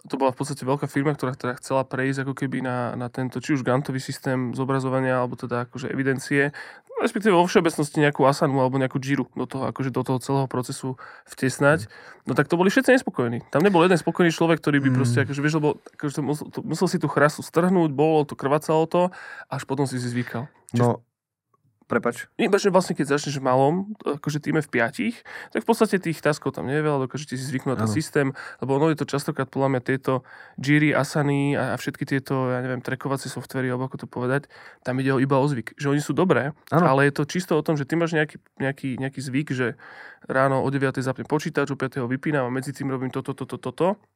to 0.04 0.20
bola 0.20 0.36
v 0.36 0.38
podstate 0.42 0.68
veľká 0.68 0.84
firma, 0.84 1.16
ktorá 1.16 1.32
teda 1.32 1.56
chcela 1.56 1.80
prejsť 1.86 2.28
ako 2.28 2.34
keby 2.36 2.60
na, 2.60 2.92
na 2.92 3.08
tento, 3.08 3.40
či 3.40 3.56
už 3.56 3.64
Gantový 3.64 4.02
systém 4.04 4.52
zobrazovania, 4.52 5.24
alebo 5.24 5.32
teda 5.40 5.64
akože 5.64 5.88
evidencie, 5.88 6.52
respektíve 7.00 7.32
vo 7.32 7.48
všeobecnosti 7.48 8.04
nejakú 8.04 8.22
Asanu 8.28 8.60
alebo 8.60 8.76
nejakú 8.76 9.00
Jiru 9.00 9.24
do 9.32 9.48
toho, 9.48 9.64
akože 9.72 9.90
do 9.90 10.04
toho 10.04 10.18
celého 10.20 10.46
procesu 10.46 11.00
vtesnať. 11.24 11.88
No 12.28 12.36
tak 12.36 12.52
to 12.52 12.60
boli 12.60 12.68
všetci 12.68 13.00
nespokojní. 13.00 13.48
Tam 13.48 13.64
nebol 13.64 13.82
jeden 13.82 13.96
spokojný 13.96 14.30
človek, 14.30 14.60
ktorý 14.60 14.84
by 14.84 14.90
mm. 14.92 14.96
proste, 14.96 15.18
akože 15.24 15.40
vieš, 15.40 15.54
lebo 15.58 15.80
akože 15.96 16.14
to 16.20 16.22
musel, 16.22 16.46
to, 16.52 16.60
musel 16.62 16.86
si 16.86 17.00
tú 17.00 17.08
chrasu 17.08 17.40
strhnúť, 17.40 17.90
bolo 17.90 18.28
to, 18.28 18.36
krvácalo 18.36 18.84
to, 18.84 19.02
až 19.48 19.62
potom 19.64 19.88
si 19.88 19.96
si 19.96 20.12
zvykal. 20.12 20.52
Čiže... 20.76 20.84
No, 20.84 21.00
Prepač. 21.84 22.24
Iba, 22.40 22.56
že 22.56 22.72
vlastne 22.72 22.96
keď 22.96 23.16
začneš 23.16 23.38
v 23.40 23.44
malom, 23.44 23.92
akože 24.00 24.40
týme 24.40 24.64
v 24.64 24.68
piatich, 24.72 25.20
tak 25.52 25.62
v 25.62 25.68
podstate 25.68 26.00
tých 26.00 26.24
taskov 26.24 26.56
tam 26.56 26.64
nie 26.64 26.80
je 26.80 26.84
veľa, 26.84 27.04
dokážete 27.04 27.36
si 27.36 27.44
zvyknúť 27.44 27.76
na 27.76 27.84
systém, 27.84 28.32
lebo 28.64 28.80
ono 28.80 28.88
je 28.88 29.04
to 29.04 29.06
častokrát 29.06 29.52
podľa 29.52 29.76
mňa 29.76 29.80
tieto 29.84 30.24
Jiri, 30.56 30.96
Asany 30.96 31.52
a, 31.52 31.72
a 31.72 31.76
všetky 31.76 32.08
tieto, 32.08 32.48
ja 32.48 32.64
neviem, 32.64 32.80
trekovacie 32.80 33.28
softvery, 33.28 33.68
alebo 33.68 33.84
ako 33.92 34.04
to 34.04 34.08
povedať, 34.08 34.48
tam 34.80 34.96
ide 34.96 35.12
iba 35.20 35.36
o 35.36 35.44
zvyk. 35.44 35.76
Že 35.76 35.92
oni 35.92 36.00
sú 36.00 36.16
dobré, 36.16 36.56
ano. 36.72 36.86
ale 36.88 37.12
je 37.12 37.20
to 37.20 37.28
čisto 37.28 37.52
o 37.52 37.62
tom, 37.62 37.76
že 37.76 37.84
ty 37.84 38.00
máš 38.00 38.16
nejaký, 38.16 38.40
nejaký, 38.56 38.88
nejaký 38.96 39.20
zvyk, 39.20 39.48
že 39.52 39.76
ráno 40.24 40.64
o 40.64 40.68
9. 40.72 41.04
zapnem 41.04 41.28
počítač, 41.28 41.68
o 41.68 41.76
5. 41.76 42.00
vypínam 42.08 42.48
a 42.48 42.50
medzi 42.50 42.72
tým 42.72 42.88
robím 42.88 43.12
toto, 43.12 43.36
toto, 43.36 43.60
toto, 43.60 43.92
toto 44.00 44.13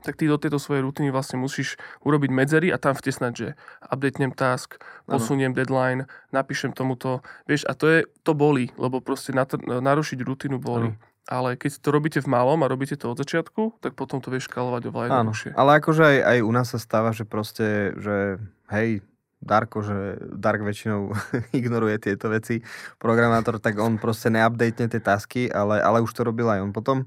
tak 0.00 0.16
ty 0.16 0.24
do 0.24 0.40
tejto 0.40 0.56
svojej 0.56 0.80
rutiny 0.80 1.12
vlastne 1.12 1.36
musíš 1.36 1.76
urobiť 2.00 2.30
medzery 2.32 2.68
a 2.72 2.80
tam 2.80 2.96
vtesnať, 2.96 3.32
že 3.36 3.48
updatenem 3.84 4.32
task, 4.32 4.80
posuniem 5.04 5.52
ano. 5.52 5.58
deadline, 5.60 6.00
napíšem 6.32 6.72
tomuto, 6.72 7.20
vieš, 7.44 7.68
a 7.68 7.76
to 7.76 7.84
je, 7.88 7.98
to 8.24 8.32
boli, 8.32 8.72
lebo 8.80 9.04
proste 9.04 9.36
natr- 9.36 9.60
narušiť 9.60 10.18
rutinu 10.24 10.56
boli. 10.56 10.96
Ano. 10.96 11.10
Ale 11.30 11.54
keď 11.54 11.78
to 11.78 11.88
robíte 11.94 12.18
v 12.18 12.26
malom 12.26 12.66
a 12.66 12.70
robíte 12.72 12.98
to 12.98 13.14
od 13.14 13.20
začiatku, 13.22 13.78
tak 13.78 13.94
potom 13.94 14.18
to 14.18 14.34
vieš 14.34 14.50
škalovať 14.50 14.90
oveľa 14.90 15.06
jednoduchšie. 15.06 15.50
Ale 15.54 15.70
akože 15.78 16.02
aj, 16.02 16.18
aj 16.18 16.38
u 16.42 16.50
nás 16.50 16.66
sa 16.74 16.82
stáva, 16.82 17.14
že 17.14 17.22
proste, 17.22 17.94
že 17.94 18.42
hej, 18.74 19.06
Darko, 19.38 19.86
že 19.86 20.18
Dark 20.34 20.66
väčšinou 20.66 21.14
ignoruje 21.58 21.98
tieto 22.02 22.26
veci, 22.26 22.58
programátor, 22.98 23.62
tak 23.62 23.78
on 23.78 24.02
proste 24.02 24.34
neupdatene 24.34 24.90
tie 24.90 24.98
tasky, 24.98 25.46
ale, 25.46 25.78
ale 25.78 26.02
už 26.02 26.10
to 26.10 26.26
robil 26.26 26.50
aj 26.50 26.58
on 26.58 26.74
potom 26.74 27.06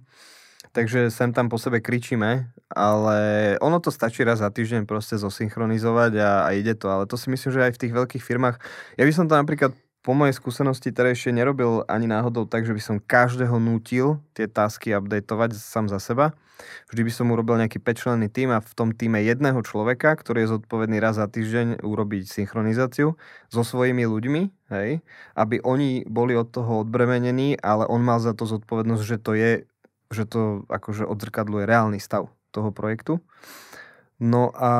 takže 0.75 1.07
sem 1.07 1.31
tam 1.31 1.47
po 1.47 1.55
sebe 1.55 1.79
kričíme, 1.79 2.51
ale 2.67 3.17
ono 3.63 3.79
to 3.79 3.87
stačí 3.95 4.27
raz 4.27 4.43
za 4.43 4.51
týždeň 4.51 4.83
proste 4.83 5.15
zosynchronizovať 5.15 6.19
a, 6.19 6.31
a 6.43 6.49
ide 6.51 6.75
to, 6.75 6.91
ale 6.91 7.07
to 7.07 7.15
si 7.15 7.31
myslím, 7.31 7.55
že 7.55 7.63
aj 7.63 7.73
v 7.79 7.81
tých 7.87 7.93
veľkých 7.95 8.23
firmách, 8.27 8.59
ja 8.99 9.03
by 9.07 9.13
som 9.15 9.31
to 9.31 9.39
napríklad 9.39 9.71
po 10.05 10.13
mojej 10.13 10.37
skúsenosti 10.37 10.93
terajšie 10.93 11.33
nerobil 11.33 11.81
ani 11.89 12.05
náhodou 12.05 12.45
tak, 12.45 12.61
že 12.61 12.77
by 12.77 12.81
som 12.83 13.01
každého 13.01 13.57
nútil 13.57 14.21
tie 14.37 14.45
tasky 14.45 14.93
updateovať 14.93 15.57
sám 15.57 15.89
za 15.89 15.97
seba. 15.97 16.37
Vždy 16.93 17.01
by 17.09 17.11
som 17.11 17.33
urobil 17.33 17.57
nejaký 17.57 17.81
5 17.81 18.29
tým 18.29 18.53
a 18.53 18.61
v 18.61 18.73
tom 18.77 18.93
týme 18.93 19.17
jedného 19.25 19.59
človeka, 19.65 20.13
ktorý 20.13 20.45
je 20.45 20.53
zodpovedný 20.55 21.01
raz 21.01 21.17
za 21.17 21.25
týždeň 21.25 21.81
urobiť 21.81 22.29
synchronizáciu 22.29 23.17
so 23.49 23.61
svojimi 23.65 24.05
ľuďmi, 24.05 24.41
hej, 24.77 25.01
aby 25.33 25.55
oni 25.65 26.05
boli 26.05 26.37
od 26.37 26.53
toho 26.53 26.85
odbremenení, 26.85 27.57
ale 27.59 27.89
on 27.89 28.05
mal 28.05 28.21
za 28.21 28.37
to 28.37 28.45
zodpovednosť, 28.45 29.03
že 29.03 29.17
to 29.17 29.33
je 29.33 29.51
že 30.09 30.29
to 30.29 30.65
akože 30.69 31.05
odzrkadluje 31.05 31.65
reálny 31.65 31.97
stav 32.01 32.29
toho 32.53 32.69
projektu. 32.71 33.19
No 34.21 34.53
a 34.55 34.71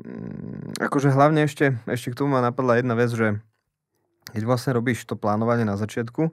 mm, 0.00 0.80
akože 0.80 1.12
hlavne 1.12 1.44
ešte, 1.44 1.76
ešte 1.84 2.14
k 2.14 2.18
tomu 2.24 2.38
ma 2.38 2.40
napadla 2.40 2.80
jedna 2.80 2.96
vec, 2.96 3.12
že 3.12 3.42
keď 4.32 4.42
vlastne 4.44 4.76
robíš 4.76 5.04
to 5.08 5.16
plánovanie 5.16 5.64
na 5.64 5.76
začiatku, 5.76 6.32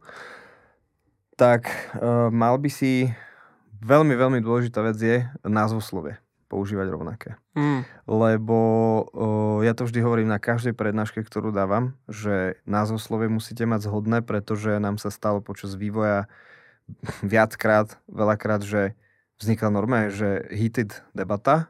tak 1.36 1.68
uh, 1.96 2.32
mal 2.32 2.56
by 2.60 2.72
si, 2.72 3.12
veľmi, 3.84 4.16
veľmi 4.16 4.40
dôležitá 4.40 4.80
vec 4.84 4.96
je 5.00 5.18
názvoslovie 5.44 6.20
používať 6.48 6.88
rovnaké. 6.88 7.30
Mm. 7.58 7.84
Lebo 8.08 8.58
uh, 9.12 9.60
ja 9.66 9.76
to 9.76 9.84
vždy 9.84 10.00
hovorím 10.00 10.30
na 10.32 10.40
každej 10.40 10.72
prednáške, 10.78 11.20
ktorú 11.20 11.52
dávam, 11.52 11.98
že 12.08 12.60
názvoslovie 12.64 13.28
musíte 13.28 13.68
mať 13.68 13.92
zhodné, 13.92 14.24
pretože 14.24 14.80
nám 14.80 14.96
sa 15.02 15.12
stalo 15.12 15.44
počas 15.44 15.76
vývoja 15.76 16.32
viackrát, 17.26 17.98
veľakrát, 18.10 18.62
že 18.62 18.94
vznikla 19.42 19.70
normálne, 19.74 20.10
že 20.14 20.48
heated 20.52 20.96
debata, 21.12 21.68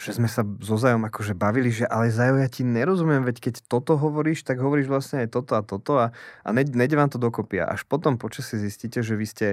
že 0.00 0.16
sme 0.16 0.32
sa 0.32 0.40
so 0.64 0.80
Zajom 0.80 1.04
akože 1.04 1.36
bavili, 1.36 1.68
že 1.68 1.84
ale 1.84 2.08
Zajo, 2.08 2.40
ja 2.40 2.48
ti 2.48 2.64
nerozumiem, 2.64 3.20
veď 3.20 3.36
keď 3.50 3.54
toto 3.68 4.00
hovoríš, 4.00 4.48
tak 4.48 4.56
hovoríš 4.56 4.88
vlastne 4.88 5.24
aj 5.24 5.28
toto 5.28 5.52
a 5.56 5.62
toto 5.62 6.00
a, 6.00 6.16
a 6.40 6.48
nejde 6.56 6.96
vám 6.96 7.12
to 7.12 7.20
dokopy. 7.20 7.60
Až 7.60 7.84
potom 7.84 8.16
počasie 8.16 8.56
zistíte, 8.56 9.04
že 9.04 9.12
vy 9.12 9.26
ste 9.28 9.48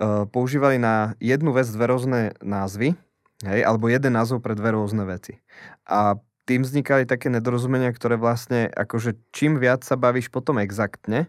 uh, 0.00 0.24
používali 0.24 0.80
na 0.80 1.12
jednu 1.20 1.52
vec 1.52 1.68
dve 1.68 1.92
rôzne 1.92 2.20
názvy, 2.40 2.96
hej, 3.44 3.60
alebo 3.60 3.92
jeden 3.92 4.16
názov 4.16 4.40
pre 4.40 4.56
dve 4.56 4.72
rôzne 4.72 5.04
veci. 5.04 5.44
A 5.84 6.16
tým 6.48 6.64
vznikali 6.64 7.04
také 7.04 7.28
nedorozumenia, 7.28 7.92
ktoré 7.92 8.16
vlastne, 8.16 8.72
akože 8.72 9.20
čím 9.28 9.60
viac 9.60 9.84
sa 9.84 10.00
bavíš 10.00 10.32
potom 10.32 10.56
exaktne, 10.56 11.28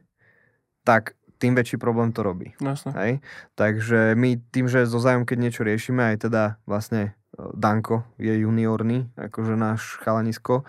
tak 0.88 1.20
tým 1.42 1.58
väčší 1.58 1.82
problém 1.82 2.14
to 2.14 2.22
robí. 2.22 2.54
Jasne. 2.62 2.94
Hej? 2.94 3.14
Takže 3.58 4.14
my 4.14 4.38
tým, 4.54 4.70
že 4.70 4.86
so 4.86 5.02
zájom, 5.02 5.26
keď 5.26 5.38
niečo 5.42 5.66
riešime, 5.66 6.14
aj 6.14 6.30
teda 6.30 6.62
vlastne 6.70 7.18
e, 7.34 7.42
Danko 7.58 8.06
je 8.22 8.46
juniorný, 8.46 9.10
akože 9.18 9.58
náš 9.58 9.98
chalanisko, 10.06 10.62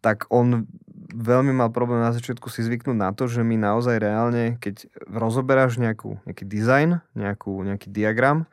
tak 0.00 0.24
on 0.32 0.64
veľmi 1.12 1.52
mal 1.52 1.72
problém 1.72 2.00
na 2.00 2.12
začiatku 2.12 2.48
si 2.48 2.64
zvyknúť 2.64 2.96
na 2.96 3.12
to, 3.12 3.28
že 3.28 3.40
my 3.40 3.56
naozaj 3.56 4.00
reálne, 4.00 4.56
keď 4.60 4.88
rozoberáš 5.08 5.80
nejakú, 5.80 6.20
nejaký 6.28 6.44
dizajn, 6.44 7.00
nejakú, 7.16 7.52
nejaký 7.64 7.88
diagram, 7.88 8.44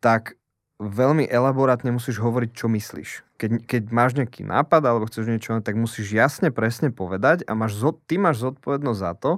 tak 0.00 0.38
veľmi 0.78 1.26
elaborátne 1.26 1.90
musíš 1.90 2.22
hovoriť, 2.22 2.50
čo 2.54 2.70
myslíš. 2.70 3.10
Keď, 3.38 3.50
keď 3.66 3.82
máš 3.90 4.14
nejaký 4.14 4.46
nápad 4.46 4.82
alebo 4.86 5.10
chceš 5.10 5.26
niečo, 5.26 5.58
tak 5.58 5.74
musíš 5.74 6.14
jasne, 6.14 6.54
presne 6.54 6.94
povedať 6.94 7.42
a 7.44 7.52
máš, 7.58 7.76
ty 8.06 8.16
máš 8.16 8.46
zodpovednosť 8.46 9.00
za 9.02 9.12
to, 9.18 9.32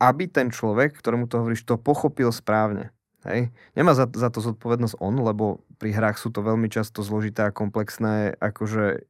aby 0.00 0.24
ten 0.26 0.48
človek, 0.48 0.96
ktorému 0.96 1.28
to 1.28 1.44
hovoríš, 1.44 1.68
to 1.68 1.76
pochopil 1.76 2.32
správne. 2.32 2.90
Hej. 3.28 3.52
Nemá 3.76 3.92
za, 3.92 4.08
za 4.08 4.32
to 4.32 4.40
zodpovednosť 4.40 4.96
on, 4.96 5.20
lebo 5.20 5.60
pri 5.76 5.92
hrách 5.92 6.16
sú 6.16 6.32
to 6.32 6.40
veľmi 6.40 6.72
často 6.72 7.04
zložité 7.04 7.44
a 7.44 7.52
komplexné 7.52 8.32
akože 8.40 9.04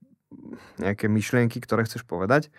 nejaké 0.83 1.07
myšlienky, 1.07 1.63
ktoré 1.63 1.87
chceš 1.87 2.03
povedať. 2.03 2.51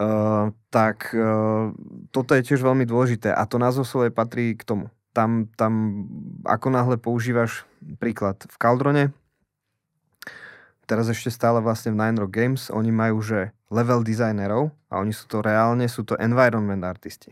Uh, 0.00 0.50
tak 0.74 1.14
uh, 1.14 1.70
toto 2.10 2.34
je 2.34 2.42
tiež 2.42 2.66
veľmi 2.66 2.82
dôležité 2.88 3.30
a 3.30 3.46
to 3.46 3.60
názov 3.60 3.86
patrí 4.10 4.56
k 4.56 4.64
tomu 4.64 4.90
tam, 5.12 5.50
tam 5.58 6.06
ako 6.46 6.68
náhle 6.70 6.96
používaš 6.96 7.66
príklad 7.98 8.38
v 8.46 8.56
Caldrone, 8.56 9.04
teraz 10.90 11.06
ešte 11.06 11.30
stále 11.30 11.62
vlastne 11.62 11.94
v 11.94 12.02
Nine 12.02 12.18
Rock 12.26 12.34
Games, 12.34 12.66
oni 12.74 12.90
majú, 12.90 13.22
že 13.22 13.54
level 13.70 14.02
designerov 14.02 14.74
a 14.90 14.98
oni 14.98 15.14
sú 15.14 15.30
to 15.30 15.38
reálne, 15.38 15.86
sú 15.86 16.02
to 16.02 16.18
environment 16.18 16.82
artisti. 16.82 17.30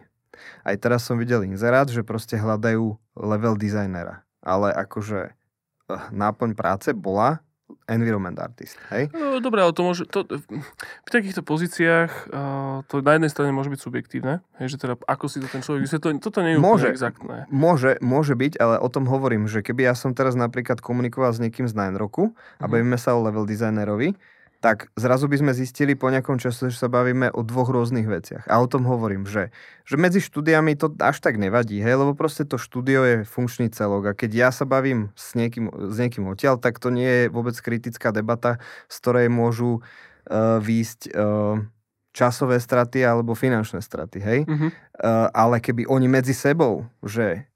Aj 0.63 0.79
teraz 0.79 1.03
som 1.03 1.19
videl 1.19 1.43
inzerát, 1.43 1.91
že 1.91 2.07
proste 2.07 2.39
hľadajú 2.39 2.95
level 3.19 3.59
designera. 3.59 4.23
Ale 4.39 4.71
akože 4.71 5.35
eh, 5.35 6.03
náplň 6.15 6.55
práce 6.55 6.95
bola 6.95 7.43
environment 7.89 8.37
artist, 8.37 8.77
hej? 8.93 9.09
No, 9.13 9.41
dobre, 9.41 9.65
ale 9.65 9.73
to 9.73 9.83
môže, 9.85 10.05
to, 10.09 10.25
v 10.29 11.11
takýchto 11.11 11.41
pozíciách 11.41 12.33
uh, 12.33 12.85
to 12.89 13.01
na 13.01 13.17
jednej 13.17 13.31
strane 13.33 13.53
môže 13.53 13.73
byť 13.73 13.81
subjektívne, 13.81 14.45
hej, 14.61 14.67
že 14.73 14.77
teda 14.81 15.01
ako 15.09 15.25
si 15.29 15.41
to 15.41 15.49
ten 15.49 15.65
človek 15.65 15.89
to, 15.89 16.09
toto 16.21 16.41
nie 16.45 16.57
je 16.57 16.61
môže, 16.61 16.89
exaktné. 16.93 17.49
Môže, 17.49 17.97
môže 18.05 18.37
byť, 18.37 18.61
ale 18.61 18.77
o 18.81 18.89
tom 18.93 19.09
hovorím, 19.09 19.49
že 19.49 19.65
keby 19.65 19.89
ja 19.89 19.95
som 19.97 20.13
teraz 20.13 20.37
napríklad 20.37 20.81
komunikoval 20.85 21.33
s 21.33 21.41
niekým 21.41 21.69
z 21.69 21.77
Nine 21.77 21.97
Roku 21.97 22.37
a 22.61 22.65
mm. 22.67 22.71
bavíme 22.71 22.97
sa 23.01 23.17
o 23.17 23.25
level 23.25 23.49
designerovi, 23.49 24.17
tak 24.59 24.91
zrazu 24.99 25.31
by 25.31 25.39
sme 25.39 25.53
zistili 25.55 25.95
po 25.95 26.11
nejakom 26.11 26.35
čase, 26.43 26.75
že 26.75 26.79
sa 26.83 26.91
bavíme 26.91 27.31
o 27.31 27.47
dvoch 27.47 27.71
rôznych 27.71 28.11
veciach. 28.11 28.45
A 28.51 28.59
o 28.59 28.67
tom 28.67 28.83
hovorím, 28.91 29.23
že, 29.23 29.55
že 29.87 29.95
medzi 29.95 30.19
štúdiami 30.19 30.75
to 30.75 30.91
až 30.99 31.23
tak 31.23 31.39
nevadí, 31.39 31.79
hej, 31.79 31.95
lebo 31.95 32.19
proste 32.19 32.43
to 32.43 32.59
štúdio 32.59 33.07
je 33.07 33.17
funkčný 33.23 33.71
celok. 33.71 34.11
A 34.11 34.19
keď 34.19 34.31
ja 34.35 34.49
sa 34.51 34.67
bavím 34.67 35.15
s 35.15 35.39
niekým, 35.39 35.71
s 35.71 35.97
niekým 36.03 36.27
odtiaľ, 36.27 36.59
tak 36.59 36.83
to 36.83 36.91
nie 36.91 37.07
je 37.07 37.25
vôbec 37.31 37.55
kritická 37.55 38.11
debata, 38.11 38.59
z 38.91 38.95
ktorej 38.99 39.27
môžu 39.31 39.79
uh, 39.79 40.59
výjsť 40.59 41.15
uh, 41.15 41.63
časové 42.11 42.59
straty 42.59 43.07
alebo 43.07 43.39
finančné 43.39 43.79
straty, 43.79 44.19
hej. 44.19 44.41
Uh-huh. 44.43 44.75
Uh, 44.99 45.31
ale 45.31 45.63
keby 45.63 45.87
oni 45.87 46.11
medzi 46.11 46.35
sebou, 46.35 46.91
že 47.07 47.47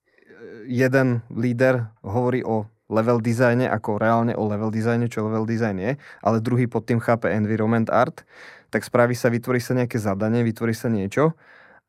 jeden 0.71 1.27
líder 1.35 1.91
hovorí 2.07 2.47
o 2.47 2.71
level 2.93 3.25
dizajne 3.25 3.65
ako 3.73 3.97
reálne 3.97 4.37
o 4.37 4.45
level 4.45 4.69
dizajne, 4.69 5.09
čo 5.09 5.25
level 5.25 5.49
design 5.49 5.81
je, 5.81 5.93
ale 6.21 6.45
druhý 6.45 6.69
pod 6.69 6.85
tým 6.85 7.01
chápe 7.01 7.33
environment 7.33 7.89
art, 7.89 8.29
tak 8.69 8.85
spraví 8.85 9.17
sa, 9.17 9.33
vytvorí 9.33 9.59
sa 9.59 9.73
nejaké 9.73 9.97
zadanie, 9.97 10.45
vytvorí 10.45 10.77
sa 10.77 10.93
niečo 10.93 11.33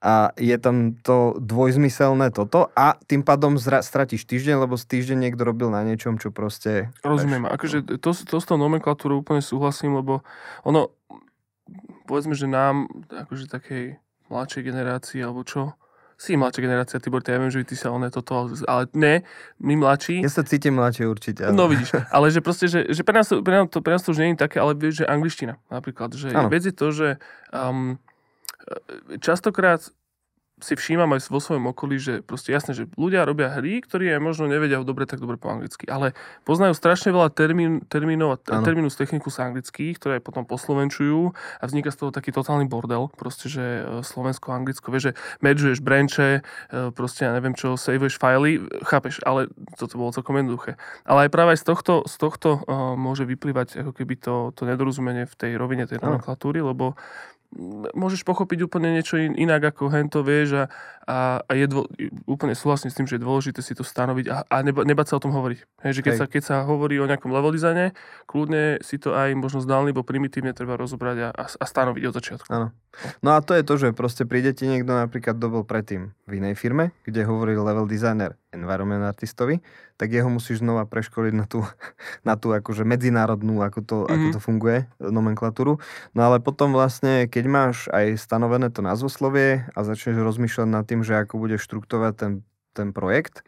a 0.04 0.36
je 0.36 0.56
tam 0.60 1.00
to 1.00 1.40
dvojzmyselné 1.40 2.36
toto 2.36 2.68
a 2.76 3.00
tým 3.08 3.24
pádom 3.24 3.56
zra- 3.56 3.80
stratíš 3.80 4.28
týždeň, 4.28 4.68
lebo 4.68 4.76
z 4.76 4.84
týždeň 4.84 5.18
niekto 5.28 5.48
robil 5.48 5.72
na 5.72 5.80
niečom, 5.88 6.20
čo 6.20 6.28
proste... 6.28 6.92
Rozumiem, 7.08 7.48
akože 7.48 8.04
to, 8.04 8.12
to 8.12 8.36
s 8.36 8.46
tou 8.48 8.60
nomenklatúrou 8.60 9.24
úplne 9.24 9.40
súhlasím, 9.40 9.96
lebo 9.96 10.20
ono, 10.68 10.92
povedzme, 12.04 12.36
že 12.36 12.52
nám, 12.52 12.92
akože 13.08 13.48
takej 13.48 13.96
mladšej 14.28 14.64
generácii, 14.68 15.24
alebo 15.24 15.48
čo, 15.48 15.72
si 16.18 16.38
mladšia 16.38 16.62
generácia, 16.64 17.02
Tibor, 17.02 17.24
ja 17.26 17.40
viem, 17.42 17.52
že 17.52 17.66
ty 17.66 17.76
sa 17.76 17.92
oné 17.92 18.14
toto, 18.14 18.50
ale 18.70 18.88
ne, 18.94 19.26
my 19.60 19.74
mladší. 19.80 20.22
Ja 20.22 20.32
sa 20.32 20.46
cítim 20.46 20.78
mladšie 20.78 21.06
určite. 21.10 21.50
Ale... 21.50 21.56
No 21.56 21.68
vidíš, 21.68 21.98
ale 22.16 22.30
že 22.30 22.40
proste, 22.40 22.70
že, 22.70 22.88
že 22.90 23.02
pre, 23.02 23.16
nás 23.18 23.28
pre, 23.30 23.54
nás 23.54 23.68
to, 23.70 23.80
pre 23.82 23.94
nás 23.94 24.04
to 24.04 24.14
už 24.14 24.20
nie 24.22 24.34
je 24.34 24.42
také, 24.42 24.62
ale 24.62 24.78
vieš, 24.78 25.04
že 25.04 25.06
angličtina 25.10 25.60
napríklad, 25.68 26.14
že 26.14 26.32
ano. 26.32 26.50
vec 26.50 26.64
je 26.64 26.76
to, 26.76 26.88
že 26.94 27.08
um, 27.52 27.98
častokrát 29.20 29.84
si 30.62 30.78
všímam 30.78 31.10
aj 31.18 31.28
vo 31.28 31.42
svojom 31.42 31.74
okolí, 31.74 31.98
že 31.98 32.14
proste 32.22 32.54
jasné, 32.54 32.78
že 32.78 32.86
ľudia 32.94 33.26
robia 33.26 33.50
hry, 33.52 33.82
ktorí 33.82 34.14
aj 34.14 34.22
možno 34.22 34.46
nevedia 34.46 34.80
dobre 34.86 35.10
tak 35.10 35.18
dobre 35.20 35.36
po 35.36 35.50
anglicky, 35.50 35.90
ale 35.90 36.14
poznajú 36.46 36.78
strašne 36.78 37.10
veľa 37.10 37.34
termín, 37.34 37.82
termínov 37.90 38.38
a 38.38 38.38
termínus 38.40 38.96
technikus 38.96 39.42
anglických, 39.42 39.98
ktoré 39.98 40.16
potom 40.22 40.46
poslovenčujú 40.46 41.34
a 41.34 41.64
vzniká 41.66 41.90
z 41.90 41.98
toho 42.06 42.10
taký 42.14 42.30
totálny 42.30 42.70
bordel, 42.70 43.10
proste, 43.18 43.50
že 43.50 43.64
e, 43.64 43.82
slovensko, 44.06 44.54
anglicko, 44.54 44.94
vieš, 44.94 45.12
že 45.12 45.14
medžuješ 45.42 45.80
branche, 45.82 46.40
e, 46.40 46.92
proste 46.94 47.26
ja 47.28 47.34
neviem 47.34 47.58
čo, 47.58 47.76
saveuješ 47.76 48.22
fily, 48.22 48.64
chápeš, 48.86 49.20
ale 49.26 49.50
toto 49.76 49.98
bolo 49.98 50.14
celkom 50.14 50.38
jednoduché. 50.40 50.78
Ale 51.04 51.28
aj 51.28 51.30
práve 51.34 51.54
z 51.58 51.66
tohto, 51.66 52.06
z 52.06 52.16
tohto 52.20 52.62
uh, 52.64 52.94
môže 53.00 53.26
vyplývať 53.28 53.84
ako 53.84 53.92
keby 53.96 54.14
to, 54.20 54.36
to 54.54 54.64
nedorozumenie 54.68 55.26
v 55.26 55.36
tej 55.36 55.52
rovine 55.58 55.88
tej 55.90 56.00
nomenklatúry, 56.00 56.62
lebo 56.62 56.96
môžeš 57.94 58.26
pochopiť 58.26 58.66
úplne 58.66 58.94
niečo 58.94 59.18
inak 59.18 59.74
ako 59.74 59.94
hento, 59.94 60.26
vieš, 60.26 60.58
a, 60.58 60.64
a, 61.06 61.18
a 61.46 61.52
je 61.54 61.66
dvo, 61.70 61.86
úplne 62.26 62.58
súhlasím 62.58 62.90
s 62.90 62.98
tým, 62.98 63.08
že 63.08 63.18
je 63.18 63.26
dôležité 63.26 63.60
si 63.62 63.78
to 63.78 63.86
stanoviť 63.86 64.26
a, 64.30 64.38
a 64.48 64.56
neba, 64.66 64.82
nebať 64.84 65.14
sa 65.14 65.18
o 65.18 65.24
tom 65.24 65.32
hovoriť. 65.32 65.60
Hej, 65.86 65.92
že 66.00 66.02
keď, 66.02 66.14
sa, 66.18 66.26
keď 66.26 66.44
sa 66.44 66.56
hovorí 66.66 66.98
o 66.98 67.10
nejakom 67.10 67.30
level 67.30 67.54
designe, 67.54 67.94
kľudne 68.26 68.82
si 68.82 68.98
to 68.98 69.14
aj 69.14 69.34
možno 69.38 69.62
zdálny, 69.62 69.94
bo 69.94 70.02
primitívne 70.06 70.52
treba 70.52 70.76
rozobrať 70.76 71.18
a, 71.20 71.30
a, 71.34 71.44
a 71.48 71.66
stanoviť 71.66 72.04
od 72.10 72.14
začiatku. 72.14 72.48
Áno. 72.50 72.74
No 73.26 73.30
a 73.34 73.42
to 73.42 73.58
je 73.58 73.64
to, 73.66 73.74
že 73.80 73.88
proste 73.98 74.24
príde 74.26 74.54
ti 74.54 74.70
niekto 74.70 74.94
napríklad, 74.94 75.38
kto 75.38 75.48
bol 75.50 75.64
predtým 75.66 76.14
v 76.30 76.32
inej 76.38 76.58
firme, 76.58 76.94
kde 77.06 77.26
hovoril 77.26 77.66
level 77.66 77.90
designer 77.90 78.38
environment 78.54 79.04
artistovi, 79.04 79.60
tak 79.98 80.14
jeho 80.14 80.30
musíš 80.30 80.62
znova 80.62 80.86
preškoliť 80.86 81.34
na 81.34 81.46
tú, 81.50 81.66
na 82.28 82.38
tú 82.38 82.54
akože 82.54 82.86
medzinárodnú, 82.86 83.60
ako 83.66 83.80
to, 83.84 83.98
mm-hmm. 84.06 84.14
ako 84.14 84.26
mhm. 84.26 84.34
to 84.34 84.40
funguje, 84.40 84.78
nomenklatúru. 85.02 85.74
No 86.14 86.22
ale 86.22 86.40
potom 86.40 86.72
vlastne, 86.72 87.28
keď 87.28 87.46
máš 87.50 87.76
aj 87.90 88.22
stanovené 88.22 88.70
to 88.70 88.86
názvoslovie 88.86 89.68
a 89.74 89.80
začneš 89.82 90.22
rozmýšľať 90.22 90.68
nad 90.70 90.86
tým, 90.86 91.02
že 91.02 91.18
ako 91.18 91.42
budeš 91.42 91.66
štruktúrovať 91.66 92.14
ten, 92.16 92.32
ten 92.72 92.90
projekt, 92.96 93.42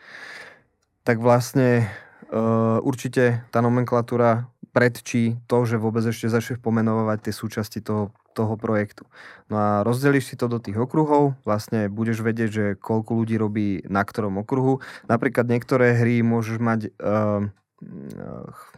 tak 1.06 1.22
vlastne 1.22 1.86
uh, 2.34 2.82
určite 2.82 3.46
tá 3.54 3.62
nomenklatúra 3.62 4.50
predčí 4.76 5.40
to, 5.48 5.64
že 5.64 5.80
vôbec 5.80 6.04
ešte 6.04 6.28
začneš 6.28 6.60
pomenovať 6.60 7.30
tie 7.30 7.34
súčasti 7.34 7.80
toho 7.80 8.12
toho 8.36 8.60
projektu. 8.60 9.08
No 9.48 9.56
a 9.56 9.70
rozdelíš 9.88 10.30
si 10.30 10.36
to 10.36 10.52
do 10.52 10.60
tých 10.60 10.76
okruhov, 10.76 11.40
vlastne 11.48 11.88
budeš 11.88 12.20
vedieť, 12.20 12.50
že 12.52 12.66
koľko 12.76 13.24
ľudí 13.24 13.40
robí 13.40 13.80
na 13.88 14.04
ktorom 14.04 14.44
okruhu. 14.44 14.84
Napríklad 15.08 15.48
niektoré 15.48 15.96
hry 15.96 16.20
môžeš 16.20 16.60
mať 16.60 16.92
uh, 17.00 17.48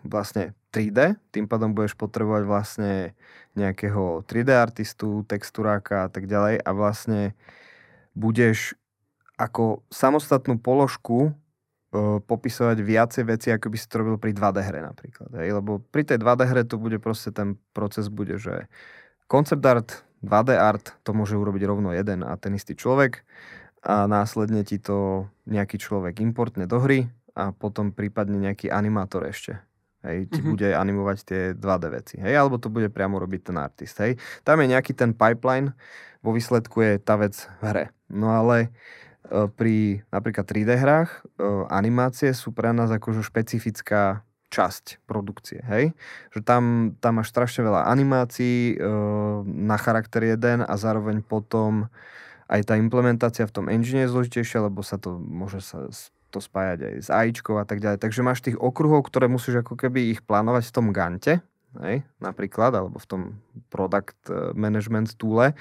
vlastne 0.06 0.54
3D, 0.70 1.18
tým 1.34 1.50
pádom 1.50 1.74
budeš 1.74 1.98
potrebovať 1.98 2.44
vlastne 2.46 2.94
nejakého 3.58 4.22
3D 4.30 4.50
artistu, 4.54 5.26
texturáka 5.26 6.06
a 6.06 6.10
tak 6.14 6.30
ďalej 6.30 6.62
a 6.62 6.70
vlastne 6.78 7.34
budeš 8.14 8.78
ako 9.38 9.86
samostatnú 9.94 10.58
položku 10.58 11.30
uh, 11.30 12.18
popisovať 12.26 12.78
viacej 12.82 13.24
veci, 13.26 13.48
ako 13.54 13.70
by 13.70 13.78
si 13.78 13.86
to 13.86 13.96
robil 14.02 14.18
pri 14.18 14.34
2D 14.34 14.58
hre 14.66 14.82
napríklad. 14.82 15.30
Hej? 15.38 15.50
Lebo 15.62 15.82
pri 15.94 16.04
tej 16.06 16.18
2D 16.22 16.42
hre 16.50 16.62
to 16.66 16.82
bude 16.82 16.98
proste 16.98 17.30
ten 17.30 17.56
proces 17.74 18.10
bude, 18.10 18.42
že 18.42 18.66
Concept 19.28 19.64
art, 19.68 19.90
2D 20.24 20.56
art, 20.56 20.96
to 21.04 21.12
môže 21.12 21.36
urobiť 21.36 21.64
rovno 21.68 21.92
jeden 21.92 22.24
a 22.24 22.34
ten 22.40 22.56
istý 22.56 22.74
človek 22.74 23.28
a 23.84 24.08
následne 24.08 24.64
ti 24.64 24.82
to 24.82 25.30
nejaký 25.46 25.78
človek 25.78 26.24
importne 26.24 26.66
do 26.66 26.80
hry 26.82 27.12
a 27.38 27.54
potom 27.54 27.94
prípadne 27.94 28.40
nejaký 28.42 28.74
animátor 28.74 29.28
ešte. 29.30 29.62
Hej, 30.06 30.30
ti 30.30 30.40
mm-hmm. 30.40 30.52
bude 30.54 30.70
animovať 30.72 31.18
tie 31.26 31.42
2D 31.58 31.84
veci. 31.92 32.16
Hej, 32.22 32.34
alebo 32.40 32.62
to 32.62 32.72
bude 32.72 32.88
priamo 32.94 33.18
robiť 33.20 33.52
ten 33.52 33.58
artist. 33.60 33.98
Hej. 34.00 34.16
Tam 34.48 34.62
je 34.62 34.72
nejaký 34.72 34.94
ten 34.94 35.12
pipeline, 35.12 35.74
vo 36.22 36.32
výsledku 36.32 36.80
je 36.84 36.94
tá 37.02 37.20
vec 37.20 37.36
v 37.60 37.64
hre. 37.66 37.86
No 38.08 38.32
ale 38.32 38.70
e, 39.28 39.50
pri 39.52 40.06
napríklad 40.14 40.48
3D 40.48 40.80
hrách 40.80 41.12
e, 41.12 41.46
animácie 41.72 42.32
sú 42.32 42.54
pre 42.56 42.72
nás 42.72 42.88
akože 42.94 43.26
špecifická 43.26 44.27
časť 44.58 45.06
produkcie, 45.06 45.62
hej? 45.70 45.94
Že 46.34 46.40
tam, 46.42 46.64
tam 46.98 47.22
máš 47.22 47.30
strašne 47.30 47.62
veľa 47.62 47.86
animácií 47.94 48.74
e, 48.74 48.76
na 49.46 49.78
charakter 49.78 50.26
jeden 50.26 50.66
a 50.66 50.74
zároveň 50.74 51.22
potom 51.22 51.94
aj 52.50 52.66
tá 52.66 52.74
implementácia 52.74 53.46
v 53.46 53.54
tom 53.54 53.66
engine 53.70 54.08
je 54.08 54.12
zložitejšia, 54.12 54.66
lebo 54.66 54.82
sa 54.82 54.98
to 54.98 55.22
môže 55.22 55.62
sa 55.62 55.86
to 56.34 56.40
spájať 56.42 56.80
aj 56.84 56.96
s 57.06 57.10
AIčkou 57.14 57.56
a 57.56 57.66
tak 57.70 57.80
ďalej. 57.80 58.02
Takže 58.02 58.26
máš 58.26 58.44
tých 58.44 58.58
okruhov, 58.58 59.06
ktoré 59.08 59.30
musíš 59.32 59.64
ako 59.64 59.78
keby 59.78 60.12
ich 60.12 60.20
plánovať 60.26 60.68
v 60.68 60.76
tom 60.76 60.88
gante, 60.92 61.40
hej, 61.86 62.04
napríklad, 62.18 62.74
alebo 62.74 62.98
v 62.98 63.08
tom 63.08 63.22
product 63.70 64.18
eh, 64.28 64.52
management 64.58 65.16
toole, 65.16 65.54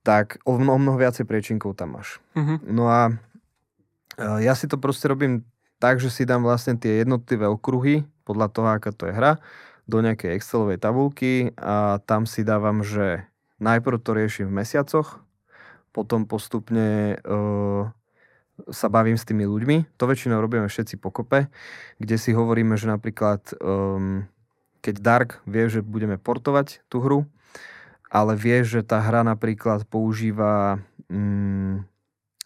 tak 0.00 0.40
o 0.48 0.56
mnoho, 0.56 0.80
mnoho 0.80 0.96
viacej 0.96 1.28
priečinkov 1.28 1.76
tam 1.76 1.98
máš. 1.98 2.22
Mhm. 2.38 2.54
No 2.72 2.88
a 2.88 3.12
eh, 4.16 4.38
ja 4.44 4.54
si 4.56 4.70
to 4.70 4.80
proste 4.80 5.10
robím 5.10 5.44
tak, 5.80 5.96
že 5.96 6.12
si 6.12 6.28
dám 6.28 6.44
vlastne 6.44 6.76
tie 6.76 7.00
jednotlivé 7.00 7.48
okruhy, 7.48 8.04
podľa 8.30 8.46
toho, 8.54 8.68
aká 8.70 8.94
to 8.94 9.10
je 9.10 9.14
hra, 9.18 9.42
do 9.90 9.98
nejakej 9.98 10.38
Excelovej 10.38 10.78
tabulky 10.78 11.50
a 11.58 11.98
tam 12.06 12.22
si 12.30 12.46
dávam, 12.46 12.86
že 12.86 13.26
najprv 13.58 13.98
to 13.98 14.14
riešim 14.14 14.46
v 14.46 14.62
mesiacoch, 14.62 15.18
potom 15.90 16.30
postupne 16.30 17.18
uh, 17.26 17.90
sa 18.70 18.86
bavím 18.86 19.18
s 19.18 19.26
tými 19.26 19.42
ľuďmi. 19.42 19.98
To 19.98 20.06
väčšinou 20.06 20.38
robíme 20.38 20.70
všetci 20.70 21.02
pokope, 21.02 21.50
kde 21.98 22.16
si 22.22 22.30
hovoríme, 22.30 22.78
že 22.78 22.86
napríklad 22.86 23.42
um, 23.58 24.30
keď 24.80 24.94
Dark 25.02 25.30
vie, 25.44 25.66
že 25.66 25.82
budeme 25.82 26.16
portovať 26.16 26.86
tú 26.86 27.02
hru, 27.02 27.20
ale 28.10 28.38
vie, 28.38 28.62
že 28.62 28.86
tá 28.86 29.02
hra 29.02 29.26
napríklad 29.26 29.84
používa 29.90 30.78
um, 31.10 31.82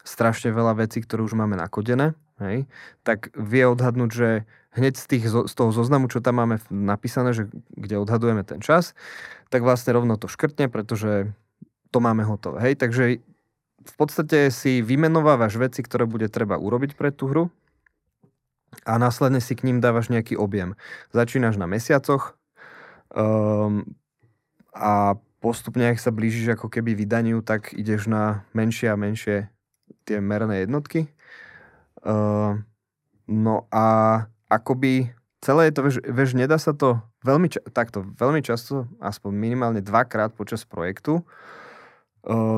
strašne 0.04 0.52
veľa 0.52 0.84
vecí, 0.84 1.00
ktoré 1.00 1.24
už 1.24 1.36
máme 1.36 1.56
nakodené, 1.56 2.12
hej, 2.42 2.68
tak 3.06 3.32
vie 3.36 3.64
odhadnúť, 3.64 4.10
že 4.10 4.28
hneď 4.74 4.94
z, 4.98 5.06
tých, 5.06 5.24
z 5.30 5.54
toho 5.54 5.70
zoznamu, 5.70 6.10
čo 6.10 6.18
tam 6.18 6.42
máme 6.42 6.58
napísané, 6.68 7.30
že 7.32 7.46
kde 7.74 8.02
odhadujeme 8.02 8.42
ten 8.42 8.58
čas, 8.58 8.92
tak 9.48 9.62
vlastne 9.62 9.94
rovno 9.94 10.18
to 10.18 10.26
škrtne, 10.26 10.66
pretože 10.66 11.30
to 11.94 11.98
máme 12.02 12.26
hotové. 12.26 12.58
Hej, 12.70 12.82
takže 12.82 13.22
v 13.84 13.94
podstate 13.94 14.50
si 14.50 14.82
vymenovávaš 14.82 15.54
veci, 15.60 15.84
ktoré 15.84 16.10
bude 16.10 16.26
treba 16.26 16.58
urobiť 16.58 16.98
pre 16.98 17.14
tú 17.14 17.30
hru 17.30 17.44
a 18.82 18.98
následne 18.98 19.38
si 19.38 19.54
k 19.54 19.70
ním 19.70 19.78
dávaš 19.78 20.10
nejaký 20.10 20.34
objem. 20.34 20.74
Začínaš 21.14 21.54
na 21.54 21.70
mesiacoch 21.70 22.34
um, 23.14 23.86
a 24.74 25.14
postupne, 25.38 25.86
ak 25.86 26.02
sa 26.02 26.10
blížiš 26.10 26.58
ako 26.58 26.66
keby 26.66 26.98
vydaniu, 26.98 27.44
tak 27.44 27.70
ideš 27.76 28.10
na 28.10 28.42
menšie 28.56 28.90
a 28.90 28.98
menšie 28.98 29.46
tie 30.02 30.18
merné 30.18 30.66
jednotky. 30.66 31.06
Uh, 32.02 32.58
no 33.30 33.70
a 33.70 34.26
akoby 34.54 35.10
celé 35.42 35.68
je 35.68 35.72
to, 35.74 35.80
vieš, 35.84 35.96
vieš 36.00 36.30
nedá 36.38 36.56
sa 36.56 36.72
to 36.72 37.02
veľmi, 37.26 37.52
ča- 37.52 37.64
takto, 37.74 38.06
veľmi 38.16 38.40
často, 38.40 38.88
aspoň 39.02 39.32
minimálne 39.34 39.82
dvakrát 39.84 40.32
počas 40.32 40.64
projektu, 40.64 41.26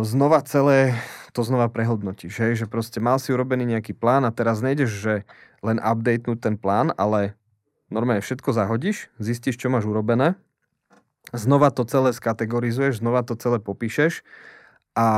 znova 0.06 0.46
celé 0.46 0.94
to 1.36 1.44
znova 1.44 1.68
prehodnotíš, 1.68 2.40
hej? 2.40 2.52
že 2.64 2.66
proste 2.70 2.96
mal 2.96 3.20
si 3.20 3.28
urobený 3.28 3.76
nejaký 3.76 3.92
plán 3.92 4.24
a 4.24 4.32
teraz 4.32 4.64
nejdeš, 4.64 4.90
že 5.04 5.14
len 5.60 5.76
updatenúť 5.76 6.38
ten 6.40 6.56
plán, 6.56 6.96
ale 6.96 7.36
normálne 7.92 8.24
všetko 8.24 8.56
zahodíš, 8.56 9.12
zistíš, 9.20 9.60
čo 9.60 9.68
máš 9.68 9.84
urobené, 9.84 10.40
znova 11.36 11.68
to 11.68 11.84
celé 11.84 12.16
skategorizuješ, 12.16 13.04
znova 13.04 13.20
to 13.20 13.36
celé 13.36 13.60
popíšeš 13.60 14.24
a, 14.96 15.08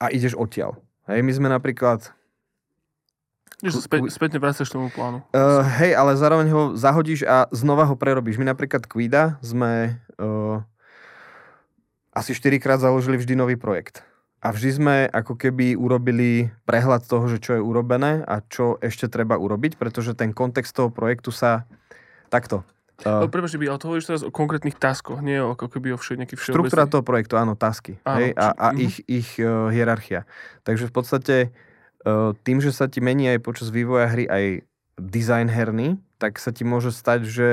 a 0.00 0.06
ideš 0.08 0.32
odtiaľ. 0.32 0.80
Hej, 1.04 1.20
my 1.20 1.32
sme 1.36 1.48
napríklad... 1.52 2.15
Späť, 3.56 4.12
spätne 4.12 4.36
vracaš 4.36 4.68
tomu 4.68 4.92
plánu. 4.92 5.24
Uh, 5.32 5.64
hej, 5.80 5.96
ale 5.96 6.12
zároveň 6.12 6.52
ho 6.52 6.62
zahodíš 6.76 7.24
a 7.24 7.48
znova 7.48 7.88
ho 7.88 7.96
prerobíš. 7.96 8.36
My 8.36 8.44
napríklad 8.52 8.84
Quida 8.84 9.40
sme 9.40 9.96
uh, 10.20 10.60
asi 12.12 12.36
4 12.36 12.60
krát 12.60 12.84
založili 12.84 13.16
vždy 13.16 13.32
nový 13.32 13.56
projekt. 13.56 14.04
A 14.44 14.52
vždy 14.52 14.70
sme 14.76 14.94
ako 15.08 15.40
keby 15.40 15.72
urobili 15.72 16.52
prehľad 16.68 17.08
toho, 17.08 17.32
že 17.32 17.40
čo 17.40 17.56
je 17.56 17.64
urobené 17.64 18.20
a 18.28 18.44
čo 18.44 18.76
ešte 18.84 19.08
treba 19.08 19.40
urobiť, 19.40 19.80
pretože 19.80 20.12
ten 20.12 20.36
kontext 20.36 20.76
toho 20.76 20.92
projektu 20.92 21.32
sa 21.32 21.64
takto. 22.28 22.60
Uh, 23.04 23.24
Prepač, 23.28 23.56
by, 23.56 23.72
ale 23.72 23.80
to 23.80 23.88
hovoríš 23.88 24.08
teraz 24.08 24.22
o 24.24 24.32
konkrétnych 24.32 24.76
taskoch, 24.76 25.20
nie 25.24 25.36
o, 25.36 25.56
ako 25.56 25.68
keby 25.68 25.92
o 25.92 25.98
všet, 26.00 26.16
všeobecných... 26.28 26.52
Štruktúra 26.52 26.88
toho 26.88 27.04
projektu, 27.04 27.40
áno, 27.40 27.52
tasky. 27.52 28.00
Áno, 28.04 28.20
hej, 28.20 28.30
a 28.36 28.46
a 28.52 28.66
uh-huh. 28.72 28.84
ich, 28.84 28.96
ich 29.04 29.28
uh, 29.40 29.68
hierarchia. 29.68 30.24
Takže 30.64 30.88
v 30.88 30.92
podstate 30.92 31.34
tým, 32.46 32.58
že 32.62 32.70
sa 32.70 32.86
ti 32.86 33.02
mení 33.02 33.26
aj 33.34 33.42
počas 33.42 33.74
vývoja 33.74 34.06
hry 34.06 34.30
aj 34.30 34.44
design 34.94 35.50
herný, 35.50 35.98
tak 36.22 36.38
sa 36.38 36.54
ti 36.54 36.62
môže 36.62 36.94
stať, 36.94 37.26
že 37.26 37.48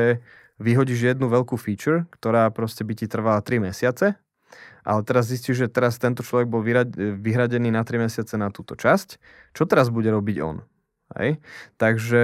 vyhodíš 0.61 1.17
jednu 1.17 1.27
veľkú 1.27 1.57
feature, 1.57 2.05
ktorá 2.13 2.47
proste 2.53 2.85
by 2.85 2.93
ti 2.93 3.09
trvala 3.09 3.41
3 3.41 3.73
mesiace 3.73 4.21
ale 4.83 5.01
teraz 5.07 5.31
zistíš, 5.31 5.65
že 5.65 5.67
teraz 5.71 5.95
tento 5.95 6.21
človek 6.21 6.47
bol 6.51 6.59
vyhradený 6.99 7.71
na 7.71 7.87
3 7.87 8.03
mesiace 8.03 8.35
na 8.35 8.51
túto 8.51 8.75
časť. 8.75 9.15
Čo 9.55 9.63
teraz 9.63 9.87
bude 9.87 10.11
robiť 10.11 10.37
on? 10.43 10.67
Hej? 11.15 11.39
Takže 11.79 12.23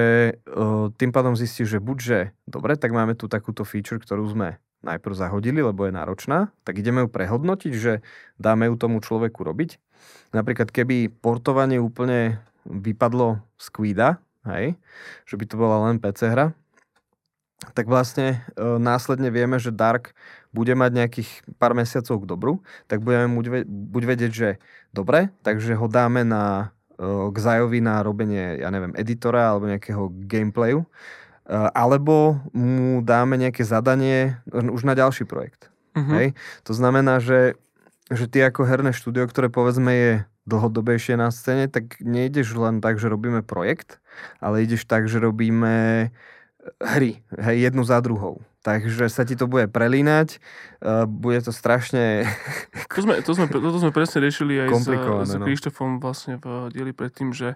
tým 1.00 1.12
pádom 1.16 1.40
zistíš, 1.40 1.72
že 1.72 1.80
buď, 1.80 1.98
že 1.98 2.20
dobre, 2.46 2.76
tak 2.76 2.92
máme 2.92 3.16
tu 3.16 3.32
takúto 3.32 3.64
feature, 3.64 4.00
ktorú 4.00 4.28
sme 4.28 4.60
najprv 4.80 5.16
zahodili, 5.16 5.60
lebo 5.60 5.88
je 5.88 5.96
náročná, 5.96 6.56
tak 6.64 6.80
ideme 6.80 7.04
ju 7.04 7.10
prehodnotiť, 7.12 7.74
že 7.76 8.00
dáme 8.40 8.72
ju 8.72 8.76
tomu 8.80 9.04
človeku 9.04 9.44
robiť. 9.44 9.76
Napríklad, 10.32 10.70
keby 10.70 11.10
portovanie 11.10 11.82
úplne 11.82 12.41
vypadlo 12.68 13.41
z 13.58 13.68
Quida, 13.74 14.10
hej, 14.45 14.78
že 15.26 15.36
by 15.36 15.45
to 15.45 15.56
bola 15.58 15.89
len 15.89 15.97
PC 15.97 16.32
hra, 16.32 16.54
tak 17.76 17.91
vlastne 17.91 18.39
e, 18.56 18.80
následne 18.80 19.28
vieme, 19.34 19.60
že 19.60 19.76
Dark 19.76 20.16
bude 20.56 20.72
mať 20.74 20.91
nejakých 20.95 21.30
pár 21.60 21.76
mesiacov 21.76 22.24
k 22.24 22.30
dobru, 22.30 22.54
tak 22.88 23.04
budeme 23.04 23.28
buď 23.68 24.04
vedieť, 24.16 24.32
že 24.32 24.50
dobre, 24.95 25.30
takže 25.43 25.76
ho 25.76 25.88
dáme 25.91 26.24
na, 26.24 26.72
e, 26.95 27.06
k 27.06 27.38
Zajovi 27.38 27.84
na 27.84 28.00
robenie, 28.00 28.64
ja 28.64 28.72
neviem, 28.72 28.95
editora 28.95 29.52
alebo 29.52 29.68
nejakého 29.68 30.08
gameplayu, 30.24 30.88
e, 30.88 30.88
alebo 31.76 32.39
mu 32.56 33.04
dáme 33.04 33.36
nejaké 33.36 33.68
zadanie 33.68 34.39
už 34.50 34.88
na 34.88 34.95
ďalší 34.95 35.28
projekt. 35.28 35.68
Uh-huh. 36.00 36.16
Hej? 36.16 36.28
To 36.64 36.72
znamená, 36.72 37.20
že, 37.20 37.60
že 38.10 38.26
ty 38.26 38.41
ako 38.41 38.66
herné 38.66 38.91
štúdio, 38.91 39.30
ktoré 39.30 39.53
povedzme 39.53 39.91
je 39.93 40.12
dlhodobejšie 40.49 41.16
na 41.16 41.30
scéne, 41.30 41.70
tak 41.70 42.01
nejdeš 42.01 42.57
len 42.57 42.82
tak, 42.82 42.97
že 42.97 43.10
robíme 43.10 43.45
projekt, 43.45 44.01
ale 44.41 44.66
ideš 44.66 44.89
tak, 44.89 45.05
že 45.05 45.22
robíme 45.22 46.10
hry, 46.82 47.22
hej, 47.38 47.57
jednu 47.70 47.86
za 47.86 48.01
druhou. 48.01 48.41
Takže 48.60 49.07
sa 49.07 49.24
ti 49.24 49.39
to 49.39 49.47
bude 49.47 49.72
prelínať, 49.72 50.41
uh, 50.84 51.07
bude 51.07 51.39
to 51.39 51.55
strašne... 51.55 52.28
to, 52.91 52.99
sme, 52.99 53.24
to, 53.24 53.32
sme, 53.32 53.45
to 53.47 53.80
sme 53.80 53.91
presne 53.95 54.20
riešili 54.20 54.68
aj 54.68 54.70
s, 54.76 54.88
s 55.32 55.34
Krištofom 55.39 55.97
no. 55.97 56.01
vlastne 56.03 56.41
v 56.43 56.68
dieli 56.76 56.91
predtým, 56.91 57.32
že 57.32 57.55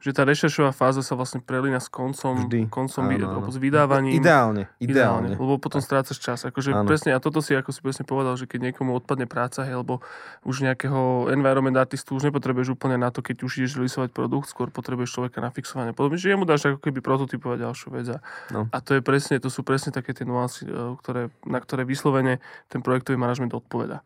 že 0.00 0.16
tá 0.16 0.24
rešeršová 0.24 0.72
fáza 0.72 1.04
sa 1.04 1.12
vlastne 1.12 1.44
prelína 1.44 1.76
s 1.76 1.92
koncom, 1.92 2.48
Vždy. 2.48 2.72
koncom 2.72 3.04
áno, 3.04 3.44
áno. 3.44 3.52
s 3.52 3.60
vydávaním. 3.60 4.16
Ideálne, 4.16 4.72
ideálne. 4.80 5.36
Lebo 5.36 5.60
potom 5.60 5.84
strácaš 5.84 6.16
čas. 6.16 6.48
Akože 6.48 6.72
áno. 6.72 6.88
presne, 6.88 7.12
a 7.12 7.20
toto 7.20 7.44
si 7.44 7.52
ako 7.52 7.68
si 7.68 7.84
presne 7.84 8.08
povedal, 8.08 8.32
že 8.40 8.48
keď 8.48 8.72
niekomu 8.72 8.96
odpadne 8.96 9.28
práca, 9.28 9.60
hej, 9.68 9.76
alebo 9.76 10.00
už 10.48 10.64
nejakého 10.64 11.28
environment 11.28 11.76
artistu 11.76 12.16
už 12.16 12.32
nepotrebuješ 12.32 12.72
úplne 12.72 12.96
na 12.96 13.12
to, 13.12 13.20
keď 13.20 13.44
už 13.44 13.60
ideš 13.60 13.76
releaseovať 13.76 14.10
produkt, 14.16 14.48
skôr 14.48 14.72
potrebuješ 14.72 15.20
človeka 15.20 15.44
na 15.44 15.52
fixovanie. 15.52 15.92
Podobne, 15.92 16.16
že 16.16 16.32
jemu 16.32 16.48
dáš 16.48 16.72
ako 16.72 16.80
keby 16.80 17.04
prototypovať 17.04 17.58
ďalšiu 17.60 17.88
vec. 17.92 18.06
A, 18.16 18.18
no. 18.56 18.72
a 18.72 18.76
to 18.80 18.96
je 18.96 19.04
presne, 19.04 19.36
to 19.36 19.52
sú 19.52 19.60
presne 19.60 19.92
také 19.92 20.16
tie 20.16 20.24
nuancy, 20.24 20.64
e, 20.64 20.96
ktoré, 20.96 21.28
na 21.44 21.60
ktoré 21.60 21.84
vyslovene 21.84 22.40
ten 22.72 22.80
projektový 22.80 23.20
manažment 23.20 23.52
odpoveda. 23.52 24.00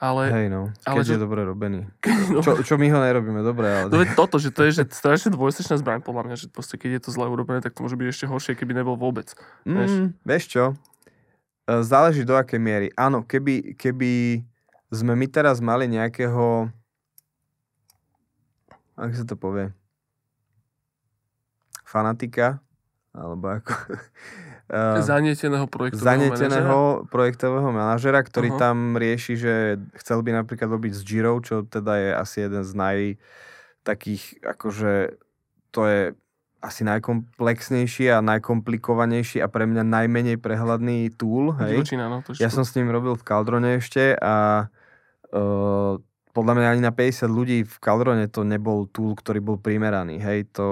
Ale, 0.00 0.32
Hej 0.32 0.46
no, 0.48 0.72
keď 0.84 0.96
ale, 0.96 1.04
je 1.04 1.16
že... 1.16 1.20
dobre 1.20 1.40
robený. 1.44 1.80
no. 2.34 2.40
čo, 2.44 2.60
čo, 2.60 2.74
my 2.76 2.88
ho 2.92 3.00
nerobíme 3.00 3.40
dobre, 3.40 3.68
ale... 3.68 3.88
No 3.88 4.04
toto, 4.16 4.36
že 4.36 4.52
to 4.52 4.68
je 4.68 4.80
že 4.80 4.84
strašne 5.00 5.29
dvojsečná 5.30 5.78
zbraň, 5.78 6.02
podľa 6.02 6.22
mňa, 6.26 6.36
že 6.36 6.46
proste, 6.50 6.74
keď 6.74 6.98
je 6.98 7.02
to 7.06 7.10
zle 7.14 7.30
urobené, 7.30 7.62
tak 7.62 7.72
to 7.72 7.86
môže 7.86 7.96
byť 7.96 8.08
ešte 8.10 8.26
horšie, 8.26 8.58
keby 8.58 8.74
nebol 8.74 8.98
vôbec. 8.98 9.32
Mm, 9.64 9.74
vieš? 9.78 9.92
vieš 10.26 10.44
čo? 10.50 10.64
E, 11.70 11.86
záleží 11.86 12.26
do 12.26 12.34
akej 12.34 12.58
miery. 12.58 12.88
Áno, 12.98 13.22
keby, 13.22 13.78
keby 13.78 14.42
sme 14.90 15.14
my 15.14 15.26
teraz 15.30 15.62
mali 15.62 15.86
nejakého 15.86 16.68
ako 19.00 19.14
sa 19.16 19.24
to 19.24 19.36
povie? 19.40 19.72
Fanatika? 21.88 22.60
Alebo 23.16 23.48
ako... 23.48 23.72
Uh, 24.68 25.00
zanieteného 25.10 25.66
projektového 25.66 26.04
zanieteného 26.04 26.78
manažera? 27.00 27.08
projektového 27.08 27.68
manažera, 27.72 28.20
ktorý 28.20 28.48
uh-huh. 28.54 28.62
tam 28.62 28.76
rieši, 29.00 29.34
že 29.40 29.54
chcel 30.04 30.20
by 30.20 30.44
napríklad 30.44 30.68
robiť 30.68 30.92
s 30.92 31.02
Giro, 31.02 31.40
čo 31.40 31.64
teda 31.64 31.96
je 31.96 32.10
asi 32.12 32.36
jeden 32.44 32.62
z 32.62 32.72
naj 32.76 32.98
takých 33.82 34.38
akože 34.44 35.20
to 35.70 35.80
je 35.86 36.00
asi 36.60 36.84
najkomplexnejší 36.84 38.12
a 38.12 38.20
najkomplikovanejší 38.20 39.40
a 39.40 39.48
pre 39.48 39.64
mňa 39.64 39.80
najmenej 39.80 40.36
prehľadný 40.36 41.08
tool. 41.16 41.56
Hej. 41.56 41.80
Divočina, 41.80 42.12
no, 42.12 42.20
to 42.20 42.36
ja 42.36 42.52
som 42.52 42.68
s 42.68 42.76
ním 42.76 42.92
robil 42.92 43.16
v 43.16 43.24
Caldrone 43.24 43.80
ešte 43.80 44.12
a 44.20 44.68
uh, 45.32 45.96
podľa 46.30 46.54
mňa 46.60 46.66
ani 46.76 46.82
na 46.84 46.92
50 46.92 47.26
ľudí 47.32 47.58
v 47.64 47.76
Caldrone 47.80 48.28
to 48.28 48.44
nebol 48.44 48.84
tool, 48.92 49.16
ktorý 49.16 49.40
bol 49.40 49.56
primeraný. 49.56 50.20
Hej, 50.20 50.52
to, 50.52 50.68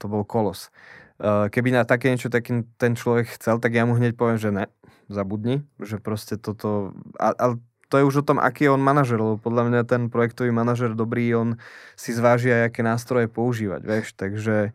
to 0.00 0.08
bol 0.08 0.24
kolos. 0.24 0.72
Uh, 1.20 1.46
keby 1.52 1.76
na 1.76 1.84
také 1.84 2.08
niečo 2.08 2.32
taký 2.32 2.64
ten 2.80 2.96
človek 2.96 3.36
chcel, 3.36 3.60
tak 3.60 3.76
ja 3.76 3.84
mu 3.84 3.94
hneď 3.94 4.16
poviem, 4.16 4.40
že 4.40 4.50
ne, 4.50 4.66
zabudni, 5.12 5.62
že 5.78 6.00
proste 6.00 6.40
toto... 6.40 6.96
Ale 7.20 7.60
to 7.92 8.00
je 8.00 8.08
už 8.08 8.24
o 8.24 8.26
tom, 8.32 8.40
aký 8.40 8.64
je 8.64 8.72
on 8.72 8.80
manažer, 8.80 9.20
lebo 9.20 9.36
podľa 9.36 9.68
mňa 9.68 9.80
ten 9.84 10.08
projektový 10.08 10.48
manažer 10.48 10.96
dobrý, 10.96 11.28
on 11.36 11.60
si 11.92 12.16
zváži 12.16 12.48
aj, 12.48 12.72
aké 12.72 12.80
nástroje 12.80 13.28
používať, 13.28 13.84
vieš, 13.84 14.16
takže 14.16 14.72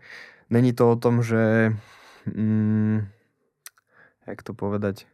není 0.54 0.70
to 0.78 0.86
o 0.86 0.96
tom, 1.02 1.26
že 1.26 1.74
mm, 2.30 3.10
jak 4.30 4.40
to 4.46 4.54
povedať, 4.54 5.10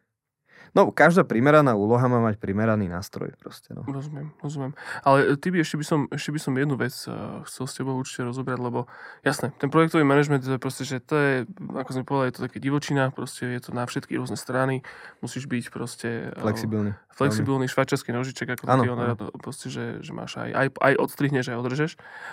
No, 0.74 0.90
každá 0.90 1.22
primeraná 1.22 1.78
úloha 1.78 2.02
má 2.10 2.18
mať 2.18 2.42
primeraný 2.42 2.90
nástroj 2.90 3.38
proste, 3.38 3.78
no. 3.78 3.86
Rozumiem, 3.86 4.34
rozumiem. 4.42 4.74
Ale 5.06 5.38
ty 5.38 5.54
by 5.54 5.62
ešte 5.62 5.78
by 5.78 5.86
som, 5.86 6.00
ešte 6.10 6.34
by 6.34 6.40
som 6.42 6.54
jednu 6.58 6.74
vec 6.82 6.94
uh, 7.06 7.46
chcel 7.46 7.66
s 7.70 7.74
tebou 7.78 7.94
určite 7.94 8.26
rozobrať, 8.26 8.58
lebo 8.58 8.90
jasné, 9.22 9.54
ten 9.62 9.70
projektový 9.70 10.02
manažment 10.02 10.42
to 10.42 10.58
je 10.58 10.62
proste, 10.62 10.82
že 10.90 10.98
to 10.98 11.14
je, 11.14 11.34
ako 11.78 11.90
sme 11.94 12.04
povedali, 12.10 12.28
je 12.34 12.36
to 12.42 12.46
také 12.50 12.58
divočina, 12.58 13.14
proste 13.14 13.54
je 13.54 13.62
to 13.62 13.70
na 13.70 13.86
všetky 13.86 14.18
rôzne 14.18 14.34
strany, 14.34 14.82
musíš 15.22 15.46
byť 15.46 15.64
proste... 15.70 16.34
Uh, 16.34 16.42
flexibilný. 16.42 16.98
Flexibilný 17.14 17.70
švajčiarsky 17.70 18.10
nožiček, 18.10 18.58
ako 18.58 18.66
ano, 18.66 19.14
to 19.14 19.30
proste, 19.38 19.70
že, 19.70 20.02
že 20.02 20.10
máš 20.10 20.42
aj, 20.42 20.50
aj, 20.50 20.68
aj 20.74 20.94
odstrihneš, 20.98 21.54
aj 21.54 21.58
održeš. 21.62 21.92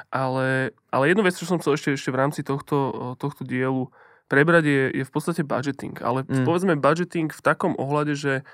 Ale, 0.08 0.72
ale 0.88 1.04
jednu 1.12 1.28
vec, 1.28 1.36
čo 1.36 1.44
som 1.44 1.60
chcel 1.60 1.76
ešte, 1.76 1.92
ešte 1.92 2.08
v 2.08 2.16
rámci 2.16 2.40
tohto, 2.40 3.12
tohto 3.20 3.44
dielu 3.44 3.92
prebrať 4.30 4.64
je, 4.64 4.82
je 5.02 5.04
v 5.04 5.12
podstate 5.12 5.42
budgeting. 5.42 5.98
Ale 5.98 6.22
mm. 6.22 6.46
povedzme 6.46 6.78
budgeting 6.78 7.34
v 7.34 7.42
takom 7.42 7.74
ohľade, 7.74 8.14
že 8.14 8.46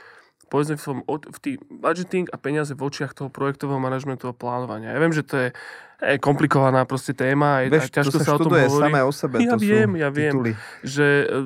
povedzme 0.48 0.80
v, 0.80 0.82
tom, 0.82 0.98
v 1.06 1.38
tý 1.42 1.52
budgeting 1.68 2.32
a 2.32 2.40
peniaze 2.40 2.72
v 2.72 2.80
očiach 2.80 3.12
toho 3.12 3.28
projektového 3.28 3.82
manažmentu 3.82 4.30
a 4.30 4.34
plánovania. 4.34 4.94
Ja 4.94 5.02
viem, 5.02 5.12
že 5.12 5.26
to 5.26 5.34
je, 5.36 5.48
je 5.50 5.50
komplikovaná 6.20 6.84
proste 6.84 7.16
téma, 7.16 7.64
je, 7.64 7.72
Vieš, 7.72 7.88
ťažko 7.88 8.18
sa, 8.20 8.24
sa 8.24 8.32
o 8.36 8.38
tom 8.44 8.53
hovorí. 8.53 8.84
samé 8.84 9.01
o 9.01 9.12
sebe, 9.12 9.40
ja 9.40 9.57
to 9.57 9.64
viem, 9.64 9.97
ja 9.97 10.12
viem, 10.12 10.32
tituly. 10.36 10.53
že 10.84 11.24
e, 11.24 11.40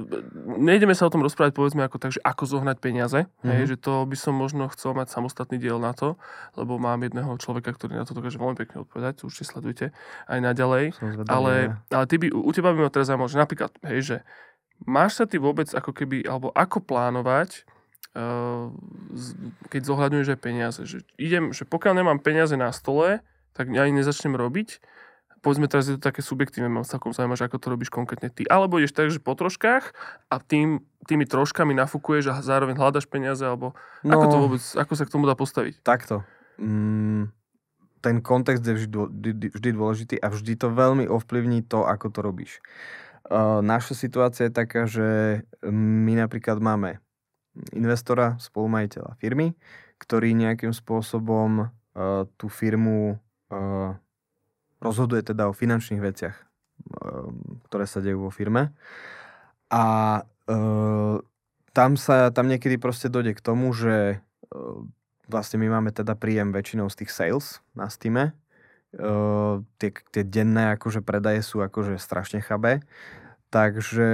nejdeme 0.59 0.91
sa 0.99 1.07
o 1.07 1.13
tom 1.13 1.23
rozprávať 1.23 1.55
povedzme 1.55 1.87
ako 1.87 1.97
tak, 2.03 2.11
že 2.19 2.21
ako 2.27 2.59
zohnať 2.59 2.77
peniaze, 2.83 3.31
mm-hmm. 3.31 3.47
hej, 3.47 3.63
že 3.71 3.77
to 3.79 4.03
by 4.03 4.17
som 4.19 4.35
možno 4.35 4.67
chcel 4.75 4.99
mať 4.99 5.15
samostatný 5.15 5.63
diel 5.63 5.79
na 5.79 5.95
to, 5.95 6.19
lebo 6.59 6.83
mám 6.83 6.99
jedného 7.07 7.31
človeka, 7.39 7.71
ktorý 7.71 7.95
na 7.95 8.03
to 8.03 8.11
dokáže 8.11 8.43
veľmi 8.43 8.59
pekne 8.59 8.83
odpovedať, 8.83 9.23
určite 9.23 9.47
sledujte 9.47 9.87
aj 10.27 10.39
naďalej. 10.43 10.99
ale, 11.31 11.79
ale 11.95 12.05
ty 12.11 12.19
by, 12.19 12.35
u 12.35 12.51
teba 12.51 12.75
by 12.75 12.87
ma 12.87 12.91
teraz 12.91 13.07
zaujímalo, 13.07 13.31
že 13.31 13.39
napríklad, 13.39 13.71
hej, 13.87 14.01
že 14.03 14.17
máš 14.83 15.23
sa 15.23 15.25
ty 15.31 15.39
vôbec 15.39 15.71
ako 15.71 15.95
keby, 15.95 16.27
alebo 16.27 16.51
ako 16.59 16.83
plánovať, 16.83 17.69
uh, 18.19 18.73
keď 19.71 19.83
zohľadňuješ 19.87 20.29
aj 20.35 20.41
peniaze. 20.41 20.81
Že 20.83 20.99
idem, 21.21 21.45
že 21.55 21.69
pokiaľ 21.69 22.03
nemám 22.03 22.19
peniaze 22.19 22.57
na 22.57 22.73
stole, 22.73 23.21
tak 23.53 23.71
ani 23.71 23.93
nezačnem 24.03 24.35
robiť. 24.35 24.83
Povedzme 25.41 25.73
teraz 25.73 25.89
je 25.89 25.97
to 25.97 26.05
také 26.05 26.21
subjektívne, 26.21 26.69
mám 26.69 26.85
celkom 26.85 27.17
zaujímavé, 27.17 27.49
ako 27.49 27.57
to 27.57 27.73
robíš 27.73 27.89
konkrétne 27.89 28.29
ty. 28.29 28.45
Alebo 28.45 28.77
ideš 28.77 28.93
tak, 28.93 29.09
že 29.09 29.25
po 29.25 29.33
troškách 29.33 29.97
a 30.29 30.37
tým, 30.37 30.85
tými 31.09 31.25
troškami 31.25 31.73
nafúkuješ 31.81 32.25
a 32.29 32.35
zároveň 32.45 32.77
hľadaš 32.77 33.09
peniaze, 33.09 33.41
alebo 33.41 33.73
no, 34.05 34.13
ako 34.13 34.25
to 34.29 34.37
vôbec, 34.37 34.63
ako 34.77 34.93
sa 34.93 35.05
k 35.09 35.13
tomu 35.17 35.25
dá 35.25 35.33
postaviť? 35.33 35.81
Takto. 35.81 36.29
Mm, 36.61 37.33
ten 38.05 38.21
kontext 38.21 38.69
je 38.69 38.85
vždy, 38.85 39.49
vždy 39.49 39.71
dôležitý 39.73 40.17
a 40.21 40.29
vždy 40.29 40.61
to 40.61 40.69
veľmi 40.73 41.09
ovplyvní 41.09 41.65
to, 41.65 41.89
ako 41.89 42.13
to 42.13 42.21
robíš. 42.21 42.61
Naša 43.65 43.97
situácia 43.97 44.49
je 44.49 44.53
taká, 44.53 44.85
že 44.85 45.41
my 45.73 46.21
napríklad 46.21 46.61
máme 46.61 47.01
investora, 47.73 48.37
spolumajiteľa 48.41 49.17
firmy, 49.17 49.57
ktorý 50.01 50.37
nejakým 50.37 50.77
spôsobom 50.77 51.73
tú 52.37 52.47
firmu 52.49 53.21
rozhoduje 54.81 55.23
teda 55.27 55.51
o 55.51 55.57
finančných 55.57 56.01
veciach, 56.01 56.37
ktoré 57.69 57.85
sa 57.85 58.01
dejú 58.01 58.27
vo 58.27 58.31
firme. 58.33 58.73
A 59.71 59.85
tam 61.71 61.91
sa, 61.95 62.31
tam 62.31 62.47
niekedy 62.47 62.79
proste 62.79 63.11
dojde 63.11 63.35
k 63.37 63.45
tomu, 63.45 63.71
že 63.75 64.23
vlastne 65.31 65.63
my 65.63 65.79
máme 65.79 65.91
teda 65.95 66.19
príjem 66.19 66.51
väčšinou 66.51 66.91
z 66.91 67.05
tých 67.05 67.11
sales 67.11 67.47
na 67.75 67.91
Steam, 67.91 68.33
Uh, 68.91 69.63
tie, 69.79 69.95
tie 70.11 70.27
denné 70.27 70.75
akože 70.75 70.99
predaje 71.07 71.47
sú 71.47 71.63
akože 71.63 71.95
strašne 71.95 72.43
chabé. 72.43 72.83
Takže 73.55 74.11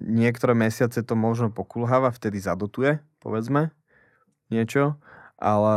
niektoré 0.00 0.52
mesiace 0.56 1.04
to 1.04 1.12
možno 1.12 1.52
pokulháva, 1.52 2.16
vtedy 2.16 2.40
zadotuje, 2.40 3.04
povedzme, 3.20 3.76
niečo, 4.48 4.96
ale, 5.44 5.76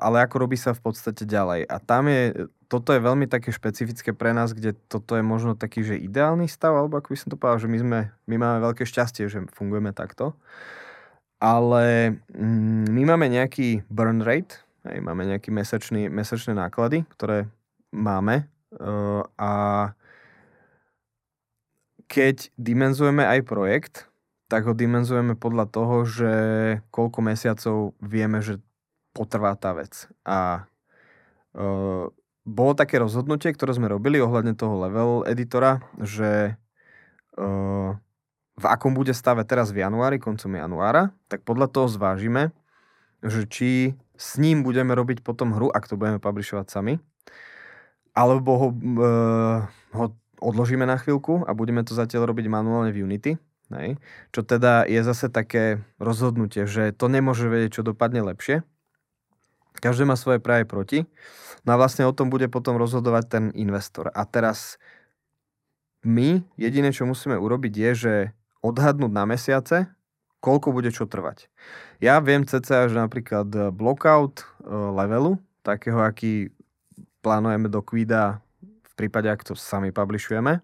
ale 0.00 0.16
ako 0.24 0.48
robí 0.48 0.56
sa 0.56 0.72
v 0.72 0.88
podstate 0.88 1.28
ďalej. 1.28 1.68
A 1.68 1.76
tam 1.76 2.08
je, 2.08 2.48
toto 2.72 2.96
je 2.96 3.04
veľmi 3.04 3.28
také 3.28 3.52
špecifické 3.52 4.16
pre 4.16 4.32
nás, 4.32 4.56
kde 4.56 4.72
toto 4.88 5.20
je 5.20 5.20
možno 5.20 5.52
taký, 5.52 5.84
že 5.84 6.00
ideálny 6.00 6.48
stav, 6.48 6.72
alebo 6.72 6.96
ako 6.96 7.12
by 7.12 7.18
som 7.20 7.28
to 7.28 7.36
povedal, 7.36 7.60
že 7.60 7.68
my, 7.68 7.78
sme, 7.84 8.00
my 8.08 8.36
máme 8.40 8.58
veľké 8.64 8.88
šťastie, 8.88 9.28
že 9.28 9.44
fungujeme 9.52 9.92
takto. 9.92 10.32
Ale 11.44 12.16
mm, 12.32 12.88
my 12.88 13.02
máme 13.12 13.28
nejaký 13.28 13.84
burn 13.92 14.24
rate, 14.24 14.64
hej, 14.88 15.04
máme 15.04 15.28
nejaké 15.28 15.52
mesačné 15.52 16.56
náklady, 16.56 17.04
ktoré 17.12 17.52
máme 17.92 18.48
uh, 18.80 19.20
a 19.36 19.52
keď 22.08 22.48
dimenzujeme 22.56 23.24
aj 23.24 23.40
projekt, 23.44 24.08
tak 24.48 24.68
ho 24.68 24.76
dimenzujeme 24.76 25.36
podľa 25.36 25.66
toho, 25.68 25.96
že 26.04 26.32
koľko 26.92 27.18
mesiacov 27.24 27.76
vieme, 28.04 28.44
že 28.44 28.60
potrvá 29.12 29.56
tá 29.56 29.76
vec. 29.76 30.08
A 30.24 30.68
e, 31.52 31.62
bolo 32.42 32.72
také 32.74 32.98
rozhodnutie, 32.98 33.52
ktoré 33.54 33.76
sme 33.76 33.92
robili 33.92 34.18
ohľadne 34.18 34.56
toho 34.58 34.74
level 34.82 35.22
editora, 35.28 35.84
že 36.00 36.58
e, 37.38 37.42
v 38.52 38.64
akom 38.66 38.92
bude 38.92 39.14
stave 39.14 39.44
teraz 39.46 39.70
v 39.70 39.84
januári, 39.84 40.20
koncom 40.20 40.52
januára, 40.52 41.14
tak 41.28 41.44
podľa 41.46 41.70
toho 41.70 41.86
zvážime, 41.88 42.50
že 43.22 43.46
či 43.46 43.70
s 44.18 44.36
ním 44.36 44.66
budeme 44.66 44.92
robiť 44.92 45.22
potom 45.22 45.54
hru, 45.54 45.70
ak 45.70 45.86
to 45.88 45.94
budeme 45.96 46.18
publishovať 46.18 46.66
sami, 46.68 46.98
alebo 48.12 48.50
ho, 48.58 48.68
e, 48.74 49.08
ho 49.96 50.06
odložíme 50.42 50.84
na 50.84 50.98
chvíľku 50.98 51.46
a 51.46 51.54
budeme 51.54 51.86
to 51.86 51.94
zatiaľ 51.94 52.28
robiť 52.34 52.46
manuálne 52.50 52.90
v 52.90 53.06
Unity. 53.06 53.38
Hej. 53.72 53.96
Čo 54.36 54.44
teda 54.44 54.84
je 54.84 55.00
zase 55.00 55.32
také 55.32 55.80
rozhodnutie, 55.96 56.68
že 56.68 56.92
to 56.92 57.08
nemôže 57.08 57.48
vedieť, 57.48 57.80
čo 57.80 57.88
dopadne 57.88 58.20
lepšie. 58.20 58.60
Každý 59.78 60.04
má 60.04 60.18
svoje 60.18 60.42
práve 60.42 60.68
proti. 60.68 61.08
No 61.62 61.74
a 61.74 61.80
vlastne 61.80 62.04
o 62.04 62.12
tom 62.12 62.28
bude 62.28 62.50
potom 62.50 62.76
rozhodovať 62.76 63.24
ten 63.30 63.44
investor. 63.54 64.10
A 64.12 64.26
teraz 64.26 64.76
my 66.02 66.42
jediné, 66.58 66.90
čo 66.90 67.06
musíme 67.06 67.38
urobiť, 67.38 67.72
je, 67.72 67.90
že 67.94 68.14
odhadnúť 68.60 69.12
na 69.14 69.24
mesiace, 69.24 69.86
koľko 70.42 70.74
bude 70.74 70.90
čo 70.90 71.06
trvať. 71.06 71.46
Ja 72.02 72.18
viem 72.18 72.42
cca, 72.42 72.90
že 72.90 72.98
napríklad 72.98 73.72
blockout 73.72 74.42
eh, 74.42 74.70
levelu, 74.70 75.38
takého, 75.62 76.02
aký 76.02 76.50
plánujeme 77.22 77.70
do 77.70 77.80
Quida 77.80 78.42
v 78.62 78.92
prípade, 78.98 79.30
ak 79.30 79.46
to 79.46 79.54
sami 79.54 79.94
publishujeme, 79.94 80.60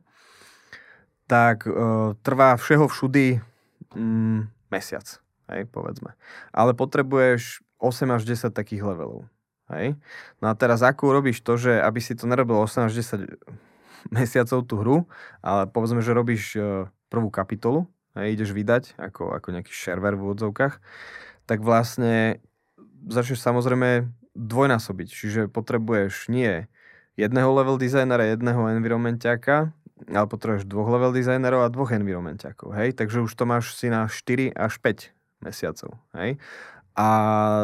tak 1.30 1.64
e, 1.64 1.72
trvá 2.20 2.58
všeho 2.58 2.90
všudy 2.90 3.38
mm, 3.94 4.40
mesiac, 4.68 5.06
hej, 5.54 5.64
povedzme. 5.70 6.12
Ale 6.50 6.74
potrebuješ 6.74 7.62
8 7.78 8.14
až 8.14 8.22
10 8.26 8.54
takých 8.54 8.82
levelov. 8.82 9.26
Hej? 9.70 9.94
No 10.42 10.50
a 10.50 10.54
teraz 10.54 10.82
ako 10.82 11.14
robíš 11.14 11.42
to, 11.44 11.58
že 11.60 11.78
aby 11.78 12.00
si 12.02 12.16
to 12.18 12.26
nerobil 12.26 12.58
8 12.62 12.88
až 12.90 12.92
10 12.98 13.38
mesiacov 14.14 14.58
tú 14.64 14.74
hru, 14.80 14.96
ale 15.42 15.66
povedzme, 15.68 16.00
že 16.00 16.16
robíš 16.16 16.54
e, 16.54 16.86
prvú 17.10 17.28
kapitolu, 17.28 17.90
hej, 18.14 18.38
ideš 18.38 18.54
vydať 18.54 18.96
ako, 18.96 19.34
ako 19.34 19.48
nejaký 19.58 19.72
server 19.74 20.14
v 20.14 20.24
úvodzovkách, 20.30 20.74
tak 21.48 21.58
vlastne 21.64 22.40
začneš 23.08 23.42
samozrejme 23.42 24.08
dvojnásobiť. 24.38 25.08
Čiže 25.10 25.40
potrebuješ 25.50 26.30
nie 26.30 26.70
jedného 27.18 27.50
level 27.50 27.76
designera, 27.76 28.30
jedného 28.30 28.78
environmentiaka, 28.78 29.74
ale 30.06 30.26
potrebuješ 30.30 30.70
dvoch 30.70 30.86
level 30.86 31.10
designerov 31.10 31.66
a 31.66 31.72
dvoch 31.72 31.90
environmentiakov, 31.90 32.70
hej? 32.78 32.94
Takže 32.94 33.26
už 33.26 33.32
to 33.34 33.44
máš 33.48 33.74
si 33.74 33.90
na 33.90 34.06
4 34.06 34.54
až 34.54 34.78
5 34.78 35.10
mesiacov, 35.42 35.98
hej? 36.14 36.38
A 36.98 37.08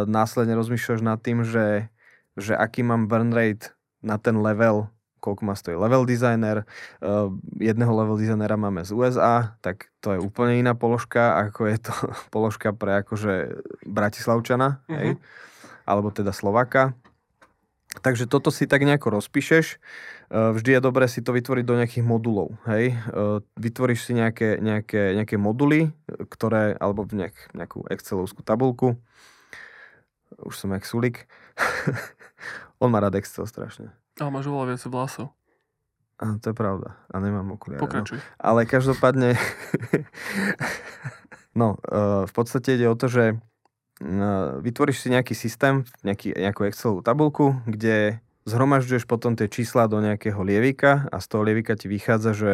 následne 0.06 0.54
rozmýšľaš 0.54 1.02
nad 1.02 1.18
tým, 1.18 1.42
že, 1.42 1.90
že 2.38 2.54
aký 2.54 2.86
mám 2.86 3.10
burn 3.10 3.34
rate 3.34 3.74
na 3.98 4.14
ten 4.14 4.38
level, 4.38 4.86
koľko 5.18 5.42
má 5.42 5.58
stojí 5.58 5.74
level 5.74 6.06
designer, 6.06 6.62
uh, 7.02 7.32
jedného 7.58 7.90
level 7.90 8.14
designera 8.14 8.54
máme 8.54 8.86
z 8.86 8.94
USA, 8.94 9.58
tak 9.58 9.90
to 9.98 10.14
je 10.14 10.22
úplne 10.22 10.62
iná 10.62 10.78
položka, 10.78 11.34
ako 11.50 11.66
je 11.66 11.78
to 11.82 11.94
položka 12.34 12.70
pre 12.70 13.02
akože 13.02 13.64
Bratislavčana, 13.82 14.84
mm-hmm. 14.86 14.98
hej? 15.02 15.08
Mhm. 15.16 15.20
Alebo 15.84 16.08
teda 16.14 16.32
Slovaka. 16.32 16.96
Takže 18.00 18.26
toto 18.26 18.48
si 18.48 18.66
tak 18.66 18.82
nejako 18.82 19.20
rozpíšeš. 19.20 19.78
E, 20.30 20.52
vždy 20.56 20.78
je 20.78 20.80
dobré 20.80 21.04
si 21.08 21.20
to 21.20 21.34
vytvoriť 21.36 21.64
do 21.64 21.76
nejakých 21.76 22.04
modulov. 22.04 22.56
Hej? 22.68 22.94
E, 22.94 22.96
vytvoríš 23.58 24.08
si 24.08 24.12
nejaké, 24.16 24.60
nejaké, 24.60 25.16
nejaké 25.16 25.36
moduly, 25.36 25.92
ktoré, 26.30 26.76
alebo 26.78 27.04
nejak, 27.08 27.34
nejakú 27.52 27.84
Excelovskú 27.90 28.40
tabulku. 28.40 28.96
Už 30.40 30.54
som 30.56 30.72
jak 30.72 30.84
Sulik. 30.88 31.28
On 32.82 32.90
má 32.90 32.98
rád 32.98 33.20
Excel 33.20 33.46
strašne. 33.46 33.94
Ale 34.18 34.30
máš 34.30 34.50
oveľa 34.50 34.74
viac 34.74 34.82
vlasov. 34.90 35.26
A, 36.22 36.38
to 36.38 36.54
je 36.54 36.56
pravda. 36.56 36.94
A 37.10 37.18
nemám 37.18 37.58
okuliare. 37.58 37.82
No. 37.82 37.86
Pokračuj. 37.86 38.18
No. 38.22 38.26
Ale 38.38 38.70
každopádne... 38.70 39.34
no, 41.60 41.78
v 42.22 42.32
podstate 42.32 42.78
ide 42.78 42.86
o 42.86 42.94
to, 42.94 43.10
že 43.10 43.24
vytvoríš 44.62 45.06
si 45.06 45.08
nejaký 45.10 45.34
systém, 45.34 45.86
nejaký, 46.02 46.34
nejakú 46.34 46.66
Excelovú 46.66 47.02
tabulku, 47.02 47.58
kde 47.66 48.23
zhromažďuješ 48.44 49.04
potom 49.08 49.36
tie 49.36 49.48
čísla 49.48 49.88
do 49.88 50.00
nejakého 50.00 50.38
lievika 50.44 51.08
a 51.08 51.16
z 51.20 51.26
toho 51.28 51.42
lievika 51.44 51.76
ti 51.76 51.88
vychádza, 51.88 52.32
že 52.36 52.52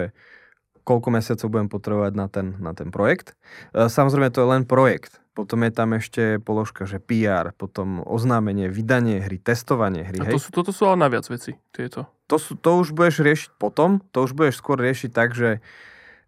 koľko 0.87 1.09
mesiacov 1.13 1.47
budem 1.53 1.69
potrebovať 1.71 2.13
na 2.17 2.27
ten, 2.27 2.47
na 2.59 2.73
ten 2.73 2.89
projekt. 2.91 3.39
E, 3.71 3.87
samozrejme, 3.87 4.33
to 4.33 4.43
je 4.43 4.49
len 4.49 4.65
projekt. 4.65 5.23
potom 5.31 5.63
je 5.63 5.73
tam 5.73 5.95
ešte 5.95 6.23
položka, 6.43 6.85
že 6.85 6.99
PR, 7.01 7.55
potom 7.55 8.03
oznámenie, 8.05 8.69
vydanie 8.69 9.23
hry, 9.23 9.39
testovanie 9.39 10.03
hry. 10.05 10.21
A 10.21 10.37
to 10.37 10.37
hej? 10.37 10.43
sú, 10.43 10.51
toto 10.51 10.75
sú 10.75 10.91
ale 10.91 11.01
naviac 11.01 11.25
veci, 11.31 11.57
tieto. 11.71 12.11
To, 12.29 12.37
sú, 12.37 12.59
to 12.59 12.77
už 12.77 12.93
budeš 12.93 13.23
riešiť 13.23 13.51
potom, 13.57 14.03
to 14.11 14.27
už 14.27 14.35
budeš 14.35 14.59
skôr 14.59 14.77
riešiť 14.77 15.11
tak, 15.15 15.33
že, 15.33 15.63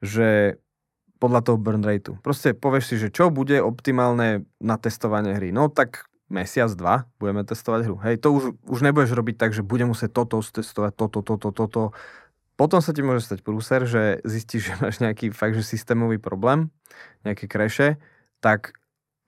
že 0.01 0.57
podľa 1.23 1.41
toho 1.47 1.59
burn 1.59 1.83
rateu. 1.87 2.19
Proste 2.19 2.55
povieš 2.55 2.85
si, 2.95 2.97
že 2.99 3.13
čo 3.15 3.31
bude 3.31 3.63
optimálne 3.63 4.49
na 4.59 4.77
testovanie 4.81 5.39
hry. 5.39 5.55
No 5.55 5.71
tak 5.71 6.11
mesiac, 6.33 6.73
dva 6.73 7.05
budeme 7.21 7.45
testovať 7.45 7.81
hru. 7.85 7.97
Hej, 8.01 8.25
to 8.25 8.33
už, 8.33 8.45
už 8.65 8.81
nebudeš 8.81 9.13
robiť 9.13 9.37
tak, 9.37 9.53
že 9.53 9.61
budem 9.61 9.93
musieť 9.93 10.17
toto 10.17 10.41
testovať, 10.41 10.93
toto, 10.97 11.21
toto, 11.21 11.53
toto. 11.53 11.83
Potom 12.57 12.81
sa 12.81 12.97
ti 12.97 13.05
môže 13.05 13.29
stať 13.29 13.45
prúser, 13.45 13.85
že 13.85 14.25
zistíš, 14.25 14.67
že 14.73 14.75
máš 14.81 14.99
nejaký 15.05 15.31
fakt, 15.31 15.55
že 15.55 15.63
systémový 15.63 16.17
problém, 16.17 16.73
nejaké 17.23 17.45
kreše, 17.47 18.01
tak 18.41 18.73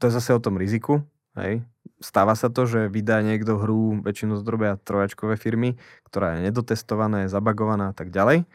to 0.01 0.09
je 0.09 0.17
zase 0.17 0.33
o 0.33 0.41
tom 0.41 0.57
riziku. 0.57 1.05
Hej. 1.37 1.67
Stáva 2.01 2.33
sa 2.39 2.49
to, 2.49 2.65
že 2.65 2.89
vydá 2.89 3.21
niekto 3.21 3.59
hru, 3.59 4.01
väčšinou 4.03 4.39
zdrobia 4.39 4.79
trojačkové 4.81 5.37
firmy, 5.37 5.77
ktorá 6.07 6.39
je 6.39 6.51
nedotestovaná, 6.51 7.27
je 7.27 7.33
zabagovaná 7.35 7.91
a 7.91 7.95
tak 7.95 8.15
ďalej. 8.15 8.47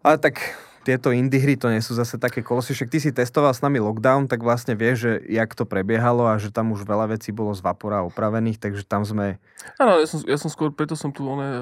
Ale 0.00 0.16
tak 0.22 0.40
tieto 0.86 1.10
indie 1.10 1.42
hry 1.42 1.58
to 1.58 1.66
nie 1.66 1.82
sú 1.82 1.98
zase 1.98 2.14
také 2.14 2.46
kolosy. 2.46 2.70
Však 2.70 2.94
ty 2.94 3.02
si 3.02 3.10
testoval 3.10 3.50
s 3.50 3.58
nami 3.58 3.82
lockdown, 3.82 4.30
tak 4.30 4.46
vlastne 4.46 4.78
vieš, 4.78 4.96
že 5.02 5.12
jak 5.26 5.50
to 5.58 5.66
prebiehalo 5.66 6.30
a 6.30 6.38
že 6.38 6.54
tam 6.54 6.70
už 6.70 6.86
veľa 6.86 7.18
vecí 7.18 7.34
bolo 7.34 7.50
z 7.50 7.66
Vapora 7.66 8.06
opravených, 8.06 8.62
takže 8.62 8.86
tam 8.86 9.02
sme... 9.02 9.42
Áno, 9.82 9.98
ja 9.98 10.06
som, 10.06 10.22
ja 10.22 10.38
som 10.38 10.46
skôr, 10.46 10.70
preto 10.70 10.94
som 10.94 11.10
tu 11.10 11.26
one 11.26 11.42
e, 11.42 11.58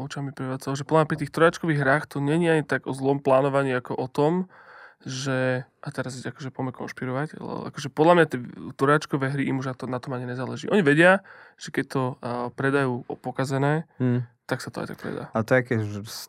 očami 0.00 0.32
prevracal, 0.32 0.72
že 0.72 0.88
podľa 0.88 1.04
pri 1.04 1.20
tých 1.20 1.34
trojačkových 1.36 1.84
hrách 1.84 2.04
to 2.08 2.24
není 2.24 2.48
ani 2.48 2.64
tak 2.64 2.88
o 2.88 2.96
zlom 2.96 3.20
plánovaní, 3.20 3.76
ako 3.76 3.92
o 3.92 4.08
tom, 4.08 4.48
že, 5.04 5.68
a 5.84 5.88
teraz 5.92 6.16
akože 6.16 6.48
poďme 6.48 6.72
konšpirovať, 6.72 7.36
ale 7.36 7.68
akože 7.68 7.92
podľa 7.92 8.14
mňa 8.16 8.26
tie 8.32 8.38
turáčkové 8.80 9.36
hry 9.36 9.52
im 9.52 9.60
už 9.60 9.68
na, 9.68 9.76
to, 9.76 9.84
na 9.90 10.00
tom 10.00 10.16
ani 10.16 10.24
nezáleží. 10.24 10.70
Oni 10.72 10.80
vedia, 10.80 11.20
že 11.60 11.74
keď 11.74 11.84
to 11.90 12.02
uh, 12.22 12.48
predajú 12.54 13.04
pokazené, 13.20 13.84
hmm. 13.98 14.24
tak 14.46 14.62
sa 14.62 14.70
to 14.70 14.86
aj 14.86 14.94
tak 14.94 14.98
predá. 15.02 15.28
A 15.34 15.42
to 15.42 15.52
je 15.52 15.60
aké 15.60 15.74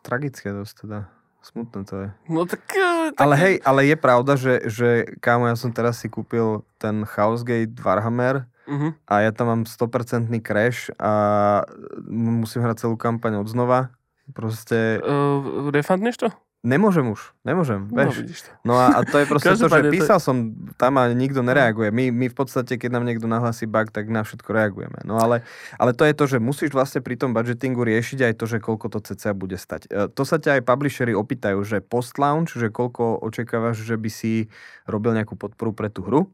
tragické 0.02 0.50
dosť 0.50 0.89
teda. 0.89 1.00
Smutné 1.44 1.84
to 1.84 1.96
je. 2.00 2.10
No 2.32 2.48
tak... 2.48 2.64
tak... 2.72 3.20
Ale 3.20 3.36
hej, 3.36 3.56
ale 3.68 3.84
je 3.84 3.98
pravda, 4.00 4.39
že, 4.39 4.64
že 4.72 5.04
kámo, 5.20 5.52
ja 5.52 5.60
som 5.60 5.76
teraz 5.76 6.00
si 6.00 6.08
kúpil 6.08 6.64
ten 6.80 7.04
Housegate 7.04 7.76
Warhammer 7.84 8.48
uh-huh. 8.64 8.96
a 9.04 9.28
ja 9.28 9.32
tam 9.36 9.52
mám 9.52 9.62
100% 9.68 10.32
crash 10.39 10.88
a 10.96 11.12
musím 12.08 12.64
hrať 12.64 12.88
celú 12.88 12.96
kampaň 12.96 13.44
od 13.44 13.48
znova. 13.52 13.91
Proste... 14.32 15.04
Uh, 15.04 15.68
refundneš 15.68 16.16
to? 16.16 16.32
Nemôžem 16.64 17.03
už, 17.11 17.36
nemôžem, 17.43 17.91
no, 17.91 18.07
vieš. 18.07 18.47
No 18.64 18.80
a, 18.80 18.95
a 18.95 18.99
to 19.03 19.20
je 19.20 19.28
proste 19.28 19.51
to, 19.59 19.68
že 19.68 19.84
písal 19.91 20.16
to... 20.16 20.32
som 20.32 20.36
tam 20.80 20.95
a 20.95 21.11
nikto 21.11 21.43
nereaguje. 21.43 21.91
My, 21.91 22.07
my 22.07 22.32
v 22.32 22.36
podstate, 22.39 22.80
keď 22.80 22.95
nám 22.95 23.03
niekto 23.03 23.28
nahlási 23.28 23.68
bug, 23.68 23.91
tak 23.91 24.07
na 24.07 24.24
všetko 24.24 24.47
reagujeme. 24.47 25.03
No 25.03 25.20
ale, 25.20 25.43
ale 25.76 25.91
to 25.91 26.07
je 26.07 26.16
to, 26.16 26.24
že 26.24 26.39
musíš 26.39 26.72
vlastne 26.72 27.03
pri 27.03 27.20
tom 27.20 27.36
budgetingu 27.36 27.84
riešiť 27.84 28.32
aj 28.32 28.34
to, 28.39 28.47
že 28.47 28.64
koľko 28.64 28.95
to 28.95 28.99
cca 29.11 29.36
bude 29.36 29.59
stať. 29.59 29.91
E, 29.91 30.07
to 30.07 30.24
sa 30.24 30.39
ťa 30.39 30.55
aj 30.55 30.61
publishery 30.64 31.11
opýtajú, 31.11 31.59
že 31.68 31.84
post-launch, 31.84 32.55
že 32.55 32.72
koľko 32.72 33.20
očakávaš, 33.20 33.84
že 33.84 33.99
by 33.99 34.07
si 34.07 34.47
robil 34.88 35.20
nejakú 35.20 35.36
podporu 35.36 35.76
pre 35.76 35.91
tú 35.91 36.07
hru. 36.07 36.32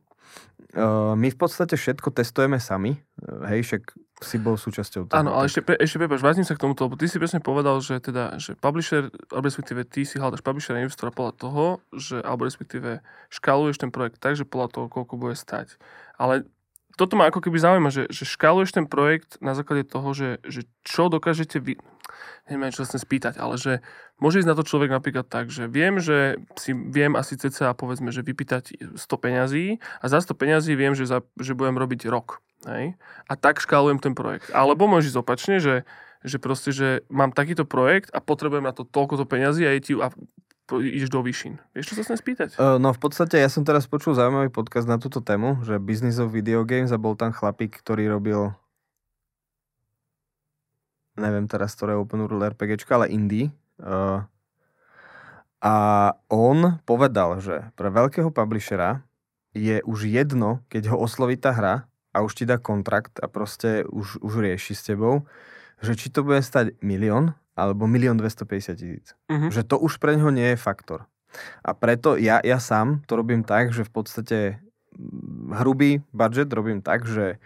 Uh, 0.70 1.18
my 1.18 1.34
v 1.34 1.38
podstate 1.38 1.74
všetko 1.74 2.14
testujeme 2.14 2.62
sami. 2.62 3.02
Uh, 3.18 3.42
hej, 3.50 3.66
však 3.66 3.84
si 4.22 4.38
bol 4.38 4.60
súčasťou 4.60 5.10
toho. 5.10 5.18
Áno, 5.18 5.34
ale 5.34 5.48
ešte, 5.48 5.64
ešte 5.66 5.98
prepáč, 5.98 6.22
vrátim 6.22 6.46
sa 6.46 6.54
k 6.54 6.62
tomuto, 6.62 6.86
lebo 6.86 7.00
ty 7.00 7.08
si 7.08 7.18
presne 7.18 7.40
povedal, 7.40 7.80
že 7.80 7.98
teda, 8.04 8.38
že 8.38 8.54
publisher, 8.54 9.10
respektíve 9.32 9.88
ty 9.88 10.04
si 10.04 10.20
hľadaš 10.20 10.44
publisher 10.44 10.76
a 10.76 10.84
investora 10.84 11.10
podľa 11.10 11.34
toho, 11.40 11.66
že, 11.96 12.20
alebo 12.22 12.46
respektíve 12.46 13.00
škáluješ 13.32 13.82
ten 13.82 13.90
projekt 13.90 14.20
tak, 14.22 14.36
že 14.36 14.46
podľa 14.46 14.70
toho, 14.76 14.86
koľko 14.92 15.16
bude 15.16 15.34
stať. 15.34 15.80
Ale 16.20 16.46
toto 17.00 17.16
ma 17.16 17.32
ako 17.32 17.40
keby 17.40 17.58
zaujíma, 17.64 17.90
že, 17.96 18.12
že 18.12 18.28
škáluješ 18.28 18.76
ten 18.76 18.84
projekt 18.84 19.40
na 19.40 19.56
základe 19.56 19.88
toho, 19.88 20.12
že, 20.12 20.44
že 20.44 20.68
čo 20.84 21.08
dokážete 21.08 21.64
vy... 21.64 21.80
Neviem, 22.50 22.74
čo 22.74 22.84
sa 22.84 22.94
chcem 22.94 23.02
spýtať, 23.02 23.34
ale 23.38 23.56
že 23.56 23.86
môže 24.18 24.42
ísť 24.44 24.50
na 24.50 24.58
to 24.58 24.68
človek 24.68 24.90
napríklad 24.92 25.26
tak, 25.28 25.54
že 25.54 25.70
viem, 25.70 26.02
že 26.02 26.42
si 26.58 26.74
viem 26.74 27.14
asi 27.16 27.38
cca 27.38 27.72
povedzme, 27.78 28.10
že 28.10 28.26
vypýtať 28.26 28.98
100 28.98 29.24
peňazí 29.24 29.80
a 30.02 30.06
za 30.10 30.20
100 30.20 30.36
peňazí 30.36 30.74
viem, 30.74 30.94
že, 30.98 31.08
za, 31.08 31.24
že 31.40 31.54
budem 31.56 31.78
robiť 31.78 32.10
rok. 32.10 32.44
Hej? 32.68 33.00
A 33.30 33.34
tak 33.40 33.64
škálujem 33.64 34.04
ten 34.04 34.14
projekt. 34.18 34.52
Alebo 34.52 34.90
môže 34.90 35.14
ísť 35.14 35.20
opačne, 35.22 35.56
že, 35.64 35.88
že 36.26 36.38
proste, 36.42 36.76
že 36.76 37.08
mám 37.08 37.32
takýto 37.32 37.64
projekt 37.64 38.12
a 38.12 38.20
potrebujem 38.20 38.66
na 38.68 38.76
to 38.76 38.84
toľkoto 38.84 39.24
peňazí 39.24 39.64
a 39.64 39.72
je 39.78 39.82
ti 39.82 39.94
a 39.96 40.12
ideš 40.78 41.10
do 41.10 41.26
výšin. 41.26 41.58
Vieš, 41.74 41.94
čo 41.94 41.96
sa 41.98 42.04
chcem 42.06 42.18
spýtať? 42.20 42.50
Uh, 42.62 42.78
no 42.78 42.94
v 42.94 43.02
podstate 43.02 43.42
ja 43.42 43.50
som 43.50 43.66
teraz 43.66 43.90
počul 43.90 44.14
zaujímavý 44.14 44.54
podcast 44.54 44.86
na 44.86 45.02
túto 45.02 45.18
tému, 45.18 45.66
že 45.66 45.82
Business 45.82 46.22
of 46.22 46.30
Video 46.30 46.62
Games 46.62 46.94
a 46.94 47.02
bol 47.02 47.18
tam 47.18 47.34
chlapík, 47.34 47.82
ktorý 47.82 48.14
robil 48.14 48.54
neviem 51.20 51.46
teraz, 51.46 51.76
ktoré 51.76 52.00
Open 52.00 52.24
World 52.24 52.56
RPGčka, 52.56 52.96
ale 52.96 53.12
indie. 53.12 53.52
Uh, 53.80 54.24
a 55.60 55.76
on 56.32 56.80
povedal, 56.88 57.44
že 57.44 57.68
pre 57.76 57.92
veľkého 57.92 58.32
publishera 58.32 59.04
je 59.52 59.84
už 59.84 60.08
jedno, 60.08 60.64
keď 60.72 60.96
ho 60.96 60.98
osloví 61.04 61.36
tá 61.36 61.52
hra 61.52 61.84
a 62.16 62.24
už 62.24 62.42
ti 62.42 62.44
dá 62.48 62.56
kontrakt 62.56 63.20
a 63.20 63.28
proste 63.28 63.84
už, 63.92 64.24
už 64.24 64.34
rieši 64.40 64.74
s 64.74 64.88
tebou, 64.88 65.28
že 65.84 66.00
či 66.00 66.08
to 66.08 66.24
bude 66.24 66.40
stať 66.40 66.80
milión 66.80 67.36
alebo 67.60 67.92
1 67.92 68.16
250 68.16 68.80
tisíc. 68.80 69.08
Uh-huh. 69.28 69.52
Že 69.52 69.68
to 69.68 69.76
už 69.84 70.00
pre 70.00 70.16
neho 70.16 70.32
nie 70.32 70.56
je 70.56 70.58
faktor. 70.60 71.04
A 71.62 71.76
preto 71.76 72.16
ja, 72.16 72.40
ja 72.42 72.58
sám 72.58 73.04
to 73.06 73.20
robím 73.20 73.44
tak, 73.44 73.76
že 73.76 73.84
v 73.84 73.92
podstate 73.92 74.38
mm, 74.96 75.60
hrubý 75.60 76.02
budget 76.16 76.50
robím 76.56 76.80
tak, 76.80 77.04
že 77.04 77.38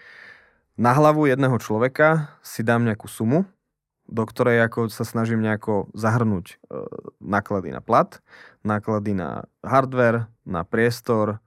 na 0.78 0.94
hlavu 0.94 1.30
jedného 1.30 1.58
človeka 1.62 2.34
si 2.42 2.66
dám 2.66 2.86
nejakú 2.86 3.06
sumu, 3.06 3.46
do 4.08 4.24
ktorej 4.28 4.68
ako 4.68 4.92
sa 4.92 5.08
snažím 5.08 5.40
nejako 5.42 5.88
zahrnúť 5.96 6.46
e, 6.52 6.56
náklady 7.24 7.72
na 7.72 7.80
plat, 7.80 8.20
náklady 8.62 9.16
na 9.16 9.48
hardware, 9.64 10.28
na 10.44 10.68
priestor, 10.68 11.40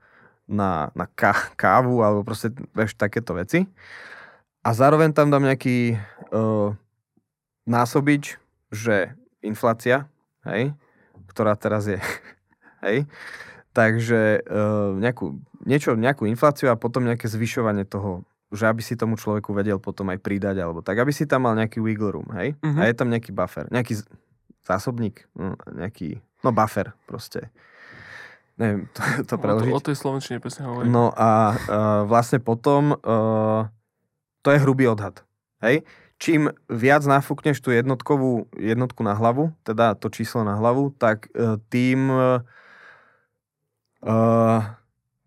na, 0.48 0.94
na 0.94 1.06
ká, 1.10 1.34
kávu 1.58 2.00
alebo 2.00 2.22
proste 2.22 2.54
vieš, 2.72 2.96
takéto 2.96 3.34
veci. 3.36 3.66
A 4.66 4.74
zároveň 4.74 5.14
tam 5.14 5.30
dám 5.30 5.46
nejaký 5.46 5.94
e, 5.94 5.96
násobič, 7.66 8.38
že 8.72 9.14
inflácia, 9.42 10.10
hej, 10.46 10.74
ktorá 11.30 11.54
teraz 11.54 11.86
je, 11.86 11.98
hej, 12.86 13.06
takže 13.76 14.42
e, 14.42 14.60
nejakú, 14.98 15.38
niečo, 15.66 15.94
nejakú 15.94 16.26
infláciu 16.26 16.72
a 16.72 16.80
potom 16.80 17.06
nejaké 17.06 17.28
zvyšovanie 17.28 17.84
toho, 17.86 18.26
že 18.54 18.64
aby 18.70 18.82
si 18.82 18.94
tomu 18.94 19.18
človeku 19.18 19.50
vedel 19.50 19.82
potom 19.82 20.10
aj 20.10 20.22
pridať, 20.22 20.62
alebo 20.62 20.82
tak, 20.82 21.02
aby 21.02 21.10
si 21.10 21.26
tam 21.26 21.50
mal 21.50 21.54
nejaký 21.58 21.82
wiggle 21.82 22.14
room, 22.14 22.28
hej, 22.38 22.54
uh-huh. 22.58 22.80
a 22.80 22.86
je 22.86 22.94
tam 22.94 23.10
nejaký 23.10 23.34
buffer, 23.34 23.66
nejaký 23.70 24.06
zásobník, 24.62 25.26
no, 25.34 25.58
nejaký, 25.70 26.22
no 26.46 26.50
buffer 26.54 26.94
proste. 27.10 27.50
Neviem, 28.56 28.88
to, 28.96 29.00
to 29.28 29.34
preložiť. 29.36 29.72
O, 29.72 29.76
to, 29.76 29.78
o 29.78 29.86
tej 29.92 29.96
slovenčine 29.98 30.36
presne 30.40 30.64
hovorím. 30.64 30.88
No 30.88 31.12
a 31.12 31.52
uh, 31.52 31.58
vlastne 32.08 32.40
potom 32.40 32.96
uh, 32.96 33.68
to 34.40 34.48
je 34.54 34.58
hrubý 34.62 34.88
odhad. 34.88 35.20
Hej? 35.60 35.84
čím 36.16 36.48
viac 36.68 37.04
nafúkneš 37.04 37.60
tú 37.60 37.72
jednotkovú 37.72 38.48
jednotku 38.56 39.04
na 39.04 39.12
hlavu, 39.12 39.52
teda 39.68 39.92
to 39.96 40.08
číslo 40.08 40.44
na 40.48 40.56
hlavu, 40.56 40.92
tak 40.96 41.28
uh, 41.36 41.60
tým 41.68 42.08
uh, 42.08 42.40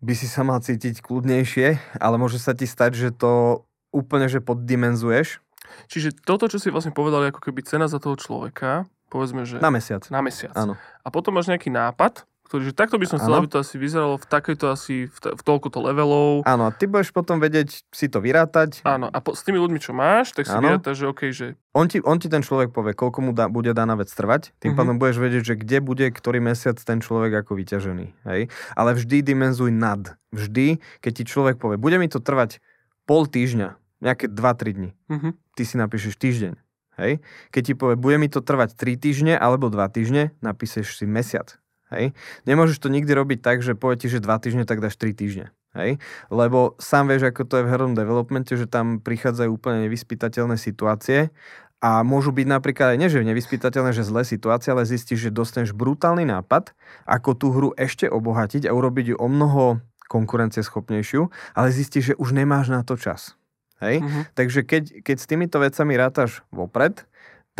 by 0.00 0.12
si 0.16 0.26
sa 0.26 0.40
mal 0.44 0.64
cítiť 0.64 1.04
kľudnejšie, 1.04 1.98
ale 2.00 2.16
môže 2.16 2.40
sa 2.40 2.56
ti 2.56 2.64
stať, 2.64 2.96
že 2.96 3.08
to 3.12 3.64
úplne 3.92 4.26
že 4.26 4.40
poddimenzuješ. 4.40 5.44
Čiže 5.86 6.24
toto, 6.24 6.50
čo 6.50 6.58
si 6.58 6.72
vlastne 6.72 6.90
povedal, 6.90 7.22
je 7.26 7.30
ako 7.30 7.42
keby 7.50 7.60
cena 7.62 7.86
za 7.86 8.02
toho 8.02 8.18
človeka, 8.18 8.88
povedzme, 9.12 9.46
že... 9.46 9.62
Na 9.62 9.70
mesiac. 9.70 10.02
Na 10.10 10.22
mesiac. 10.24 10.54
Áno. 10.56 10.74
A 11.04 11.08
potom 11.12 11.36
máš 11.36 11.50
nejaký 11.50 11.70
nápad, 11.70 12.26
ktorý, 12.50 12.66
že 12.66 12.74
takto 12.74 12.98
by 12.98 13.06
som 13.06 13.22
chcel, 13.22 13.38
aby 13.38 13.46
to 13.46 13.62
asi 13.62 13.78
vyzeralo 13.78 14.18
v 14.18 14.26
takejto 14.26 14.74
asi, 14.74 15.06
v, 15.06 15.18
t- 15.22 15.34
v 15.38 15.42
toľkoto 15.46 15.78
levelov. 15.86 16.42
Áno, 16.42 16.66
a 16.66 16.74
ty 16.74 16.90
budeš 16.90 17.14
potom 17.14 17.38
vedieť 17.38 17.86
si 17.94 18.10
to 18.10 18.18
vyrátať. 18.18 18.82
Áno, 18.82 19.06
a 19.06 19.18
po, 19.22 19.38
s 19.38 19.46
tými 19.46 19.62
ľuďmi, 19.62 19.78
čo 19.78 19.94
máš, 19.94 20.34
tak 20.34 20.50
si 20.50 20.58
ano. 20.58 20.74
vyrátaš, 20.74 20.98
že 20.98 21.06
OK, 21.06 21.22
že... 21.30 21.54
On 21.78 21.86
ti, 21.86 22.02
on 22.02 22.18
ti 22.18 22.26
ten 22.26 22.42
človek 22.42 22.74
povie, 22.74 22.98
koľko 22.98 23.22
mu 23.22 23.30
dá, 23.30 23.46
bude 23.46 23.70
daná 23.70 23.94
vec 23.94 24.10
trvať, 24.10 24.50
tým 24.58 24.74
mm-hmm. 24.74 24.78
pádom 24.82 24.98
budeš 24.98 25.22
vedieť, 25.22 25.42
že 25.46 25.54
kde 25.62 25.78
bude 25.78 26.06
ktorý 26.10 26.42
mesiac 26.42 26.74
ten 26.74 26.98
človek 26.98 27.46
ako 27.46 27.54
vyťažený. 27.54 28.06
Hej? 28.26 28.50
Ale 28.74 28.98
vždy 28.98 29.22
dimenzuj 29.22 29.70
nad. 29.70 30.18
Vždy, 30.34 30.82
keď 30.98 31.12
ti 31.22 31.24
človek 31.30 31.54
povie, 31.62 31.78
bude 31.78 32.02
mi 32.02 32.10
to 32.10 32.18
trvať 32.18 32.58
pol 33.06 33.30
týždňa, 33.30 33.78
nejaké 34.02 34.26
2-3 34.26 34.74
dní, 34.74 34.90
mm-hmm. 35.06 35.32
ty 35.54 35.62
si 35.62 35.78
napíšeš 35.78 36.18
týždeň. 36.18 36.58
Hej? 36.98 37.22
Keď 37.54 37.62
ti 37.62 37.74
povie, 37.78 37.94
bude 37.94 38.18
mi 38.18 38.26
to 38.26 38.42
trvať 38.42 38.74
3 38.74 38.98
týždne 38.98 39.34
alebo 39.38 39.70
2 39.70 39.78
týždne, 39.94 40.34
napíšeš 40.42 40.98
si 40.98 41.06
mesiac. 41.06 41.60
Hej? 41.90 42.14
Nemôžeš 42.46 42.78
to 42.78 42.88
nikdy 42.88 43.10
robiť 43.10 43.38
tak, 43.42 43.66
že 43.66 43.74
povie 43.74 43.98
ti, 43.98 44.06
že 44.06 44.22
2 44.22 44.30
týždne, 44.38 44.64
tak 44.64 44.78
dáš 44.78 44.94
3 44.96 45.10
týždne. 45.14 45.46
Hej? 45.74 46.02
Lebo 46.30 46.74
sám 46.78 47.10
vieš, 47.10 47.30
ako 47.30 47.46
to 47.46 47.54
je 47.60 47.66
v 47.66 47.70
hernom 47.70 47.94
developmente, 47.94 48.54
že 48.54 48.70
tam 48.70 49.02
prichádzajú 49.02 49.50
úplne 49.50 49.86
nevyspytateľné 49.86 50.58
situácie 50.58 51.30
a 51.80 52.04
môžu 52.04 52.34
byť 52.34 52.46
napríklad 52.46 52.94
aj 52.94 52.98
nie, 53.00 53.08
že 53.08 53.24
nevyspytateľné, 53.24 53.96
že 53.96 54.04
zlé 54.04 54.22
situácie, 54.26 54.70
ale 54.74 54.84
zistíš, 54.84 55.28
že 55.28 55.30
dostaneš 55.32 55.72
brutálny 55.72 56.28
nápad, 56.28 56.76
ako 57.08 57.30
tú 57.38 57.46
hru 57.54 57.70
ešte 57.78 58.04
obohatiť 58.10 58.68
a 58.68 58.74
urobiť 58.74 59.14
ju 59.14 59.16
o 59.16 59.26
mnoho 59.30 59.80
konkurencieschopnejšiu, 60.10 61.30
ale 61.54 61.68
zistíš, 61.70 62.12
že 62.12 62.18
už 62.18 62.34
nemáš 62.34 62.68
na 62.74 62.82
to 62.82 62.98
čas. 62.98 63.38
Hej? 63.80 64.04
Mm-hmm. 64.04 64.22
Takže 64.36 64.60
keď, 64.66 64.84
keď 65.00 65.16
s 65.16 65.26
týmito 65.30 65.56
vecami 65.56 65.96
rátaš 65.96 66.44
vopred, 66.52 67.06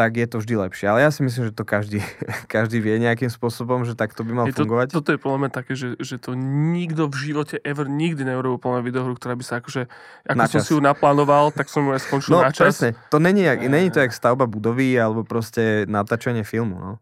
tak 0.01 0.17
je 0.17 0.25
to 0.25 0.41
vždy 0.41 0.55
lepšie. 0.57 0.89
Ale 0.89 1.05
ja 1.05 1.13
si 1.13 1.21
myslím, 1.21 1.49
že 1.49 1.53
to 1.53 1.69
každý, 1.69 2.01
každý 2.55 2.81
vie 2.81 2.97
nejakým 2.97 3.29
spôsobom, 3.29 3.85
že 3.85 3.93
tak 3.93 4.17
to 4.17 4.25
by 4.25 4.33
mal 4.33 4.47
je 4.49 4.57
to, 4.57 4.65
fungovať. 4.65 4.97
Toto 4.97 5.13
je 5.13 5.21
podľa 5.21 5.39
mňa 5.45 5.51
také, 5.53 5.77
že, 5.77 6.01
že 6.01 6.17
to 6.17 6.33
nikto 6.73 7.13
v 7.13 7.17
živote 7.29 7.61
ever 7.61 7.85
nikdy 7.85 8.25
neurobil 8.25 8.57
podľa 8.57 8.81
videohru, 8.81 9.13
ktorá 9.21 9.37
by 9.37 9.45
sa 9.45 9.61
akože, 9.61 9.93
ako 10.25 10.39
na 10.41 10.49
som 10.49 10.57
čas. 10.57 10.65
si 10.65 10.73
ju 10.73 10.81
naplánoval, 10.81 11.53
tak 11.53 11.69
som 11.69 11.85
ju 11.85 11.93
aj 11.93 12.01
skončil 12.09 12.33
no, 12.33 12.41
na 12.41 12.49
čas. 12.49 12.81
presne. 12.81 12.97
To 13.13 13.21
není, 13.21 13.45
jak, 13.45 13.61
není 13.69 13.93
to 13.93 14.01
jak 14.01 14.17
stavba 14.17 14.49
budovy 14.49 14.97
alebo 14.97 15.21
proste 15.21 15.85
natáčanie 15.85 16.49
filmu. 16.49 16.81
No 16.81 16.93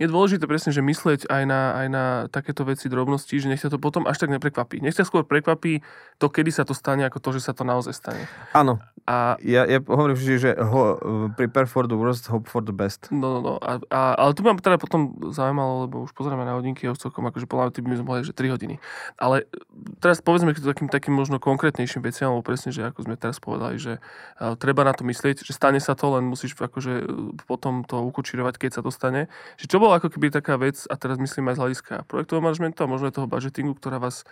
je 0.00 0.08
dôležité 0.08 0.48
presne, 0.48 0.72
že 0.72 0.80
myslieť 0.80 1.28
aj 1.28 1.42
na, 1.44 1.60
aj 1.76 1.86
na 1.92 2.04
takéto 2.32 2.64
veci, 2.64 2.88
drobnosti, 2.88 3.32
že 3.32 3.50
nech 3.50 3.60
sa 3.60 3.68
to 3.68 3.76
potom 3.76 4.08
až 4.08 4.24
tak 4.24 4.32
neprekvapí. 4.32 4.80
Nech 4.80 4.96
sa 4.96 5.04
skôr 5.04 5.26
prekvapí 5.26 5.84
to, 6.16 6.26
kedy 6.32 6.48
sa 6.48 6.64
to 6.64 6.72
stane, 6.72 7.04
ako 7.04 7.18
to, 7.20 7.28
že 7.36 7.50
sa 7.50 7.52
to 7.52 7.66
naozaj 7.66 7.92
stane. 7.92 8.24
Áno. 8.56 8.80
A... 9.02 9.34
Ja, 9.42 9.66
ja 9.66 9.82
hovorím 9.82 10.14
vždy, 10.14 10.34
že 10.38 10.50
ho, 10.54 10.94
prepare 11.34 11.66
for 11.66 11.90
the 11.90 11.98
worst, 11.98 12.30
hope 12.30 12.46
for 12.46 12.62
the 12.62 12.70
best. 12.70 13.10
No, 13.10 13.36
no, 13.36 13.40
no. 13.42 13.54
A, 13.58 13.82
a, 13.90 14.00
ale 14.14 14.30
tu 14.38 14.46
ma 14.46 14.54
teda 14.54 14.78
potom 14.78 15.18
zaujímalo, 15.34 15.90
lebo 15.90 16.06
už 16.06 16.14
pozeráme 16.14 16.46
na 16.46 16.54
hodinky, 16.54 16.86
už 16.86 17.02
celkom 17.02 17.26
akože 17.26 17.50
podľa 17.50 17.74
by 17.82 17.98
sme 17.98 18.06
mohli, 18.06 18.22
že 18.22 18.30
3 18.30 18.54
hodiny. 18.54 18.78
Ale 19.18 19.50
teraz 19.98 20.22
povedzme 20.22 20.54
k 20.54 20.62
takým, 20.62 20.86
takým 20.86 21.18
možno 21.18 21.42
konkrétnejším 21.42 22.06
veciam, 22.06 22.30
alebo 22.30 22.46
presne, 22.46 22.70
že 22.70 22.86
ako 22.86 23.10
sme 23.10 23.18
teraz 23.18 23.42
povedali, 23.42 23.82
že 23.82 23.98
uh, 23.98 24.54
treba 24.54 24.86
na 24.86 24.94
to 24.94 25.02
myslieť, 25.02 25.42
že 25.42 25.50
stane 25.50 25.82
sa 25.82 25.98
to, 25.98 26.14
len 26.14 26.22
musíš 26.22 26.54
akože 26.54 27.10
potom 27.50 27.82
to 27.82 27.98
ukočírovať, 28.06 28.54
keď 28.62 28.70
sa 28.78 28.82
to 28.86 28.94
stane. 28.94 29.26
Že 29.58 29.66
čo 29.66 29.78
bolo 29.82 29.98
ako 29.98 30.14
keby 30.14 30.30
taká 30.30 30.54
vec, 30.54 30.86
a 30.86 30.94
teraz 30.94 31.18
myslím 31.18 31.50
aj 31.50 31.58
z 31.58 31.62
hľadiska 31.66 31.94
projektového 32.06 32.46
manažmentu 32.46 32.86
a 32.86 32.90
možno 32.90 33.10
aj 33.10 33.18
toho 33.18 33.26
budgetingu, 33.26 33.74
ktorá 33.74 33.98
vás 33.98 34.22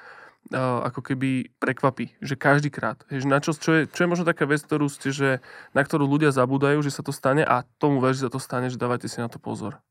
uh, 0.54 0.86
ako 0.86 1.02
keby 1.02 1.50
prekvapí, 1.58 2.14
že 2.22 2.38
každýkrát. 2.38 3.02
Že 3.10 3.26
na 3.26 3.42
čo, 3.42 3.50
čo, 3.58 3.70
je, 3.74 3.82
čo 3.90 4.06
je 4.06 4.10
možno 4.14 4.22
taká 4.22 4.46
vec, 4.46 4.62
ktorú 4.62 4.86
ste, 4.86 5.10
že, 5.10 5.42
na 5.74 5.82
ktorú 5.82 6.06
ľudia 6.06 6.30
zabúdajú, 6.30 6.86
že 6.86 6.94
sa 6.94 7.02
to 7.02 7.10
stane 7.10 7.42
a 7.42 7.66
tomu 7.82 7.98
ver, 7.98 8.14
že 8.14 8.30
sa 8.30 8.30
to 8.30 8.38
stane, 8.38 8.70
že 8.70 8.78
dávajte 8.78 9.10
si 9.10 9.18
na 9.18 9.26
to 9.26 9.42
pozor. 9.42 9.82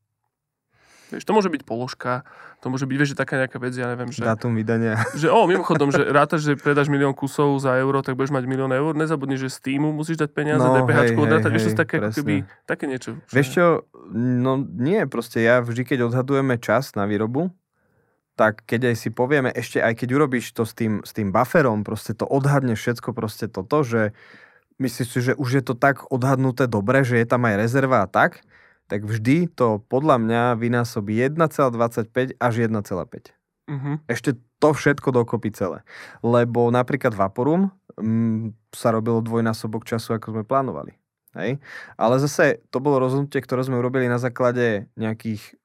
Vieš, 1.10 1.26
to 1.26 1.34
môže 1.34 1.50
byť 1.50 1.62
položka, 1.66 2.22
to 2.62 2.70
môže 2.70 2.86
byť, 2.86 2.96
vieš, 2.96 3.10
že 3.14 3.18
taká 3.18 3.42
nejaká 3.42 3.58
vec, 3.58 3.74
ja 3.74 3.90
neviem, 3.90 4.14
že... 4.14 4.22
Dátum 4.22 4.54
vydania. 4.54 5.02
Že, 5.18 5.34
o, 5.34 5.50
mimochodom, 5.50 5.90
že 5.90 6.06
rátaš, 6.06 6.46
že 6.46 6.54
predáš 6.54 6.88
milión 6.88 7.18
kusov 7.18 7.58
za 7.58 7.74
euro, 7.82 8.06
tak 8.06 8.14
budeš 8.14 8.30
mať 8.30 8.46
milión 8.46 8.70
eur, 8.70 8.94
nezabudni, 8.94 9.42
že 9.42 9.50
z 9.50 9.58
týmu 9.74 9.90
musíš 9.90 10.22
dať 10.22 10.30
peniaze, 10.32 10.62
no, 10.62 10.86
DPH 10.86 11.18
odrátať, 11.18 11.50
vieš, 11.50 11.74
to 11.74 11.82
také, 11.82 11.98
keby, 12.14 12.46
také 12.70 12.86
niečo. 12.86 13.18
Vieš 13.34 13.48
čo, 13.58 13.66
no 14.14 14.62
nie, 14.62 15.10
proste 15.10 15.42
ja 15.42 15.66
vždy, 15.66 15.82
keď 15.84 16.00
odhadujeme 16.14 16.62
čas 16.62 16.94
na 16.94 17.10
výrobu, 17.10 17.50
tak 18.40 18.64
keď 18.64 18.94
aj 18.94 18.96
si 18.96 19.10
povieme, 19.12 19.52
ešte 19.52 19.84
aj 19.84 20.00
keď 20.00 20.10
urobíš 20.16 20.56
to 20.56 20.64
s 20.64 20.72
tým, 20.72 21.04
s 21.04 21.12
tým 21.12 21.36
bufferom, 21.36 21.84
proste 21.84 22.16
to 22.16 22.24
odhadne 22.24 22.72
všetko, 22.78 23.12
proste 23.12 23.52
toto, 23.52 23.84
že 23.84 24.16
myslíš 24.80 25.08
si, 25.12 25.20
že 25.20 25.34
už 25.36 25.60
je 25.60 25.64
to 25.68 25.76
tak 25.76 26.08
odhadnuté 26.08 26.72
dobre, 26.72 27.04
že 27.04 27.20
je 27.20 27.28
tam 27.28 27.44
aj 27.44 27.60
rezerva 27.60 28.08
a 28.08 28.08
tak, 28.08 28.40
tak 28.90 29.06
vždy 29.06 29.54
to 29.54 29.86
podľa 29.86 30.18
mňa 30.18 30.44
vynásobí 30.58 31.14
1,25 31.22 32.42
až 32.42 32.54
1,5. 32.66 33.38
Mm-hmm. 33.70 33.96
Ešte 34.10 34.34
to 34.58 34.74
všetko 34.74 35.14
dokopy 35.14 35.54
celé. 35.54 35.86
Lebo 36.26 36.74
napríklad 36.74 37.14
Vaporum 37.14 37.70
m, 37.96 38.50
mm, 38.50 38.74
sa 38.74 38.90
robilo 38.90 39.22
dvojnásobok 39.22 39.86
času, 39.86 40.18
ako 40.18 40.34
sme 40.34 40.44
plánovali. 40.44 40.98
Hej? 41.38 41.62
Ale 41.94 42.16
zase 42.18 42.66
to 42.74 42.82
bolo 42.82 42.98
rozhodnutie, 42.98 43.38
ktoré 43.46 43.62
sme 43.62 43.78
urobili 43.78 44.10
na 44.10 44.18
základe 44.18 44.90
nejakých 44.98 45.60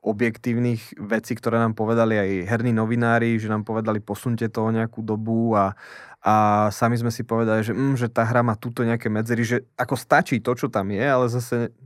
objektívnych 0.00 0.96
vecí, 0.96 1.36
ktoré 1.36 1.60
nám 1.60 1.76
povedali 1.76 2.16
aj 2.16 2.30
herní 2.48 2.72
novinári, 2.72 3.36
že 3.36 3.52
nám 3.52 3.68
povedali 3.68 4.00
posunte 4.00 4.48
to 4.48 4.64
o 4.64 4.72
nejakú 4.72 5.04
dobu 5.04 5.52
a, 5.52 5.76
a 6.24 6.34
sami 6.72 6.96
sme 6.96 7.12
si 7.12 7.20
povedali, 7.20 7.60
že, 7.60 7.76
mm, 7.76 8.00
že 8.00 8.08
tá 8.08 8.24
hra 8.24 8.40
má 8.40 8.56
túto 8.56 8.80
nejaké 8.80 9.12
medzery, 9.12 9.44
že 9.44 9.68
ako 9.76 10.00
stačí 10.00 10.40
to, 10.40 10.56
čo 10.56 10.72
tam 10.72 10.88
je, 10.88 11.04
ale 11.04 11.28
zase 11.28 11.76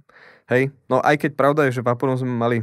Hej, 0.45 0.77
no 0.93 1.01
aj 1.01 1.25
keď 1.25 1.31
pravda 1.41 1.65
je, 1.65 1.81
že 1.81 1.87
Vaporom 1.87 2.21
sme 2.21 2.29
mali 2.29 2.59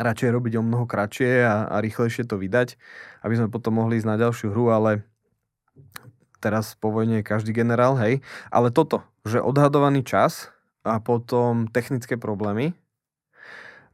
radšej 0.00 0.30
robiť 0.32 0.56
o 0.56 0.64
mnoho 0.64 0.88
kratšie 0.88 1.44
a, 1.44 1.68
a 1.68 1.76
rýchlejšie 1.84 2.24
to 2.24 2.40
vydať, 2.40 2.80
aby 3.20 3.34
sme 3.36 3.52
potom 3.52 3.76
mohli 3.76 4.00
ísť 4.00 4.08
na 4.08 4.16
ďalšiu 4.16 4.54
hru, 4.54 4.72
ale 4.72 5.04
teraz 6.38 6.78
po 6.78 6.88
vojne 6.94 7.20
je 7.20 7.28
každý 7.28 7.50
generál, 7.52 7.98
hej. 7.98 8.24
Ale 8.48 8.70
toto, 8.70 9.02
že 9.26 9.42
odhadovaný 9.42 10.06
čas 10.06 10.48
a 10.86 11.02
potom 11.02 11.66
technické 11.68 12.14
problémy, 12.14 12.72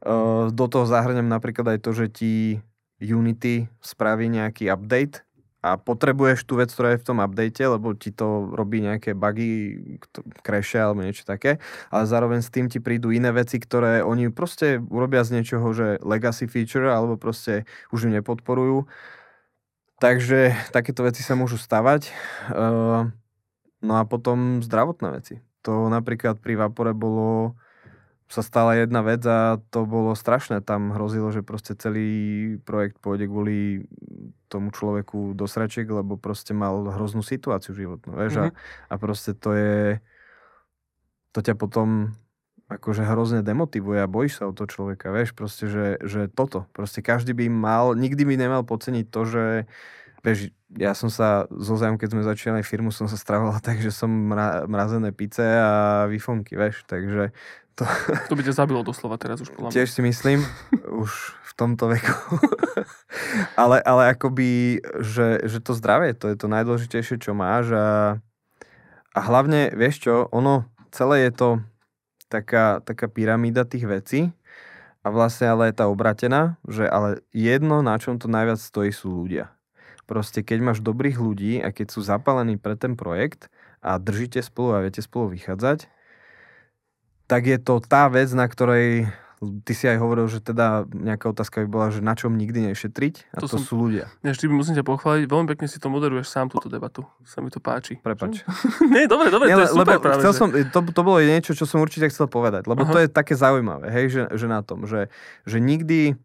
uh, 0.05 0.47
do 0.53 0.65
toho 0.69 0.85
zahrňam 0.85 1.27
napríklad 1.27 1.75
aj 1.75 1.79
to, 1.81 1.91
že 1.91 2.05
ti 2.07 2.33
Unity 3.01 3.67
spraví 3.83 4.31
nejaký 4.31 4.71
update 4.71 5.24
a 5.65 5.81
potrebuješ 5.81 6.45
tú 6.45 6.61
vec, 6.61 6.69
ktorá 6.69 6.93
je 6.93 7.01
v 7.01 7.07
tom 7.09 7.17
update, 7.17 7.65
lebo 7.65 7.97
ti 7.97 8.13
to 8.13 8.53
robí 8.53 8.85
nejaké 8.85 9.17
bugy, 9.17 9.97
crashe 10.45 10.77
alebo 10.77 11.01
niečo 11.01 11.25
také, 11.25 11.57
ale 11.89 12.05
zároveň 12.05 12.45
s 12.45 12.53
tým 12.53 12.69
ti 12.69 12.77
prídu 12.77 13.09
iné 13.09 13.33
veci, 13.33 13.57
ktoré 13.57 14.05
oni 14.05 14.29
proste 14.29 14.77
urobia 14.93 15.25
z 15.25 15.41
niečoho, 15.41 15.65
že 15.73 15.97
legacy 16.05 16.45
feature, 16.45 16.93
alebo 16.93 17.17
proste 17.17 17.65
už 17.89 18.05
ju 18.05 18.09
nepodporujú. 18.13 18.85
Takže 19.97 20.53
takéto 20.69 21.01
veci 21.01 21.25
sa 21.25 21.33
môžu 21.33 21.57
stavať. 21.57 22.13
Ehm, 22.53 23.09
no 23.81 23.93
a 23.97 24.05
potom 24.05 24.61
zdravotné 24.61 25.09
veci. 25.17 25.41
To 25.65 25.89
napríklad 25.89 26.37
pri 26.37 26.61
Vapore 26.61 26.93
bolo 26.93 27.57
sa 28.35 28.43
stala 28.43 28.75
jedna 28.75 28.99
vec 28.99 29.23
a 29.23 29.63
to 29.71 29.87
bolo 29.87 30.11
strašné. 30.11 30.59
Tam 30.59 30.91
hrozilo, 30.91 31.31
že 31.31 31.39
proste 31.39 31.71
celý 31.79 32.59
projekt 32.67 32.99
pôjde 32.99 33.31
kvôli 33.31 33.87
tomu 34.51 34.75
človeku 34.75 35.31
do 35.31 35.47
sračiek, 35.47 35.87
lebo 35.87 36.19
proste 36.19 36.51
mal 36.51 36.83
hroznú 36.83 37.23
situáciu 37.23 37.71
životnú, 37.71 38.19
vieš, 38.19 38.43
mm-hmm. 38.43 38.51
a, 38.51 38.93
a 38.93 38.95
proste 38.99 39.31
to 39.31 39.55
je, 39.55 40.03
to 41.31 41.39
ťa 41.39 41.55
potom 41.55 42.11
akože 42.65 43.05
hrozne 43.05 43.45
demotivuje 43.45 44.01
a 44.01 44.09
bojíš 44.09 44.41
sa 44.41 44.49
o 44.49 44.53
to 44.53 44.65
človeka, 44.65 45.13
vieš, 45.13 45.37
proste, 45.37 45.69
že, 45.69 46.01
že 46.01 46.25
toto, 46.27 46.65
proste 46.73 46.99
každý 47.05 47.37
by 47.37 47.45
mal, 47.47 47.93
nikdy 47.93 48.25
by 48.25 48.35
nemal 48.35 48.65
podceniť 48.65 49.05
to, 49.07 49.21
že 49.23 49.43
vieš, 50.25 50.49
ja 50.73 50.97
som 50.97 51.13
sa 51.13 51.45
zo 51.53 51.77
zájom, 51.77 52.01
keď 52.01 52.09
sme 52.17 52.23
začínali 52.25 52.63
firmu, 52.65 52.89
som 52.89 53.05
sa 53.05 53.15
stravoval 53.21 53.61
tak, 53.65 53.79
že 53.79 53.93
som 53.93 54.09
mra, 54.09 54.65
mrazené 54.65 55.13
pice 55.13 55.45
a 55.45 56.05
výfonky, 56.09 56.57
vieš, 56.57 56.81
takže 56.89 57.29
to... 57.75 57.83
to 58.31 58.33
by 58.35 58.43
ťa 58.43 58.55
zabilo 58.55 58.81
doslova 58.81 59.19
teraz 59.19 59.43
už 59.43 59.51
podľa 59.51 59.75
Tiež 59.75 59.91
si 59.91 60.01
myslím, 60.03 60.43
už 60.87 61.11
v 61.45 61.51
tomto 61.55 61.91
veku. 61.91 62.15
ale, 63.61 63.79
ale 63.83 64.15
akoby, 64.15 64.79
že, 65.03 65.43
že 65.43 65.59
to 65.59 65.75
zdravie, 65.75 66.15
to 66.15 66.31
je 66.31 66.37
to 66.39 66.47
najdôležitejšie, 66.47 67.19
čo 67.19 67.35
máš 67.35 67.71
a, 67.75 68.19
a 69.11 69.19
hlavne, 69.19 69.71
vieš 69.75 70.07
čo, 70.07 70.13
ono, 70.31 70.67
celé 70.95 71.27
je 71.27 71.31
to 71.35 71.49
taká, 72.31 72.79
taká 72.83 73.07
pyramída 73.11 73.67
tých 73.67 73.85
vecí 73.87 74.21
a 75.05 75.13
vlastne 75.13 75.51
ale 75.51 75.69
je 75.69 75.77
tá 75.77 75.85
obratená, 75.85 76.57
že 76.65 76.89
ale 76.89 77.21
jedno, 77.29 77.85
na 77.85 77.99
čom 78.01 78.17
to 78.17 78.25
najviac 78.25 78.57
stojí, 78.57 78.89
sú 78.89 79.13
ľudia. 79.13 79.53
Proste 80.05 80.45
keď 80.45 80.59
máš 80.61 80.79
dobrých 80.81 81.17
ľudí 81.17 81.53
a 81.61 81.73
keď 81.73 81.87
sú 81.93 82.05
zapálení 82.05 82.57
pre 82.57 82.77
ten 82.77 82.93
projekt 82.93 83.49
a 83.81 83.97
držíte 83.97 84.41
spolu 84.41 84.77
a 84.77 84.83
viete 84.85 85.01
spolu 85.01 85.33
vychádzať, 85.33 85.89
tak 87.25 87.49
je 87.49 87.57
to 87.57 87.81
tá 87.81 88.09
vec, 88.09 88.29
na 88.33 88.45
ktorej 88.45 89.09
ty 89.61 89.73
si 89.75 89.85
aj 89.85 89.99
hovoril, 89.99 90.25
že 90.31 90.39
teda 90.39 90.87
nejaká 90.89 91.29
otázka 91.29 91.61
by 91.65 91.67
bola, 91.67 91.87
že 91.91 91.99
na 91.99 92.15
čom 92.15 92.33
nikdy 92.33 92.71
nešetriť 92.71 93.35
a 93.35 93.43
to, 93.43 93.51
to 93.51 93.59
som, 93.59 93.61
sú 93.61 93.73
ľudia. 93.77 94.07
Ja 94.23 94.31
vždy 94.31 94.45
musím 94.49 94.79
ťa 94.79 94.85
pochváliť, 94.87 95.27
veľmi 95.27 95.47
pekne 95.53 95.67
si 95.67 95.77
to 95.77 95.91
moderuješ 95.91 96.31
sám 96.31 96.49
túto 96.49 96.71
debatu. 96.71 97.03
Sa 97.27 97.43
mi 97.43 97.51
to 97.51 97.59
páči. 97.59 97.99
Prepač. 97.99 98.41
Nie, 98.93 99.05
dobre, 99.05 99.29
dobre, 99.29 99.51
Nie, 99.51 99.59
to 99.59 99.67
je 99.67 99.73
super 99.75 99.99
lebo 99.99 100.05
práve. 100.07 100.21
Chcel 100.23 100.33
že... 100.33 100.39
som, 100.39 100.47
to, 100.49 100.79
to 100.87 101.01
bolo 101.03 101.19
niečo, 101.21 101.51
čo 101.51 101.67
som 101.67 101.83
určite 101.83 102.09
chcel 102.09 102.31
povedať, 102.31 102.65
lebo 102.65 102.87
Aha. 102.87 102.91
to 102.95 102.97
je 103.05 103.07
také 103.11 103.35
zaujímavé, 103.35 103.91
hej, 103.91 104.05
že, 104.09 104.21
že 104.33 104.45
na 104.47 104.63
tom, 104.63 104.87
že, 104.87 105.11
že 105.43 105.57
nikdy, 105.59 106.15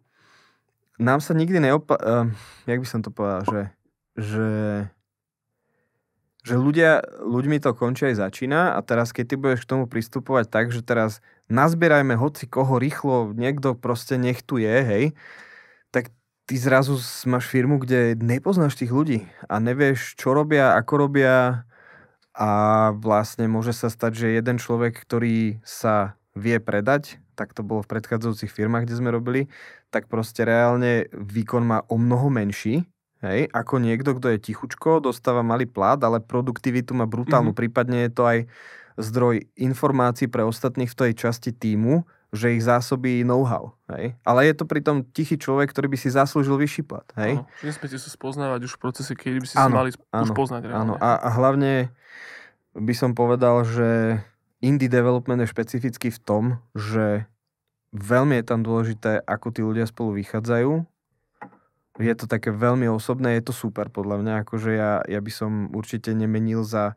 nám 0.96 1.18
sa 1.20 1.34
nikdy 1.34 1.59
neopa... 1.61 1.98
Uh, 1.98 2.26
jak 2.70 2.78
by 2.80 2.86
som 2.86 3.01
to 3.03 3.11
povedal, 3.11 3.42
že, 3.51 3.62
že 4.16 4.48
že 6.41 6.57
ľudia, 6.57 7.05
ľuďmi 7.20 7.61
to 7.61 7.76
končí 7.76 8.09
aj 8.12 8.16
začína 8.16 8.76
a 8.76 8.80
teraz 8.80 9.12
keď 9.12 9.24
ty 9.28 9.34
budeš 9.36 9.61
k 9.64 9.70
tomu 9.76 9.84
pristupovať 9.84 10.47
tak, 10.49 10.72
že 10.72 10.80
teraz 10.80 11.20
nazbierajme 11.53 12.16
hoci 12.16 12.49
koho 12.49 12.80
rýchlo, 12.80 13.36
niekto 13.36 13.76
proste 13.76 14.16
nech 14.16 14.41
tu 14.41 14.57
je, 14.57 14.76
hej, 14.80 15.05
tak 15.93 16.09
ty 16.49 16.55
zrazu 16.57 16.97
máš 17.28 17.45
firmu, 17.47 17.76
kde 17.76 18.16
nepoznáš 18.16 18.80
tých 18.80 18.91
ľudí 18.91 19.28
a 19.47 19.61
nevieš, 19.61 20.16
čo 20.16 20.32
robia, 20.32 20.74
ako 20.80 21.09
robia 21.09 21.68
a 22.32 22.51
vlastne 22.97 23.45
môže 23.51 23.76
sa 23.76 23.93
stať, 23.93 24.16
že 24.16 24.36
jeden 24.41 24.57
človek, 24.57 24.97
ktorý 24.97 25.61
sa 25.61 26.16
vie 26.32 26.57
predať, 26.62 27.20
tak 27.36 27.53
to 27.53 27.61
bolo 27.61 27.84
v 27.84 27.91
predchádzajúcich 27.91 28.49
firmách, 28.49 28.88
kde 28.88 28.97
sme 28.97 29.11
robili, 29.12 29.51
tak 29.91 30.07
proste 30.07 30.47
reálne 30.47 31.11
výkon 31.12 31.66
má 31.66 31.78
o 31.91 31.99
mnoho 31.99 32.30
menší, 32.30 32.86
Hej, 33.21 33.53
ako 33.53 33.85
niekto, 33.85 34.16
kto 34.16 34.33
je 34.33 34.39
tichučko, 34.41 35.05
dostáva 35.05 35.45
malý 35.45 35.68
plát, 35.68 36.01
ale 36.01 36.25
produktivitu 36.25 36.97
má 36.97 37.05
brutálnu. 37.05 37.53
Mm-hmm. 37.53 37.61
Prípadne 37.61 37.99
je 38.09 38.11
to 38.16 38.23
aj 38.25 38.39
zdroj 38.97 39.45
informácií 39.61 40.25
pre 40.25 40.41
ostatných 40.41 40.89
v 40.89 40.99
tej 40.99 41.12
časti 41.16 41.53
týmu 41.53 42.09
že 42.31 42.55
ich 42.55 42.62
zásobí 42.62 43.27
know-how. 43.27 43.75
Hej? 43.91 44.14
Ale 44.23 44.47
je 44.47 44.55
to 44.55 44.64
pritom 44.66 45.03
tichý 45.11 45.35
človek, 45.35 45.75
ktorý 45.75 45.91
by 45.91 45.99
si 45.99 46.14
zaslúžil 46.14 46.55
vyšší 46.55 46.83
plat. 46.87 47.07
Hej? 47.18 47.43
Áno, 47.43 47.47
nesmiete 47.66 47.99
sa 47.99 48.11
spoznávať 48.11 48.71
už 48.71 48.73
v 48.79 48.81
procese, 48.81 49.12
kedy 49.18 49.43
by 49.43 49.47
si 49.51 49.55
áno, 49.59 49.66
si 49.66 49.75
mali 49.75 49.91
áno, 50.14 50.25
už 50.25 50.31
poznať. 50.39 50.62
Áno, 50.71 50.95
a, 51.03 51.18
a 51.18 51.29
hlavne 51.35 51.91
by 52.79 52.95
som 52.95 53.18
povedal, 53.18 53.66
že 53.66 54.23
indie 54.62 54.87
development 54.87 55.43
je 55.43 55.51
špecifický 55.51 56.14
v 56.14 56.21
tom, 56.23 56.45
že 56.79 57.27
veľmi 57.91 58.39
je 58.39 58.45
tam 58.47 58.62
dôležité, 58.62 59.27
ako 59.27 59.51
tí 59.51 59.61
ľudia 59.66 59.91
spolu 59.91 60.23
vychádzajú. 60.23 60.87
Je 62.01 62.14
to 62.16 62.24
také 62.24 62.48
veľmi 62.48 62.88
osobné, 62.88 63.36
je 63.36 63.53
to 63.53 63.55
super 63.55 63.92
podľa 63.92 64.24
mňa, 64.24 64.34
akože 64.42 64.70
ja, 64.72 65.05
ja 65.05 65.20
by 65.20 65.28
som 65.28 65.68
určite 65.76 66.16
nemenil 66.16 66.64
za 66.64 66.96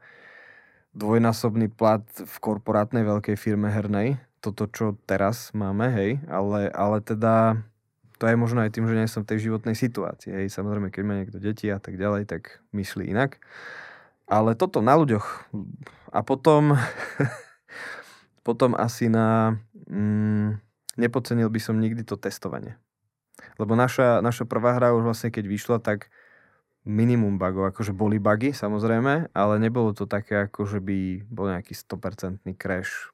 dvojnásobný 0.96 1.68
plat 1.74 2.06
v 2.08 2.36
korporátnej 2.40 3.04
veľkej 3.04 3.36
firme 3.36 3.68
hernej, 3.68 4.22
toto, 4.40 4.72
čo 4.72 4.96
teraz 5.04 5.52
máme, 5.52 5.92
hej, 5.92 6.12
ale, 6.32 6.72
ale 6.72 7.04
teda 7.04 7.60
to 8.22 8.32
je 8.32 8.40
možno 8.40 8.64
aj 8.64 8.72
tým, 8.72 8.88
že 8.88 8.96
nie 8.96 9.12
som 9.12 9.28
v 9.28 9.36
tej 9.36 9.52
životnej 9.52 9.76
situácii, 9.76 10.32
hej, 10.32 10.48
samozrejme, 10.48 10.88
keď 10.94 11.04
má 11.04 11.20
niekto 11.20 11.42
deti 11.44 11.68
a 11.68 11.84
tak 11.84 12.00
ďalej, 12.00 12.30
tak 12.30 12.64
myslí 12.72 13.12
inak. 13.12 13.44
Ale 14.24 14.56
toto 14.56 14.80
na 14.80 14.96
ľuďoch. 14.96 15.52
A 16.16 16.24
potom, 16.24 16.80
potom 18.48 18.72
asi 18.80 19.12
na... 19.12 19.60
Mm, 19.92 20.64
nepocenil 20.96 21.50
by 21.52 21.60
som 21.60 21.82
nikdy 21.82 22.08
to 22.08 22.16
testovanie. 22.16 22.80
Lebo 23.58 23.74
naša, 23.74 24.22
naša 24.22 24.46
prvá 24.46 24.78
hra 24.78 24.94
už 24.94 25.04
vlastne 25.04 25.34
keď 25.34 25.46
vyšla, 25.50 25.78
tak 25.82 26.14
minimum 26.84 27.40
bugov, 27.40 27.72
akože 27.72 27.96
boli 27.96 28.20
bugy 28.20 28.52
samozrejme, 28.52 29.32
ale 29.32 29.54
nebolo 29.58 29.96
to 29.96 30.04
také, 30.04 30.48
ako 30.48 30.68
že 30.68 30.84
by 30.84 31.24
bol 31.32 31.48
nejaký 31.48 31.72
100% 31.74 32.44
crash 32.60 33.12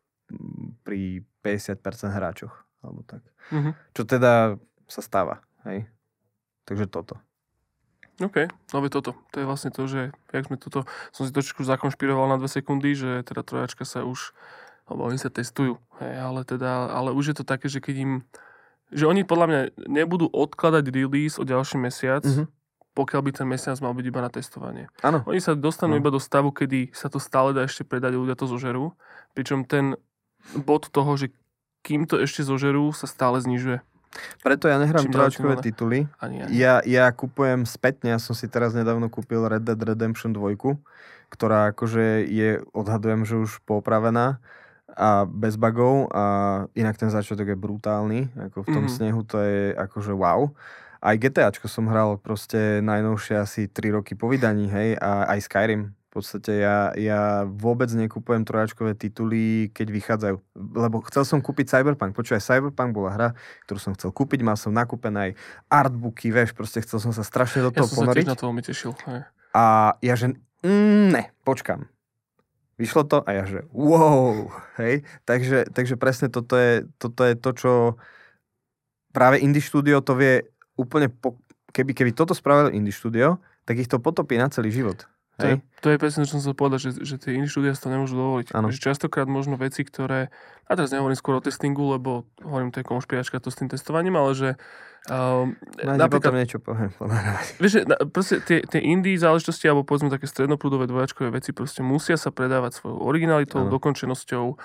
pri 0.83 1.21
50% 1.45 1.79
hráčoch. 2.09 2.65
Alebo 2.79 3.03
tak. 3.05 3.21
Mm-hmm. 3.51 3.73
Čo 3.93 4.01
teda 4.07 4.55
sa 4.89 5.01
stáva. 5.03 5.43
Hej? 5.67 5.85
Takže 6.65 6.89
toto. 6.89 7.19
OK, 8.19 8.51
no 8.75 8.83
toto. 8.91 9.15
To 9.31 9.35
je 9.39 9.47
vlastne 9.47 9.71
to, 9.71 9.87
že 9.87 10.11
jak 10.35 10.43
sme 10.51 10.59
toto, 10.59 10.83
som 11.15 11.23
si 11.23 11.31
trošku 11.31 11.63
zakonšpiroval 11.63 12.27
na 12.27 12.35
dve 12.35 12.51
sekundy, 12.51 12.91
že 12.91 13.23
teda 13.23 13.47
trojačka 13.47 13.87
sa 13.87 14.03
už, 14.03 14.35
alebo 14.91 15.07
oni 15.07 15.15
sa 15.15 15.31
testujú, 15.31 15.79
hej, 16.03 16.19
ale 16.19 16.43
teda, 16.43 16.91
ale 16.91 17.15
už 17.15 17.31
je 17.31 17.35
to 17.39 17.45
také, 17.47 17.71
že 17.71 17.79
keď 17.79 17.95
im, 18.03 18.13
že 18.89 19.05
oni 19.05 19.21
podľa 19.25 19.45
mňa 19.47 19.61
nebudú 19.85 20.29
odkladať 20.29 20.89
release 20.89 21.37
o 21.37 21.45
ďalší 21.45 21.77
mesiac, 21.77 22.25
mm-hmm. 22.25 22.45
pokiaľ 22.97 23.21
by 23.21 23.31
ten 23.31 23.47
mesiac 23.47 23.77
mal 23.81 23.93
byť 23.93 24.05
iba 24.05 24.21
na 24.21 24.31
testovanie. 24.33 24.85
Áno. 25.05 25.21
Oni 25.29 25.37
sa 25.37 25.53
dostanú 25.53 25.97
ano. 25.97 26.01
iba 26.01 26.09
do 26.09 26.21
stavu, 26.21 26.49
kedy 26.49 26.91
sa 26.93 27.07
to 27.07 27.21
stále 27.21 27.53
dá 27.53 27.69
ešte 27.69 27.85
predať, 27.85 28.17
ľudia 28.17 28.33
to 28.33 28.49
zožerú, 28.49 28.97
pričom 29.37 29.65
ten 29.65 29.93
bod 30.57 30.89
toho, 30.89 31.13
že 31.15 31.29
kým 31.85 32.09
to 32.09 32.19
ešte 32.19 32.43
zožerú, 32.43 32.91
sa 32.91 33.07
stále 33.07 33.39
znižuje. 33.39 33.79
Preto 34.41 34.65
ja 34.65 34.81
nehrám 34.81 35.05
trojačkové 35.05 35.61
tituly. 35.61 36.09
Ani, 36.17 36.41
ani. 36.41 36.49
Ja, 36.57 36.81
ja 36.81 37.13
kupujem 37.13 37.69
spätne, 37.69 38.17
ja 38.17 38.19
som 38.19 38.33
si 38.33 38.49
teraz 38.49 38.73
nedávno 38.73 39.05
kúpil 39.07 39.45
Red 39.45 39.69
Dead 39.69 39.77
Redemption 39.77 40.33
2, 40.33 40.57
ktorá 41.29 41.69
akože 41.71 42.25
je, 42.25 42.65
odhadujem, 42.73 43.21
že 43.23 43.37
už 43.37 43.61
popravená 43.69 44.41
a 44.95 45.25
bez 45.25 45.55
bugov 45.55 46.09
a 46.13 46.23
inak 46.73 46.97
ten 46.97 47.09
začiatok 47.13 47.53
je 47.53 47.57
brutálny, 47.57 48.21
ako 48.49 48.65
v 48.65 48.69
tom 48.69 48.85
mm-hmm. 48.85 48.97
snehu 48.97 49.21
to 49.25 49.37
je 49.41 49.73
akože 49.75 50.13
wow. 50.13 50.49
Aj 50.99 51.15
GTAčko 51.15 51.71
som 51.71 51.87
hral 51.87 52.19
proste 52.19 52.83
najnovšie 52.83 53.35
asi 53.39 53.61
3 53.71 53.95
roky 53.95 54.19
po 54.19 54.27
vydaní, 54.27 54.67
hej, 54.67 54.99
a 54.99 55.31
aj 55.31 55.47
Skyrim 55.47 55.95
v 56.09 56.11
podstate 56.17 56.65
ja, 56.65 56.89
ja 56.97 57.45
vôbec 57.45 57.85
nekupujem 57.93 58.41
trojačkové 58.41 58.97
tituly, 58.97 59.69
keď 59.69 59.87
vychádzajú. 59.93 60.35
Lebo 60.57 61.05
chcel 61.05 61.21
som 61.21 61.37
kúpiť 61.37 61.69
Cyberpunk. 61.69 62.17
Počúvaj, 62.17 62.41
Cyberpunk 62.41 62.97
bola 62.97 63.13
hra, 63.13 63.29
ktorú 63.69 63.77
som 63.77 63.93
chcel 63.93 64.09
kúpiť. 64.09 64.41
Mal 64.41 64.57
som 64.57 64.73
nakúpené 64.73 65.29
aj 65.29 65.31
artbooky, 65.69 66.33
vieš, 66.33 66.57
proste 66.57 66.81
chcel 66.81 66.97
som 66.97 67.13
sa 67.13 67.21
strašne 67.21 67.61
do 67.61 67.69
toho 67.69 67.85
ja 67.85 67.93
ponoriť. 67.93 68.25
Ja 68.25 68.33
som 68.33 68.33
sa 68.33 68.33
na 68.33 68.41
toho 68.41 68.51
mi 68.57 68.63
tešil. 68.65 68.91
Hej. 69.05 69.21
A 69.53 69.63
ja 70.01 70.13
že, 70.17 70.33
mm, 70.65 71.07
ne, 71.13 71.23
počkam. 71.45 71.85
Vyšlo 72.79 73.03
to 73.03 73.17
a 73.27 73.29
ja 73.35 73.43
že, 73.43 73.67
wow, 73.75 74.47
hej. 74.79 75.03
Takže, 75.27 75.67
takže 75.75 75.99
presne 75.99 76.31
toto 76.31 76.55
je, 76.55 76.87
toto 76.95 77.27
je 77.27 77.35
to, 77.35 77.49
čo 77.51 77.71
práve 79.11 79.43
Indie 79.43 79.59
Studio 79.59 79.99
to 79.99 80.15
vie 80.15 80.47
úplne, 80.79 81.11
po, 81.11 81.35
keby, 81.75 81.91
keby 81.91 82.11
toto 82.15 82.31
spravil 82.31 82.71
Indie 82.71 82.95
Studio, 82.95 83.43
tak 83.67 83.83
ich 83.83 83.91
to 83.91 83.99
potopí 83.99 84.39
na 84.39 84.47
celý 84.47 84.71
život. 84.71 85.03
To 85.39 85.45
je, 85.47 85.55
to 85.79 85.87
je 85.95 85.97
presne, 85.97 86.27
čo 86.27 86.35
som 86.35 86.41
chcel 86.43 86.55
povedať, 86.55 86.79
že, 86.83 86.91
že 87.01 87.15
tie 87.15 87.39
iní 87.39 87.47
štúdia 87.47 87.71
si 87.71 87.79
to 87.79 87.89
nemôžu 87.89 88.19
dovoliť. 88.19 88.51
Ano. 88.51 88.67
Že 88.69 88.91
častokrát 88.91 89.25
možno 89.25 89.55
veci, 89.55 89.87
ktoré, 89.87 90.29
a 90.67 90.71
teraz 90.75 90.91
nehovorím 90.91 91.15
skôr 91.15 91.39
o 91.39 91.43
testingu, 91.43 91.95
lebo 91.95 92.27
hovorím, 92.43 92.75
to 92.75 92.83
je 92.83 92.89
konšpiračka 92.91 93.39
to 93.39 93.47
s 93.47 93.59
tým 93.59 93.71
testovaním, 93.71 94.19
ale 94.19 94.35
že 94.35 94.49
Um, 95.07 95.55
no, 95.79 95.95
napríklad, 95.95 96.35
niečo 96.35 96.59
poviem. 96.59 96.91
Vieš, 97.63 97.71
že, 97.71 97.81
proste 98.11 98.43
tie, 98.43 98.59
tie 98.67 98.83
indie 98.83 99.15
záležitosti, 99.15 99.71
alebo 99.71 99.87
povedzme 99.87 100.11
také 100.11 100.27
strednoprúdové 100.27 100.91
dvojačkové 100.91 101.31
veci, 101.31 101.55
proste 101.55 101.79
musia 101.79 102.19
sa 102.19 102.35
predávať 102.35 102.83
svojou 102.83 102.99
originalitou, 103.07 103.63
ano. 103.63 103.71
dokončenosťou, 103.71 104.59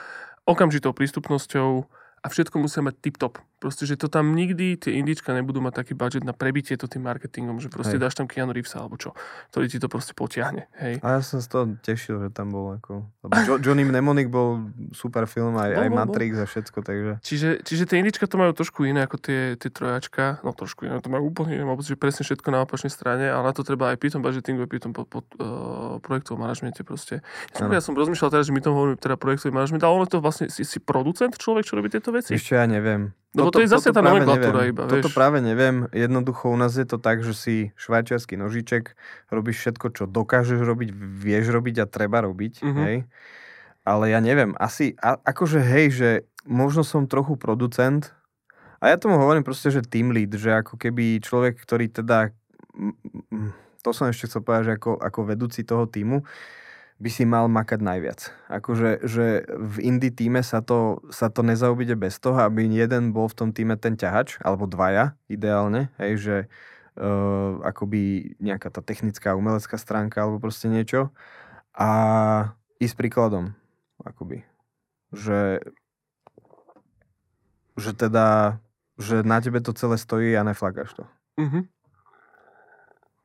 okamžitou 0.45 0.91
prístupnosťou, 0.91 1.87
a 2.25 2.33
všetko 2.33 2.57
musia 2.57 2.81
mať 2.81 2.97
tip-top. 3.05 3.37
Proste, 3.61 3.85
že 3.85 4.01
to 4.01 4.09
tam 4.09 4.33
nikdy 4.33 4.81
tie 4.81 4.97
indička 4.97 5.37
nebudú 5.37 5.61
mať 5.61 5.85
taký 5.85 5.93
budget 5.93 6.25
na 6.25 6.33
prebitie 6.33 6.77
to 6.77 6.89
tým 6.89 7.05
marketingom, 7.05 7.61
že 7.61 7.69
proste 7.69 7.97
hej. 7.97 8.03
dáš 8.03 8.17
tam 8.17 8.25
Keanu 8.25 8.57
Reevesa 8.57 8.81
alebo 8.81 8.97
čo, 8.97 9.13
ktorý 9.53 9.69
ti 9.69 9.77
to 9.77 9.89
proste 9.93 10.17
potiahne. 10.17 10.69
Hej. 10.81 11.05
A 11.05 11.17
ja 11.17 11.21
som 11.21 11.45
z 11.45 11.49
toho 11.53 11.65
tešil, 11.85 12.25
že 12.25 12.29
tam 12.33 12.49
bol 12.49 12.81
ako... 12.81 13.05
Lebo 13.25 13.33
jo- 13.45 13.61
Johnny 13.61 13.85
Mnemonic 13.85 14.33
bol 14.33 14.73
super 14.97 15.29
film, 15.29 15.57
aj, 15.61 15.77
bol, 15.77 15.83
aj 15.85 15.91
Matrix 15.93 16.33
bol. 16.37 16.45
a 16.45 16.47
všetko, 16.49 16.79
takže... 16.81 17.13
Čiže, 17.25 17.49
čiže 17.61 17.85
tie 17.89 18.01
indička 18.01 18.25
to 18.25 18.41
majú 18.41 18.57
trošku 18.57 18.89
iné 18.89 19.05
ako 19.05 19.17
tie, 19.21 19.57
tie 19.61 19.69
trojačka, 19.69 20.41
no 20.45 20.57
trošku 20.57 20.89
iné, 20.89 21.01
to 21.05 21.13
majú 21.13 21.29
úplne 21.29 21.61
iné, 21.61 21.65
že 21.85 22.01
presne 22.01 22.25
všetko 22.25 22.49
na 22.53 22.65
opačnej 22.65 22.93
strane, 22.93 23.29
ale 23.29 23.49
na 23.49 23.53
to 23.53 23.65
treba 23.65 23.93
aj 23.93 24.01
pri 24.01 24.13
tom 24.13 24.25
budgetingu, 24.25 24.65
pri 24.65 24.81
tom 24.81 24.97
pod, 24.97 25.09
pod, 25.09 25.25
uh, 25.41 26.01
projektovom 26.01 26.41
manažmente 26.41 26.81
proste. 26.85 27.21
Ja 27.53 27.65
som, 27.65 27.69
ja 27.73 27.83
som 27.85 27.93
rozmýšľal 27.97 28.33
teraz, 28.33 28.49
že 28.49 28.53
my 28.53 28.61
to 28.65 28.73
hovoríme 28.73 28.97
teda 29.01 29.17
projektový 29.17 29.57
manažment, 29.57 29.85
ale 29.85 30.05
ono 30.05 30.07
to 30.09 30.21
vlastne 30.21 30.49
si, 30.49 30.65
si 30.65 30.79
producent 30.81 31.37
človek, 31.37 31.65
čo 31.65 31.77
robí 31.77 31.89
tieto 31.91 32.14
veci? 32.15 32.39
Ešte 32.39 32.55
ja 32.55 32.71
neviem. 32.71 33.11
No 33.35 33.51
toto, 33.51 33.59
to 33.59 33.67
je 33.67 33.75
zase 33.75 33.91
tá 33.91 33.99
nomenklatúra 33.99 34.71
iba, 34.71 34.87
vieš. 34.87 35.03
Toto 35.03 35.11
práve 35.11 35.43
neviem. 35.43 35.91
Jednoducho 35.91 36.55
u 36.55 36.57
nás 36.57 36.79
je 36.79 36.87
to 36.87 37.03
tak, 37.03 37.27
že 37.27 37.35
si 37.35 37.55
švajčiarsky 37.75 38.39
nožiček, 38.39 38.95
robíš 39.35 39.67
všetko, 39.67 39.87
čo 39.91 40.05
dokážeš 40.07 40.63
robiť, 40.63 40.95
vieš 40.95 41.51
robiť 41.51 41.83
a 41.83 41.87
treba 41.91 42.23
robiť. 42.23 42.63
Uh-huh. 42.63 42.83
Hej? 42.87 42.97
Ale 43.83 44.15
ja 44.15 44.23
neviem, 44.23 44.55
asi, 44.55 44.95
a, 45.03 45.19
akože 45.19 45.59
hej, 45.59 45.87
že 45.91 46.11
možno 46.47 46.87
som 46.87 47.11
trochu 47.11 47.35
producent, 47.35 48.15
a 48.85 48.93
ja 48.93 49.01
tomu 49.01 49.17
hovorím 49.17 49.43
proste, 49.43 49.73
že 49.73 49.81
team 49.81 50.13
lead, 50.13 50.37
že 50.37 50.61
ako 50.61 50.77
keby 50.77 51.17
človek, 51.25 51.57
ktorý 51.57 51.89
teda, 51.89 52.37
to 53.81 53.91
som 53.97 54.13
ešte 54.13 54.29
chcel 54.29 54.45
povedať, 54.45 54.65
že 54.69 54.73
ako, 54.77 55.01
ako 55.01 55.21
vedúci 55.25 55.65
toho 55.65 55.89
týmu, 55.89 56.21
by 57.03 57.11
si 57.11 57.27
mal 57.27 57.51
makať 57.51 57.83
najviac. 57.83 58.21
Akože 58.47 59.03
že 59.03 59.43
v 59.51 59.77
indie 59.83 60.15
týme 60.15 60.41
sa 60.47 60.63
to, 60.63 61.03
sa 61.11 61.27
to 61.27 61.43
nezaobíde 61.43 61.99
bez 61.99 62.23
toho, 62.23 62.39
aby 62.39 62.71
jeden 62.71 63.11
bol 63.11 63.27
v 63.27 63.37
tom 63.37 63.51
týme 63.51 63.75
ten 63.75 63.99
ťahač, 63.99 64.39
alebo 64.41 64.71
dvaja 64.71 65.19
ideálne, 65.27 65.91
hej, 65.99 66.13
že 66.17 66.37
uh, 66.97 67.59
akoby 67.67 68.35
nejaká 68.39 68.71
tá 68.71 68.79
technická 68.79 69.35
umelecká 69.35 69.75
stránka 69.75 70.23
alebo 70.23 70.39
proste 70.39 70.71
niečo 70.71 71.11
a 71.75 71.91
ísť 72.79 72.95
príkladom, 72.95 73.59
akoby. 74.07 74.47
Že, 75.11 75.63
že 77.75 77.91
teda, 77.95 78.59
že 79.03 79.27
na 79.27 79.43
tebe 79.43 79.59
to 79.59 79.75
celé 79.75 79.99
stojí 79.99 80.31
a 80.39 80.47
neflagáš 80.47 80.95
to. 80.95 81.05
Mm-hmm. 81.43 81.63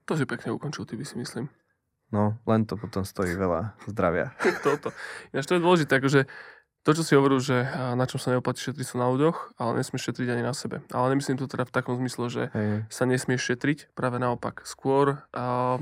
To 0.09 0.17
si 0.17 0.25
pekne 0.25 0.57
ukončil, 0.57 0.89
ty 0.89 0.97
by 0.97 1.05
si 1.05 1.21
myslím. 1.21 1.53
No, 2.09 2.41
len 2.49 2.65
to 2.65 2.73
potom 2.73 3.05
stojí 3.05 3.37
veľa 3.37 3.77
zdravia. 3.85 4.33
Toto. 4.65 4.89
Ináč 5.29 5.45
to 5.45 5.55
je 5.57 5.65
dôležité, 5.65 6.01
akože 6.01 6.25
to, 6.87 6.95
čo 6.95 7.03
si 7.03 7.13
hovoril, 7.13 7.43
že 7.43 7.69
na 7.93 8.07
čom 8.07 8.17
sa 8.17 8.33
neoplatí 8.33 8.63
šetriť 8.63 8.87
sa 8.87 9.03
na 9.03 9.11
ľuďoch, 9.11 9.59
ale 9.59 9.83
nesmieš 9.83 10.09
šetriť 10.09 10.29
ani 10.31 10.43
na 10.47 10.55
sebe. 10.55 10.81
Ale 10.89 11.11
nemyslím 11.13 11.37
to 11.37 11.45
teda 11.45 11.67
v 11.67 11.75
takom 11.75 11.99
zmysle, 11.99 12.25
že 12.31 12.43
Hej. 12.55 12.87
sa 12.87 13.03
nesmieš 13.03 13.51
šetriť, 13.51 13.93
práve 13.93 14.17
naopak. 14.17 14.63
Skôr 14.63 15.21
uh, 15.35 15.77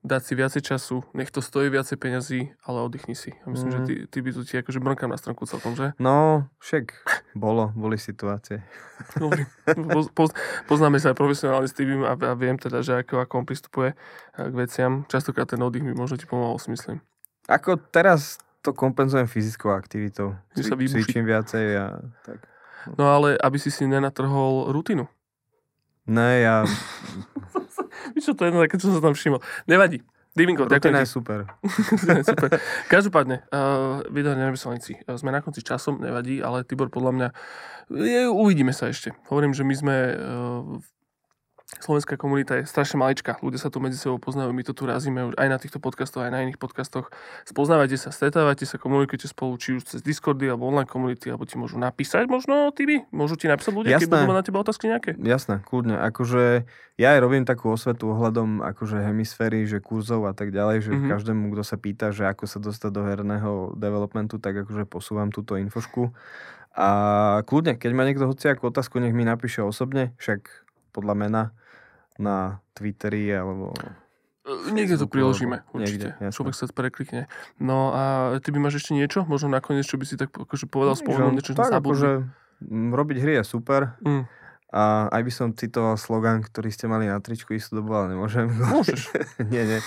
dať 0.00 0.22
si 0.24 0.32
viacej 0.32 0.62
času, 0.64 1.04
nech 1.12 1.28
to 1.28 1.44
stojí 1.44 1.68
viacej 1.68 2.00
peňazí, 2.00 2.40
ale 2.64 2.80
oddychni 2.80 3.12
si. 3.12 3.36
Ja 3.36 3.46
myslím, 3.52 3.68
mm. 3.68 3.74
že 3.76 3.80
ty, 3.84 3.94
ty 4.08 4.18
by 4.24 4.30
ti 4.48 4.54
akože 4.56 4.80
brnkám 4.80 5.12
na 5.12 5.20
stránku 5.20 5.44
celkom, 5.44 5.76
že? 5.76 5.92
No, 6.00 6.48
však 6.64 6.96
bolo, 7.36 7.68
boli 7.76 8.00
situácie. 8.00 8.64
Dobrý. 9.20 9.44
Po, 9.70 10.00
po, 10.12 10.24
poznáme 10.64 10.96
sa 10.96 11.12
aj 11.12 11.20
profesionálne 11.20 11.68
s 11.68 11.76
tým 11.76 12.00
a, 12.04 12.16
a 12.16 12.32
viem 12.32 12.56
teda, 12.56 12.80
že 12.80 13.04
ako, 13.04 13.20
ako 13.20 13.32
on 13.44 13.46
pristupuje 13.46 13.88
eh, 13.92 14.48
k 14.48 14.54
veciam. 14.56 15.04
Častokrát 15.04 15.52
ten 15.52 15.60
oddych 15.60 15.84
mi 15.84 15.92
možno 15.92 16.16
ti 16.16 16.24
pomohol, 16.24 16.56
si 16.56 16.72
myslím. 16.72 17.04
Ako 17.44 17.76
teraz 17.76 18.40
to 18.64 18.72
kompenzujem 18.72 19.28
fyzickou 19.28 19.72
aktivitou. 19.72 20.36
Cvi, 20.56 20.88
cvičím 20.88 21.28
viacej 21.28 21.66
a 21.76 21.86
tak. 22.24 22.40
No 22.96 23.12
ale 23.12 23.36
aby 23.36 23.60
si 23.60 23.68
si 23.68 23.84
nenatrhol 23.84 24.72
rutinu. 24.72 25.04
Ne, 26.08 26.40
ja 26.40 26.64
čo, 28.18 28.34
to 28.34 28.42
je 28.42 28.50
také, 28.50 28.76
čo 28.82 28.90
som 28.90 28.98
tam 28.98 29.14
všimol. 29.14 29.38
Nevadí. 29.70 30.02
Divinko, 30.30 30.70
ďakujem 30.70 30.94
je 31.02 31.10
super. 31.10 31.38
super. 32.22 32.62
Každopádne, 32.86 33.50
uh, 33.50 34.06
video 34.14 34.38
nevyslanci. 34.38 35.02
Uh, 35.02 35.18
sme 35.18 35.34
na 35.34 35.42
konci 35.42 35.62
časom, 35.62 35.98
nevadí, 35.98 36.38
ale 36.38 36.62
Tibor 36.62 36.86
podľa 36.86 37.12
mňa, 37.14 37.28
je, 37.90 38.22
uvidíme 38.30 38.70
sa 38.70 38.86
ešte. 38.86 39.10
Hovorím, 39.26 39.58
že 39.58 39.66
my 39.66 39.74
sme 39.74 39.96
uh, 40.14 40.62
Slovenská 41.78 42.18
komunita 42.18 42.58
je 42.58 42.66
strašne 42.66 42.98
maličká. 42.98 43.38
Ľudia 43.38 43.62
sa 43.62 43.70
tu 43.70 43.78
medzi 43.78 43.94
sebou 43.94 44.18
poznajú, 44.18 44.50
my 44.50 44.66
to 44.66 44.74
tu 44.74 44.90
razíme 44.90 45.30
už 45.30 45.38
aj 45.38 45.46
na 45.46 45.54
týchto 45.54 45.78
podcastoch, 45.78 46.26
aj 46.26 46.34
na 46.34 46.42
iných 46.42 46.58
podcastoch. 46.58 47.14
Spoznávajte 47.46 47.94
sa, 47.94 48.10
stretávajte 48.10 48.66
sa, 48.66 48.74
komunikujte 48.74 49.30
spolu, 49.30 49.54
či 49.54 49.78
už 49.78 49.86
cez 49.86 50.02
Discordy 50.02 50.50
alebo 50.50 50.66
online 50.66 50.90
komunity, 50.90 51.30
alebo 51.30 51.46
ti 51.46 51.54
môžu 51.54 51.78
napísať 51.78 52.26
možno, 52.26 52.74
ty 52.74 53.06
Môžu 53.14 53.38
ti 53.38 53.46
napísať 53.46 53.70
ľudia, 53.70 54.02
keď 54.02 54.10
budú 54.10 54.26
mať 54.26 54.38
na 54.42 54.44
teba 54.50 54.58
otázky 54.66 54.90
nejaké? 54.90 55.10
Jasné, 55.14 55.62
kľudne. 55.62 55.94
Akože 56.10 56.66
ja 56.98 57.08
aj 57.14 57.20
robím 57.22 57.46
takú 57.46 57.70
osvetu 57.70 58.10
ohľadom 58.10 58.66
akože 58.66 59.06
hemisféry, 59.06 59.62
že 59.70 59.78
kurzov 59.78 60.26
a 60.26 60.34
tak 60.34 60.50
ďalej, 60.50 60.90
že 60.90 60.90
mm-hmm. 60.90 61.10
každému, 61.14 61.54
kto 61.54 61.62
sa 61.62 61.76
pýta, 61.78 62.10
že 62.10 62.26
ako 62.26 62.50
sa 62.50 62.58
dostať 62.58 62.90
do 62.90 63.02
herného 63.06 63.78
developmentu, 63.78 64.42
tak 64.42 64.66
akože 64.66 64.90
posúvam 64.90 65.30
túto 65.30 65.54
infošku. 65.54 66.10
A 66.74 66.90
kľudne, 67.46 67.78
keď 67.78 67.90
má 67.94 68.02
niekto 68.02 68.26
hociakú 68.26 68.74
otázku, 68.74 68.98
nech 68.98 69.14
mi 69.14 69.22
napíše 69.22 69.62
osobne, 69.62 70.18
však 70.18 70.66
podľa 70.90 71.14
mena 71.14 71.42
na 72.20 72.60
Twitteri 72.76 73.32
alebo... 73.32 73.72
E, 74.44 74.70
niekde 74.76 75.00
to 75.00 75.08
priložíme, 75.08 75.64
určite. 75.72 76.20
Niekde, 76.20 76.36
Človek 76.36 76.54
sa 76.54 76.68
preklikne. 76.68 77.32
No 77.56 77.96
a 77.96 78.02
ty 78.44 78.52
by 78.52 78.60
máš 78.60 78.84
ešte 78.84 78.92
niečo? 78.92 79.24
Možno 79.24 79.48
nakoniec, 79.48 79.88
čo 79.88 79.96
by 79.96 80.04
si 80.04 80.20
tak 80.20 80.36
akože 80.36 80.68
povedal 80.68 80.94
spolu, 81.00 81.32
niečo 81.32 81.56
tak, 81.56 81.72
akože, 81.72 82.28
robiť 82.68 83.16
hry 83.24 83.32
je 83.40 83.44
super. 83.48 83.96
Mm. 84.04 84.28
A 84.70 85.10
aj 85.10 85.22
by 85.26 85.32
som 85.34 85.48
citoval 85.50 85.98
slogan, 85.98 86.46
ktorý 86.46 86.70
ste 86.70 86.86
mali 86.86 87.10
na 87.10 87.18
tričku 87.18 87.58
istú 87.58 87.82
dobu, 87.82 87.90
ale 87.98 88.14
nemôžem. 88.14 88.46
Môžeš. 88.46 89.10
nie, 89.52 89.66
nie. 89.66 89.80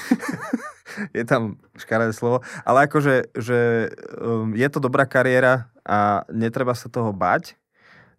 je 1.17 1.23
tam 1.23 1.55
škaredé 1.79 2.11
slovo. 2.11 2.43
Ale 2.67 2.91
akože, 2.91 3.31
že 3.31 3.89
um, 4.19 4.51
je 4.51 4.67
to 4.67 4.83
dobrá 4.83 5.07
kariéra 5.07 5.71
a 5.87 6.27
netreba 6.27 6.75
sa 6.75 6.91
toho 6.91 7.15
bať. 7.15 7.55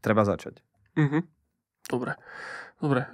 Treba 0.01 0.25
začať. 0.25 0.65
Mm-hmm. 0.97 1.23
Dobre. 1.93 2.17
Dobre, 2.83 3.07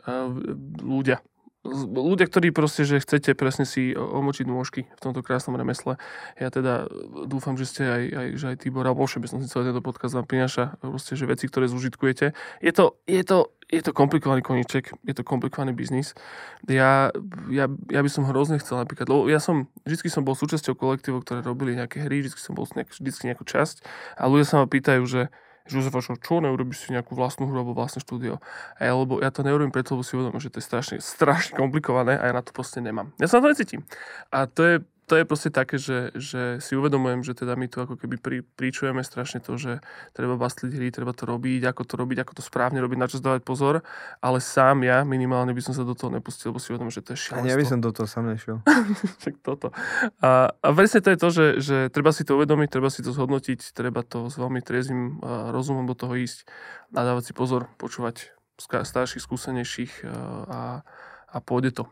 ľudia. 0.81 1.21
Ľudia, 1.61 2.25
ktorí 2.25 2.57
proste, 2.57 2.89
že 2.89 3.05
chcete 3.05 3.37
presne 3.37 3.69
si 3.69 3.93
omočiť 3.93 4.49
nôžky 4.49 4.89
v 4.89 5.01
tomto 5.05 5.21
krásnom 5.21 5.61
remesle. 5.61 6.01
Ja 6.41 6.49
teda 6.49 6.89
dúfam, 7.29 7.61
že 7.61 7.69
ste 7.69 7.83
aj, 7.85 8.03
aj, 8.09 8.29
že 8.41 8.47
aj 8.49 8.57
Tibor, 8.65 8.89
alebo 8.89 9.05
si 9.05 9.21
celý 9.21 9.69
tento 9.69 9.85
podcast 9.85 10.17
vám 10.17 10.25
prináša, 10.25 10.81
proste, 10.81 11.21
že 11.21 11.29
veci, 11.29 11.53
ktoré 11.53 11.69
zúžitkujete. 11.69 12.33
Je 12.65 12.73
to, 12.73 12.97
je 13.05 13.21
to, 13.21 13.53
je 13.69 13.85
to 13.85 13.93
komplikovaný 13.93 14.41
koniček, 14.41 14.97
je 15.05 15.13
to 15.13 15.21
komplikovaný 15.21 15.77
biznis. 15.77 16.17
Ja, 16.65 17.13
ja, 17.53 17.69
ja 17.93 18.01
by 18.01 18.09
som 18.09 18.25
hrozne 18.25 18.57
chcel 18.57 18.81
napríklad, 18.81 19.13
lebo 19.13 19.29
ja 19.29 19.37
som, 19.37 19.69
vždy 19.85 20.09
som 20.09 20.25
bol 20.25 20.33
súčasťou 20.41 20.73
kolektívov, 20.81 21.29
ktoré 21.29 21.45
robili 21.45 21.77
nejaké 21.77 22.01
hry, 22.01 22.25
vždy 22.25 22.41
som 22.41 22.57
bol 22.57 22.65
nejak, 22.73 22.89
vždy 22.97 23.37
nejakú 23.37 23.45
časť 23.45 23.85
a 24.17 24.33
ľudia 24.33 24.49
sa 24.49 24.65
ma 24.65 24.67
pýtajú, 24.67 25.05
že 25.05 25.29
Josefa, 25.71 26.03
čo 26.03 26.43
neurobíš 26.43 26.87
si 26.87 26.89
nejakú 26.91 27.15
vlastnú 27.15 27.47
hru 27.47 27.63
alebo 27.63 27.77
vlastné 27.79 28.03
štúdio? 28.03 28.43
A 28.77 28.91
ja, 28.91 28.93
lebo 28.95 29.23
ja 29.23 29.31
to 29.31 29.47
neurobím 29.47 29.71
preto, 29.71 29.95
lebo 29.95 30.03
si 30.03 30.19
uvedomím, 30.19 30.43
že 30.43 30.51
to 30.51 30.59
je 30.59 30.67
strašne, 30.67 30.97
strašne 30.99 31.55
komplikované 31.55 32.19
a 32.19 32.31
ja 32.31 32.33
na 32.35 32.43
to 32.43 32.51
proste 32.51 32.83
nemám. 32.83 33.15
Ja 33.23 33.31
sa 33.31 33.39
na 33.39 33.49
to 33.49 33.53
necítim. 33.55 33.87
A 34.35 34.51
to 34.51 34.61
je 34.67 34.75
to 35.11 35.19
je 35.19 35.27
proste 35.27 35.51
také, 35.51 35.75
že, 35.75 36.15
že 36.15 36.63
si 36.63 36.79
uvedomujem, 36.79 37.27
že 37.27 37.35
teda 37.35 37.59
my 37.59 37.67
tu 37.67 37.83
ako 37.83 37.99
keby 37.99 38.23
pri, 38.23 38.39
príčujeme 38.55 39.03
strašne 39.03 39.43
to, 39.43 39.59
že 39.59 39.83
treba 40.15 40.39
bastliť 40.39 40.71
hry, 40.71 40.95
treba 40.95 41.11
to 41.11 41.27
robiť, 41.27 41.67
ako 41.67 41.83
to 41.83 41.95
robiť, 41.99 42.23
ako 42.23 42.33
to 42.39 42.43
správne 42.47 42.79
robiť, 42.79 42.95
na 42.95 43.11
čo 43.11 43.19
dávať 43.19 43.43
pozor, 43.43 43.83
ale 44.23 44.39
sám 44.39 44.87
ja 44.87 45.03
minimálne 45.03 45.51
by 45.51 45.59
som 45.67 45.75
sa 45.75 45.83
do 45.83 45.99
toho 45.99 46.15
nepustil, 46.15 46.55
lebo 46.55 46.63
si 46.63 46.71
uvedomím, 46.71 46.95
že 46.95 47.03
to 47.03 47.19
je 47.19 47.27
šialenstvo. 47.27 47.51
Ja 47.51 47.59
by 47.59 47.67
som 47.67 47.83
do 47.83 47.91
toho 47.91 48.07
sám 48.07 48.31
nešiel. 48.31 48.63
tak 49.27 49.35
toto. 49.43 49.75
A, 50.23 50.55
a 50.55 50.69
presne 50.71 51.03
to 51.03 51.11
je 51.11 51.19
to, 51.19 51.29
že, 51.35 51.47
že 51.59 51.77
treba 51.91 52.15
si 52.15 52.23
to 52.23 52.39
uvedomiť, 52.39 52.69
treba 52.71 52.87
si 52.87 53.03
to 53.03 53.11
zhodnotiť, 53.11 53.75
treba 53.75 54.07
to 54.07 54.31
s 54.31 54.39
veľmi 54.39 54.63
triezvým 54.63 55.19
rozumom 55.51 55.91
do 55.91 55.99
toho 55.99 56.15
ísť 56.15 56.47
a 56.95 57.03
dávať 57.03 57.31
si 57.31 57.33
pozor, 57.35 57.67
počúvať 57.83 58.31
starších, 58.63 59.27
skúsenejších 59.27 60.07
a, 60.07 60.87
a 61.27 61.39
pôjde 61.43 61.83
to. 61.83 61.85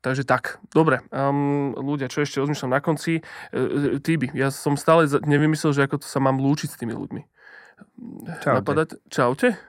Takže 0.00 0.24
tak, 0.24 0.56
dobre. 0.72 1.04
Um, 1.12 1.76
ľudia, 1.76 2.08
čo 2.08 2.24
ešte 2.24 2.40
rozmýšľam 2.40 2.72
na 2.72 2.80
konci? 2.80 3.20
Uh, 3.52 4.00
Týby, 4.00 4.32
ja 4.32 4.48
som 4.48 4.80
stále 4.80 5.04
nevymyslel, 5.28 5.76
že 5.76 5.84
ako 5.84 6.00
to 6.00 6.06
sa 6.08 6.24
mám 6.24 6.40
lúčiť 6.40 6.72
s 6.72 6.80
tými 6.80 6.96
ľuďmi. 6.96 7.22
Čaute. 8.40 8.56
Napadať, 8.64 8.88
čaute? 9.12 9.60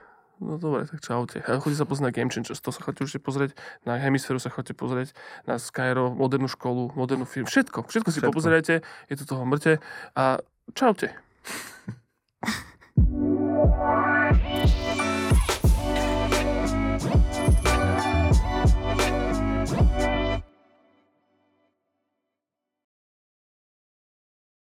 No 0.42 0.58
dobre, 0.58 0.90
tak 0.90 1.06
čaute. 1.06 1.38
Chodite 1.46 1.78
sa 1.78 1.86
pozrieť 1.86 2.06
na 2.10 2.16
Game 2.16 2.34
Changers, 2.34 2.58
to 2.66 2.74
sa 2.74 2.82
chodíte 2.82 3.06
určite 3.06 3.22
pozrieť, 3.22 3.54
na 3.86 4.02
Hemisféru 4.02 4.42
sa 4.42 4.50
chodíte 4.50 4.74
pozrieť, 4.74 5.14
na 5.46 5.62
Skyro, 5.62 6.10
modernú 6.18 6.50
školu, 6.50 6.98
modernú 6.98 7.30
film, 7.30 7.46
všetko, 7.46 7.86
všetko 7.86 8.10
si 8.10 8.18
všetko. 8.18 8.34
popozerajte, 8.34 8.82
je 8.82 9.16
to 9.22 9.24
toho 9.30 9.46
mŕte 9.46 9.78
a 10.18 10.42
čaute. 10.74 11.14